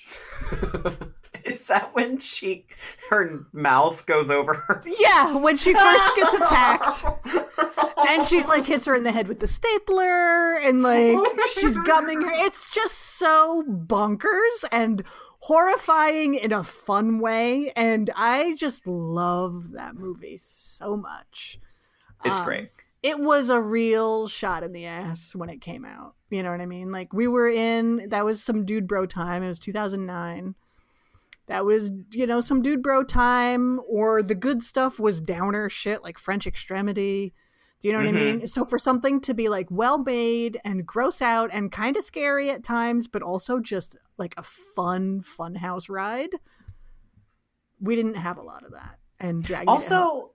[1.45, 2.67] Is that when she
[3.11, 4.83] her mouth goes over her?
[4.99, 7.05] Yeah, when she first gets attacked.
[8.09, 11.17] and she's like hits her in the head with the stapler and like
[11.55, 15.03] she's gumming her it's just so bonkers and
[15.41, 21.59] horrifying in a fun way and i just love that movie so much
[22.25, 22.71] It's Um, great.
[23.03, 26.61] It was a real shot in the ass when it came out you know what
[26.61, 30.55] i mean like we were in that was some dude bro time it was 2009
[31.47, 36.03] that was you know some dude bro time or the good stuff was downer shit
[36.03, 37.33] like french extremity
[37.81, 38.39] do you know what I Mhm.
[38.41, 38.49] mean?
[38.49, 42.51] So for something to be like well made and gross out and kind of scary
[42.51, 46.31] at times, but also just like a fun fun house ride,
[47.81, 48.99] we didn't have a lot of that.
[49.21, 50.35] And Drag Me to Hell- Also,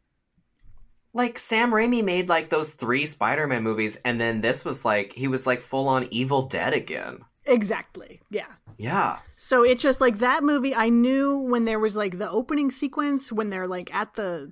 [1.13, 5.27] like Sam Raimi made like those three Spider-Man movies, and then this was like he
[5.27, 7.19] was like full on Evil Dead again.
[7.45, 8.47] exactly, yeah.
[8.77, 9.19] Yeah.
[9.35, 10.73] So it's just like that movie.
[10.73, 14.51] I knew when there was like the opening sequence when they're like at the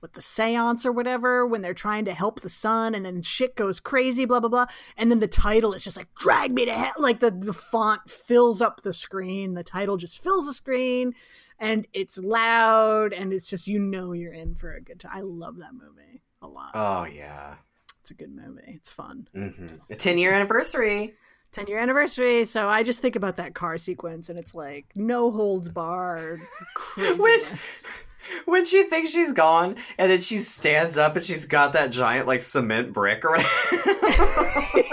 [0.00, 3.56] with the seance or whatever when they're trying to help the son and then shit
[3.56, 4.66] goes crazy blah blah blah
[4.96, 8.08] and then the title is just like drag me to hell like the the font
[8.08, 11.12] fills up the screen the title just fills the screen
[11.58, 15.20] and it's loud and it's just you know you're in for a good time i
[15.20, 17.54] love that movie a lot Oh yeah.
[18.00, 21.14] it's a good movie it's fun hmm A ten year anniversary.
[21.52, 25.30] 10 year anniversary so i just think about that car sequence and it's like no
[25.30, 26.40] holds barred
[27.16, 27.40] when
[28.44, 32.26] when she thinks she's gone, and then she stands up and she's got that giant
[32.26, 33.48] like cement brick or whatever.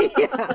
[0.17, 0.53] yeah.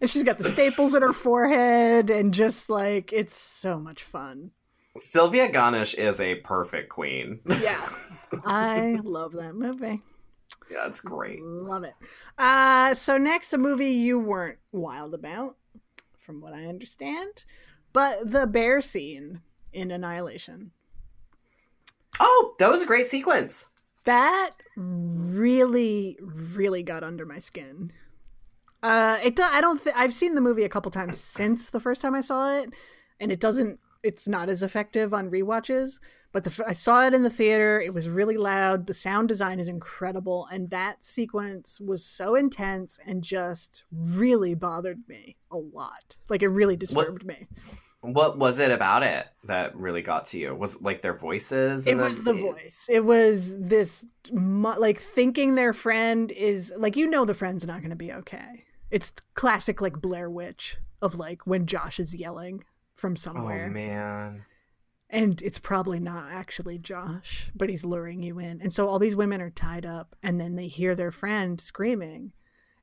[0.00, 4.50] And she's got the staples in her forehead and just like it's so much fun.
[4.98, 7.40] Sylvia Ganush is a perfect queen.
[7.60, 7.88] Yeah.
[8.44, 10.02] I love that movie.
[10.70, 11.42] yeah, it's great.
[11.42, 11.94] Love it.
[12.36, 15.56] Uh so next a movie you weren't wild about,
[16.18, 17.44] from what I understand.
[17.92, 19.40] But the bear scene
[19.72, 20.72] in Annihilation.
[22.20, 23.70] Oh, that was a great sequence.
[24.04, 27.92] That really, really got under my skin.
[28.82, 29.36] Uh, it.
[29.36, 29.82] do- I don't.
[29.82, 32.70] Th- I've seen the movie a couple times since the first time I saw it,
[33.20, 33.80] and it doesn't.
[34.02, 36.00] It's not as effective on rewatches.
[36.30, 37.80] But the, I saw it in the theater.
[37.80, 38.86] It was really loud.
[38.86, 45.08] The sound design is incredible, and that sequence was so intense and just really bothered
[45.08, 46.16] me a lot.
[46.28, 47.46] Like it really disturbed me.
[48.00, 50.54] What was it about it that really got to you?
[50.54, 51.86] Was it like their voices?
[51.86, 52.86] It was the voice.
[52.88, 57.90] It was this like thinking their friend is like you know the friend's not going
[57.90, 58.64] to be okay.
[58.90, 62.64] It's classic like Blair Witch of like when Josh is yelling
[62.98, 63.64] from somewhere.
[63.64, 64.44] Oh somewhere man.
[65.08, 68.60] and it's probably not actually Josh, but he's luring you in.
[68.60, 72.32] And so all these women are tied up and then they hear their friend screaming.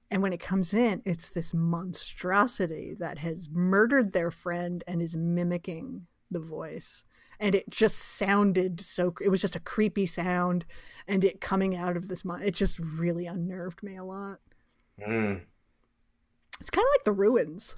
[0.09, 5.15] And when it comes in, it's this monstrosity that has murdered their friend and is
[5.15, 7.03] mimicking the voice.
[7.39, 10.65] And it just sounded so, it was just a creepy sound.
[11.07, 14.39] And it coming out of this, mon- it just really unnerved me a lot.
[15.05, 15.41] Mm.
[16.61, 17.75] It's kind of like the ruins.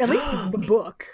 [0.00, 1.06] At least the book.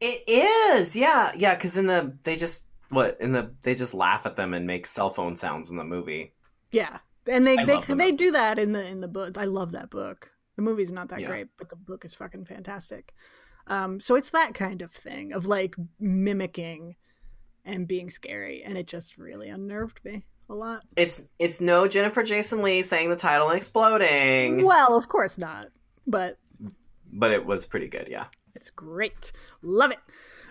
[0.00, 1.54] It is, yeah, yeah.
[1.54, 4.86] Because in the they just what in the they just laugh at them and make
[4.86, 6.34] cell phone sounds in the movie.
[6.70, 9.36] Yeah, and they I they they do that in the in the book.
[9.36, 10.30] I love that book.
[10.56, 11.28] The movie's not that Yeah.
[11.28, 13.14] great, but the book is fucking fantastic.
[13.66, 16.96] Um, so it's that kind of thing of like mimicking
[17.64, 20.82] and being scary, and it just really unnerved me a lot.
[20.96, 25.68] It's it's no Jennifer Jason Lee saying the title and exploding, Well, of course not,
[26.06, 26.38] but
[27.12, 28.08] but it was pretty good.
[28.10, 28.26] Yeah.
[28.54, 29.32] It's great.
[29.62, 29.98] Love it.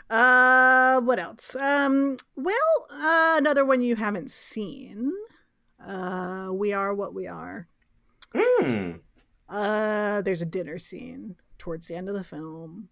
[0.10, 1.56] Uh what else?
[1.56, 5.12] Um well, uh, another one you haven't seen.
[5.86, 7.68] Uh We Are What We Are.
[8.34, 9.02] Mm.
[9.50, 12.90] Uh there's a dinner scene towards the end of the film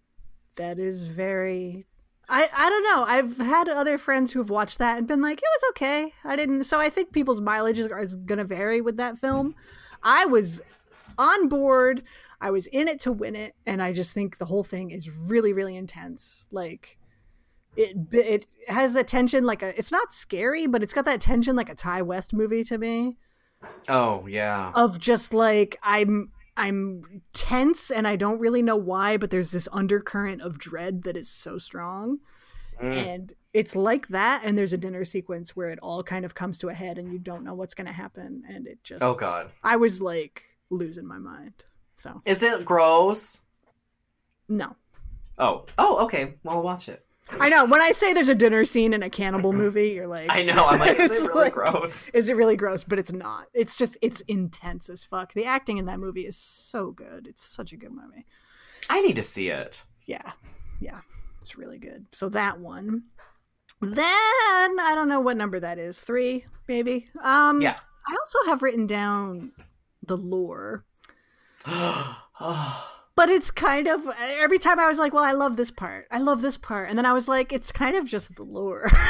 [0.56, 1.86] that is very
[2.28, 3.04] I, I don't know.
[3.06, 6.12] I've had other friends who have watched that and been like, it was okay.
[6.24, 6.64] I didn't.
[6.64, 9.54] So I think people's mileage is, is going to vary with that film.
[10.02, 10.60] I was
[11.18, 12.02] on board.
[12.40, 15.10] I was in it to win it, and I just think the whole thing is
[15.10, 16.46] really, really intense.
[16.50, 16.98] Like
[17.76, 19.78] it, it has a tension like a.
[19.78, 23.16] It's not scary, but it's got that tension like a Ti West movie to me
[23.88, 24.72] Oh yeah.
[24.74, 29.68] of just like I'm I'm tense and I don't really know why, but there's this
[29.72, 32.18] undercurrent of dread that is so strong.
[32.82, 33.06] Mm.
[33.14, 36.58] And it's like that and there's a dinner sequence where it all kind of comes
[36.58, 39.14] to a head and you don't know what's going to happen and it just Oh
[39.14, 39.50] god.
[39.62, 41.64] I was like losing my mind.
[41.96, 43.42] So, Is it gross?
[44.48, 44.76] no.
[45.38, 45.66] Oh.
[45.76, 46.04] Oh.
[46.04, 46.34] Okay.
[46.44, 47.04] Well, I'll watch it.
[47.40, 50.28] I know when I say there's a dinner scene in a cannibal movie, you're like
[50.30, 50.64] I know.
[50.66, 52.08] I'm like, is It's it really like- gross?
[52.10, 52.84] Is it really gross?
[52.84, 53.48] But it's not.
[53.52, 55.32] It's just it's intense as fuck.
[55.34, 57.26] The acting in that movie is so good.
[57.26, 58.24] It's such a good movie.
[58.88, 59.84] I need to see it.
[60.06, 60.32] yeah
[60.78, 61.00] yeah
[61.40, 63.02] it's really good so that one
[63.80, 67.74] then i don't know what number that is three maybe um Yeah.
[68.06, 69.52] i also have written down
[70.02, 70.84] the lure
[73.16, 76.06] but it's kind of every time i was like well i love this part.
[76.10, 76.88] I love this part.
[76.88, 78.90] And then i was like it's kind of just the lure.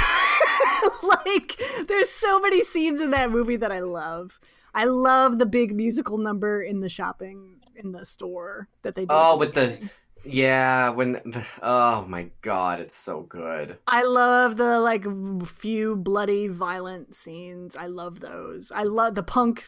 [1.03, 4.39] Like there's so many scenes in that movie that i love.
[4.75, 9.09] I love the big musical number in the shopping in the store that they do
[9.11, 9.79] oh with the
[10.25, 13.79] yeah when the, oh my god it's so good.
[13.87, 15.05] I love the like
[15.47, 17.77] few bloody violent scenes.
[17.77, 18.73] I love those.
[18.75, 19.65] I love the punk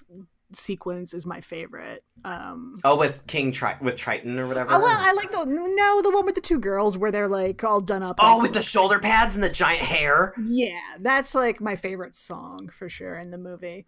[0.54, 2.04] sequence is my favorite.
[2.24, 6.02] Um oh with king Tri- with triton or whatever I, well, I like the no
[6.02, 8.16] the one with the two girls where they're like all done up.
[8.20, 12.16] oh like- with the shoulder pads and the giant hair yeah, that's like my favorite
[12.16, 13.86] song for sure in the movie.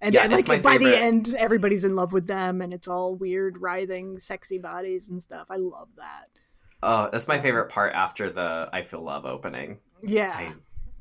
[0.00, 3.14] And Yeah, and, like by the end, everybody's in love with them, and it's all
[3.16, 5.46] weird, writhing, sexy bodies and stuff.
[5.50, 6.26] I love that.
[6.82, 10.34] oh that's my favorite part after the i feel love opening Yeah.
[10.36, 10.52] I,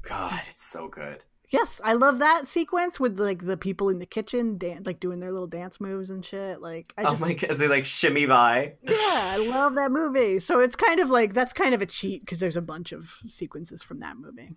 [0.02, 1.22] god it's so good
[1.56, 5.20] Yes, I love that sequence with like the people in the kitchen, dan- like doing
[5.20, 6.62] their little dance moves and shit.
[6.62, 8.96] Like, I just, oh my god as they like shimmy by yeah,
[9.36, 10.40] I love that movie.
[10.40, 13.20] So it's kind of like that's kind of a cheat because there's a bunch of
[13.28, 14.50] sequences from that movie.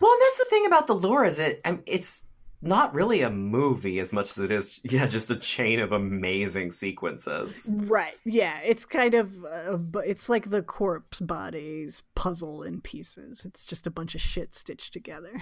[0.00, 2.26] well and that's the thing about the lure is it um, it's
[2.62, 6.70] not really a movie as much as it is yeah just a chain of amazing
[6.70, 8.14] sequences Right?
[8.24, 13.44] Yeah, it's kind of, uh, it's like the corpse bodies puzzle in pieces.
[13.44, 15.32] It's just a bunch of shit stitched together,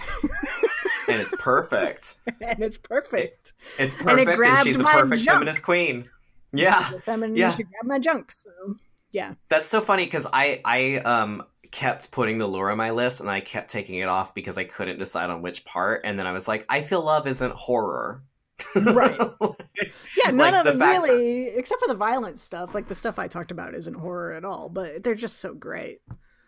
[1.07, 3.53] and it's perfect and it's perfect.
[3.77, 5.39] It's And it perfect, and, she's a perfect junk.
[5.39, 6.09] feminist queen.
[6.53, 7.51] Yeah, feminist yeah.
[7.51, 8.31] should grab my junk.
[8.31, 8.49] So
[9.11, 13.19] yeah, that's so funny because I I um kept putting the lure on my list
[13.21, 16.27] and I kept taking it off because I couldn't decide on which part, and then
[16.27, 18.23] I was like, I feel love isn't horror,
[18.75, 19.17] Right.
[20.15, 22.75] Yeah, none Like, of the it fact that- really, except for the violent stuff.
[22.75, 26.01] Like the stuff I talked about isn't horror at all, but they're just so great.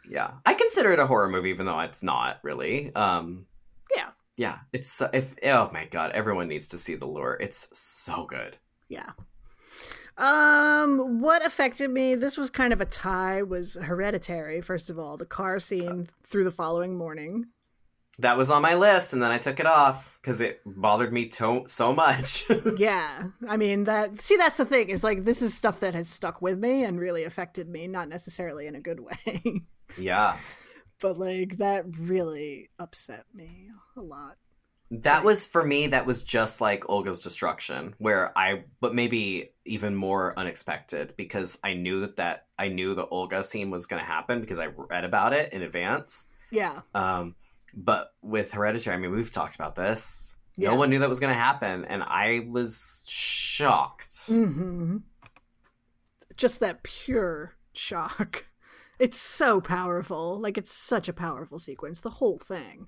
[0.07, 2.93] yeah, I consider it a horror movie, even though it's not really.
[2.95, 3.47] Um,
[3.95, 7.37] Yeah, yeah, it's if oh my god, everyone needs to see the lure.
[7.39, 8.57] It's so good.
[8.89, 9.11] Yeah.
[10.17, 12.15] Um, what affected me?
[12.15, 13.41] This was kind of a tie.
[13.41, 14.61] Was hereditary.
[14.61, 17.45] First of all, the car scene through the following morning.
[18.19, 21.25] That was on my list, and then I took it off because it bothered me
[21.29, 22.43] to- so much.
[22.77, 24.21] yeah, I mean that.
[24.21, 24.89] See, that's the thing.
[24.89, 28.09] Is like this is stuff that has stuck with me and really affected me, not
[28.09, 29.63] necessarily in a good way,
[29.97, 30.37] yeah,
[31.01, 34.37] but like that really upset me a lot.
[34.91, 35.87] That was for me.
[35.87, 41.73] That was just like Olga's destruction, where I, but maybe even more unexpected because I
[41.73, 45.03] knew that that I knew the Olga scene was going to happen because I read
[45.05, 46.25] about it in advance.
[46.51, 47.35] Yeah, Um,
[47.73, 50.35] but with Hereditary, I mean, we've talked about this.
[50.55, 50.69] Yeah.
[50.69, 54.27] No one knew that was going to happen, and I was shocked.
[54.27, 54.97] hmm
[56.37, 58.45] Just that pure shock.
[58.99, 60.39] It's so powerful.
[60.39, 62.01] Like it's such a powerful sequence.
[62.01, 62.87] The whole thing.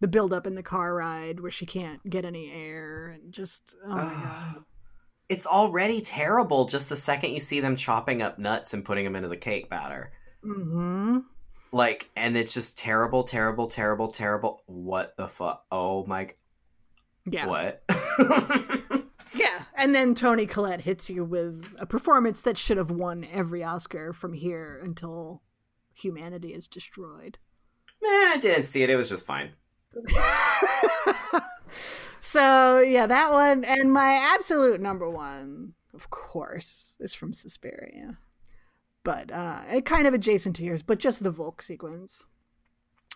[0.00, 3.76] The build up in the car ride where she can't get any air and just
[3.86, 4.64] oh my god.
[5.28, 9.16] It's already terrible just the second you see them chopping up nuts and putting them
[9.16, 10.12] into the cake batter.
[10.44, 11.20] Mm-hmm.
[11.72, 14.62] Like, and it's just terrible, terrible, terrible, terrible.
[14.66, 15.64] What the fuck?
[15.72, 16.24] Oh my.
[16.24, 16.34] God.
[17.30, 17.46] Yeah.
[17.46, 17.82] What?
[19.34, 19.62] Yeah.
[19.74, 24.12] And then Toni Collette hits you with a performance that should have won every Oscar
[24.12, 25.42] from here until
[25.92, 27.38] humanity is destroyed.
[28.00, 28.90] Meh, I didn't see it.
[28.90, 29.50] It was just fine.
[32.20, 38.18] so yeah, that one and my absolute number one, of course, is from Suspiria.
[39.02, 42.26] But uh it kind of adjacent to yours, but just the Volk sequence.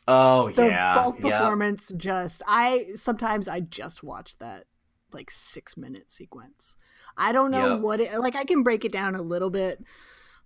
[0.07, 1.03] Oh, The yeah.
[1.03, 1.31] Volk yeah.
[1.39, 4.65] performance just I sometimes I just watch that
[5.13, 6.77] like six minute sequence.
[7.17, 7.81] I don't know Yep.
[7.81, 9.83] what it like I can break it down a little bit,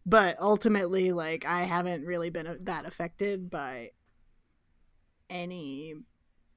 [0.06, 3.90] but ultimately like I haven't really been uh, that affected by
[5.30, 5.94] any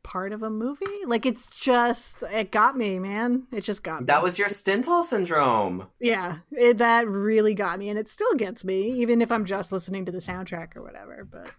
[0.06, 0.86] part of a movie.
[1.06, 3.48] Like it's just it got me, man.
[3.52, 4.06] It just got me.
[4.06, 5.88] That was your Stendhal syndrome.
[6.00, 9.72] yeah, it, that really got me, and it still gets me, even if I'm just
[9.72, 11.28] listening to the soundtrack or whatever.
[11.30, 11.52] But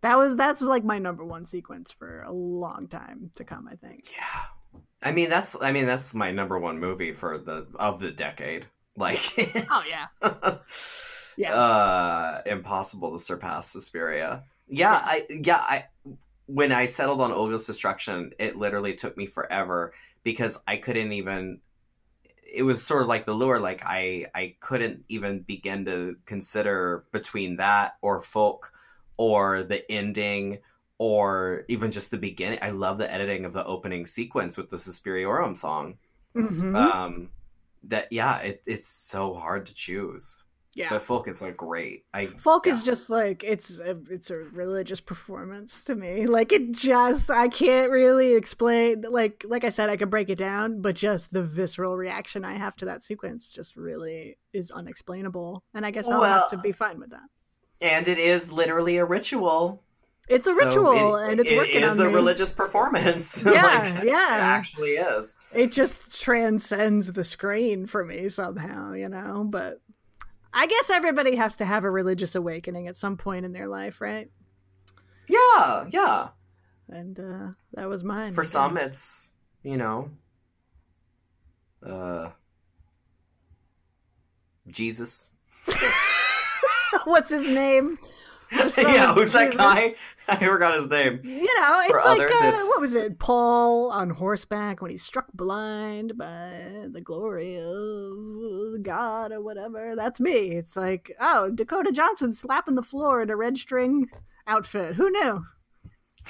[0.00, 3.68] that was that's like my number one sequence for a long time to come.
[3.70, 4.04] I think.
[4.16, 4.80] Yeah.
[5.02, 8.66] I mean that's I mean that's my number one movie for the of the decade.
[8.96, 9.20] Like
[9.70, 10.54] Oh yeah,
[11.36, 11.54] yeah.
[11.54, 14.44] uh impossible to surpass Suspiria.
[14.68, 15.00] Yeah.
[15.02, 15.86] I yeah, I
[16.46, 19.92] when I settled on Olga's destruction, it literally took me forever
[20.24, 21.60] because I couldn't even
[22.54, 27.06] it was sort of like the lure like I I couldn't even begin to consider
[27.12, 28.72] between that or Volk
[29.16, 30.58] or the ending
[30.98, 32.58] or even just the beginning.
[32.62, 35.98] I love the editing of the opening sequence with the Suspiriorum song.
[36.36, 36.76] Mhm.
[36.76, 37.30] Um
[37.84, 40.45] that yeah, it, it's so hard to choose.
[40.76, 40.90] Yeah.
[40.90, 42.04] But Volk is like great.
[42.12, 46.26] I Volk is just like it's a, it's a religious performance to me.
[46.26, 49.00] Like it just I can't really explain.
[49.08, 52.58] Like like I said, I could break it down, but just the visceral reaction I
[52.58, 55.62] have to that sequence just really is unexplainable.
[55.72, 57.24] And I guess I'll have to be fine with that.
[57.80, 59.82] and it is literally a ritual.
[60.28, 62.14] It's a So ritual, it- and it's it working is on a me.
[62.16, 63.42] religious performance.
[63.46, 63.62] Yeah,
[63.94, 64.28] Like, It yeah.
[64.40, 65.36] actually is.
[65.54, 69.46] It just transcends the screen for me somehow, you know.
[69.48, 69.80] But
[70.58, 74.00] I guess everybody has to have a religious awakening at some point in their life,
[74.00, 74.30] right?
[75.28, 76.28] Yeah, yeah.
[76.88, 78.32] And uh, that was mine.
[78.32, 80.08] For some, it's you know,
[81.84, 82.30] uh,
[84.68, 85.28] Jesus.
[87.04, 87.98] what's his name?
[88.78, 89.94] Yeah, who's that guy?
[90.28, 91.20] I forgot his name.
[91.22, 93.18] You know, it's For like others, uh, it's- what was it?
[93.18, 99.94] Paul on horseback when he's struck blind by the glory of God or whatever.
[99.96, 100.50] That's me.
[100.52, 104.08] It's like, oh, Dakota Johnson slapping the floor in a red string
[104.46, 104.96] outfit.
[104.96, 105.44] Who knew?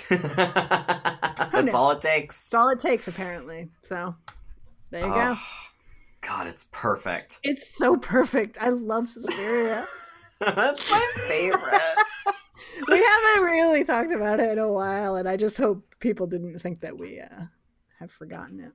[0.10, 2.46] That's all it takes.
[2.46, 3.68] It's all it takes, apparently.
[3.82, 4.14] So
[4.90, 5.34] there you go.
[5.36, 5.42] Oh,
[6.20, 7.40] God, it's perfect.
[7.42, 8.58] It's so perfect.
[8.60, 9.86] I love Suspiria.
[10.40, 11.80] That's my favorite.
[12.88, 16.58] we haven't really talked about it in a while, and I just hope people didn't
[16.58, 17.44] think that we uh,
[17.98, 18.72] have forgotten it.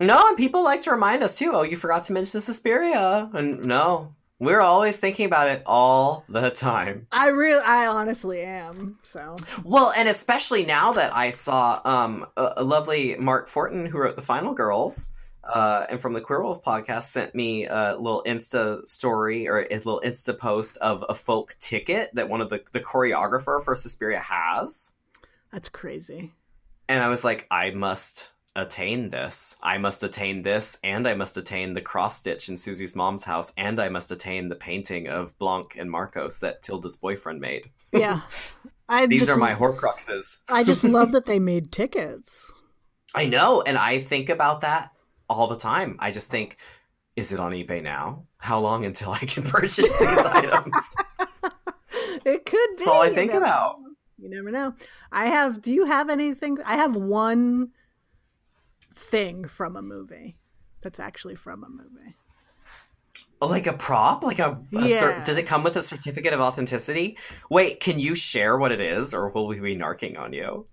[0.00, 1.50] No, and people like to remind us too.
[1.52, 3.28] Oh, you forgot to mention Suspiria.
[3.34, 7.08] And no, we're always thinking about it all the time.
[7.10, 8.98] I really, I honestly am.
[9.02, 9.34] So
[9.64, 14.14] Well, and especially now that I saw um, a, a lovely Mark Fortin, who wrote
[14.14, 15.10] the Final Girls,
[15.48, 19.76] uh, and from the Queer Wolf podcast, sent me a little Insta story or a
[19.76, 24.20] little Insta post of a Volk ticket that one of the the choreographer for Suspiria
[24.20, 24.92] has.
[25.50, 26.32] that's crazy.
[26.88, 29.56] And I was like, I must attain this.
[29.62, 33.52] I must attain this, and I must attain the cross stitch in Susie's mom's house,
[33.56, 37.70] and I must attain the painting of Blanc and Markos that Tilda's boyfriend made.
[37.92, 38.20] Yeah,
[38.88, 40.38] I These just, are my Horcruxes.
[40.48, 42.50] I just love that they made tickets.
[43.14, 44.90] I know, and I think about that
[45.28, 45.96] all the time.
[45.98, 46.58] I just think,
[47.16, 48.24] is it on eBay now?
[48.38, 50.96] How long until I can purchase these items?
[52.24, 52.84] It could be.
[52.84, 53.80] That's all I think never about.
[53.80, 53.88] know.
[54.18, 54.74] You never know.
[55.12, 55.62] I have.
[55.62, 56.58] Do you have anything?
[56.64, 57.70] I have one
[58.96, 60.36] thing from a movie
[60.82, 62.16] that's actually from a movie.
[63.40, 64.24] Like a prop?
[64.24, 65.24] Like a, a cer- Yeah.
[65.24, 67.16] does it come with a certificate of authenticity?
[67.48, 70.64] Wait, can you share what it is, or will we be narking on you?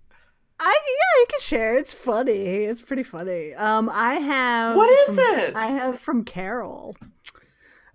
[0.58, 1.74] I yeah, you can share.
[1.76, 2.64] It's funny.
[2.64, 3.54] It's pretty funny.
[3.54, 4.76] Um, I have.
[4.76, 5.54] What is from- it?
[5.56, 6.96] I have from Carol.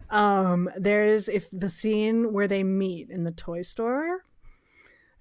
[0.10, 4.26] Um, there's if the scene where they meet in the toy store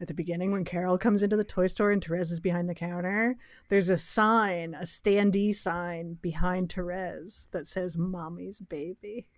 [0.01, 2.75] at the beginning when Carol comes into the toy store and Therese is behind the
[2.75, 3.37] counter.
[3.69, 9.29] There's a sign, a standee sign behind Therese that says "Mommy's baby,"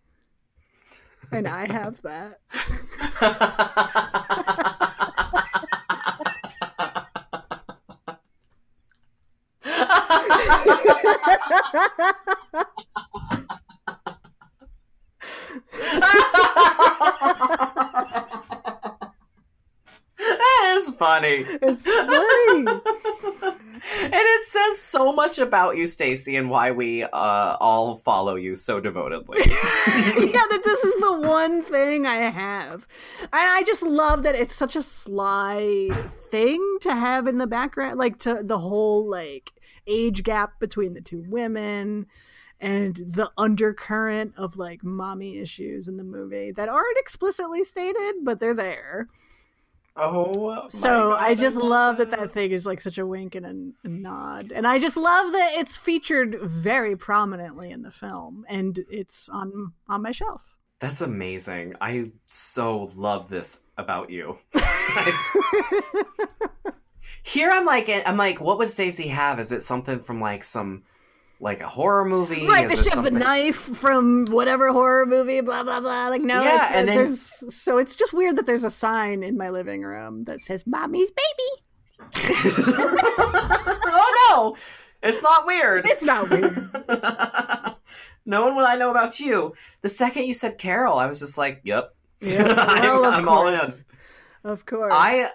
[1.31, 2.39] and I have that.
[20.19, 21.45] that is funny.
[21.63, 22.65] It's funny.
[24.03, 28.55] And it says so much about you, Stacy, and why we uh, all follow you
[28.55, 29.39] so devotedly.
[29.47, 32.87] yeah, that this is the one thing I have.
[33.21, 35.89] And I just love that it's such a sly
[36.31, 39.53] thing to have in the background, like to the whole like
[39.87, 42.07] age gap between the two women
[42.61, 48.39] and the undercurrent of like mommy issues in the movie that aren't explicitly stated, but
[48.39, 49.09] they're there.
[49.97, 53.87] Oh, So I just love that that thing is like such a wink and a,
[53.87, 58.79] a nod, and I just love that it's featured very prominently in the film, and
[58.91, 60.43] it's on on my shelf.
[60.81, 61.75] That's amazing.
[61.81, 64.39] I so love this about you.
[67.23, 69.39] Here I'm like I'm like, what would Stacy have?
[69.39, 70.83] Is it something from like some
[71.43, 72.47] like a horror movie?
[72.47, 76.09] right, Is the it chef, the knife from whatever horror movie, blah blah blah.
[76.09, 79.37] Like no, Yeah, and then- there's so it's just weird that there's a sign in
[79.37, 81.51] my living room that says "Mommy's baby."
[82.95, 84.57] oh no,
[85.09, 85.87] it's not weird.
[85.87, 86.55] It's not weird.
[88.25, 89.53] Knowing what I know about you,
[89.83, 93.73] the second you said Carol, I was just like, "Yep, Yeah, I'm, I'm all in."
[94.45, 95.31] Of course, I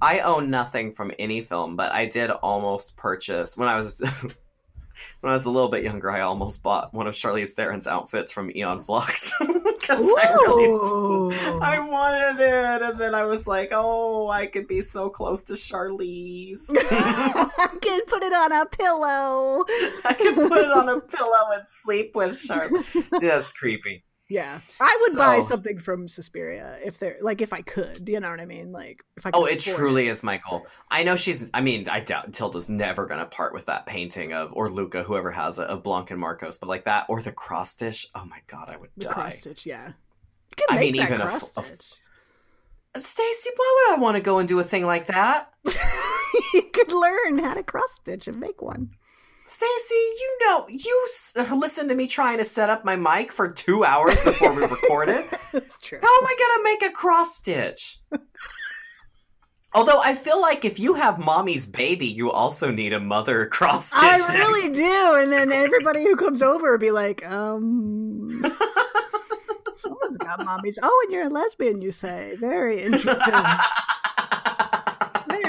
[0.00, 4.00] I own nothing from any film, but I did almost purchase when I was
[5.20, 6.10] when I was a little bit younger.
[6.10, 11.78] I almost bought one of Charlize Theron's outfits from Aeon Flux because I really I
[11.78, 16.70] wanted it, and then I was like, "Oh, I could be so close to Charlize.
[16.70, 19.64] I can put it on a pillow.
[20.04, 24.04] I could put it on a pillow and sleep with Charlize." That's creepy.
[24.30, 28.08] Yeah, I would buy something from Suspiria if they're like if I could.
[28.08, 28.70] You know what I mean?
[28.70, 29.32] Like if I.
[29.32, 30.64] Could Oh, it truly is Michael.
[30.88, 31.50] I know she's.
[31.52, 35.32] I mean, I doubt Tilda's never gonna part with that painting of or Luca, whoever
[35.32, 36.60] has it, of Blanc and Markos.
[36.60, 38.06] But like that or the cross stitch.
[38.14, 39.12] Oh my god, I would The die.
[39.12, 39.92] cross stitch, yeah.
[40.68, 41.92] I mean, even a a stitch.
[42.96, 45.52] Stacy, why would I want to go and do a thing like that?
[46.54, 48.90] you could learn how to cross stitch and make one.
[49.50, 51.08] Stacy, you know, you
[51.56, 55.24] listen to me trying to set up my mic for two hours before we recorded.
[55.52, 55.98] That's true.
[56.00, 57.98] How am I gonna make a cross stitch?
[59.74, 63.86] Although I feel like if you have mommy's baby, you also need a mother cross
[63.88, 63.98] stitch.
[64.00, 64.28] I next.
[64.28, 68.30] really do, and then everybody who comes over will be like, um,
[69.78, 70.78] someone's got mommy's.
[70.80, 72.36] Oh, and you're a lesbian, you say?
[72.38, 73.34] Very interesting.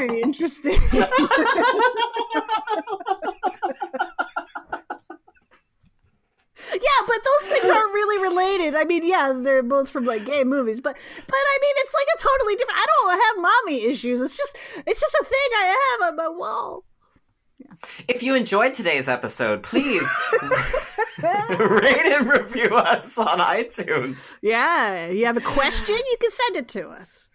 [0.08, 0.80] Very interesting.
[6.74, 8.76] Yeah, but those things aren't really related.
[8.76, 12.08] I mean, yeah, they're both from like gay movies, but but I mean, it's like
[12.16, 12.80] a totally different.
[12.80, 14.22] I don't have mommy issues.
[14.22, 14.56] It's just
[14.88, 16.86] it's just a thing I have on my wall.
[18.08, 20.08] If you enjoyed today's episode, please
[21.60, 24.40] rate and review us on iTunes.
[24.42, 27.31] Yeah, you have a question, you can send it to us.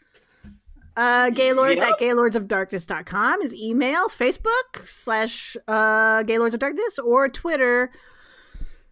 [0.96, 1.88] Uh, gaylords Yep.
[1.92, 7.90] at gaylordsofdarkness.com is email, Facebook slash uh, gaylords of darkness, or Twitter,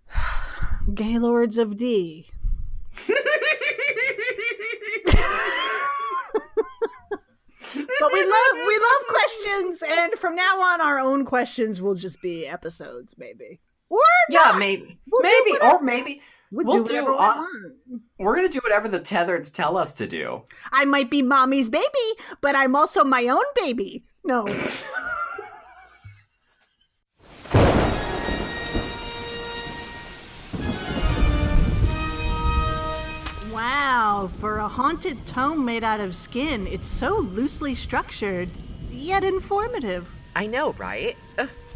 [0.94, 2.28] gaylords of D.
[8.00, 12.20] But we love we love questions, and from now on, our own questions will just
[12.22, 13.58] be episodes, maybe.
[13.88, 13.98] Or
[14.28, 14.58] Yeah, not.
[14.58, 16.22] maybe, We'll maybe, or maybe
[16.54, 17.74] We'll, we'll do do, whatever we want.
[18.20, 20.42] we're gonna do whatever the tethereds tell us to do.
[20.70, 21.84] I might be mommy's baby,
[22.40, 24.04] but I'm also my own baby.
[24.24, 24.44] No.
[33.52, 38.48] wow, for a haunted tome made out of skin, it's so loosely structured,
[38.92, 40.08] yet informative.
[40.36, 41.16] I know, right?
[41.36, 41.48] Uh,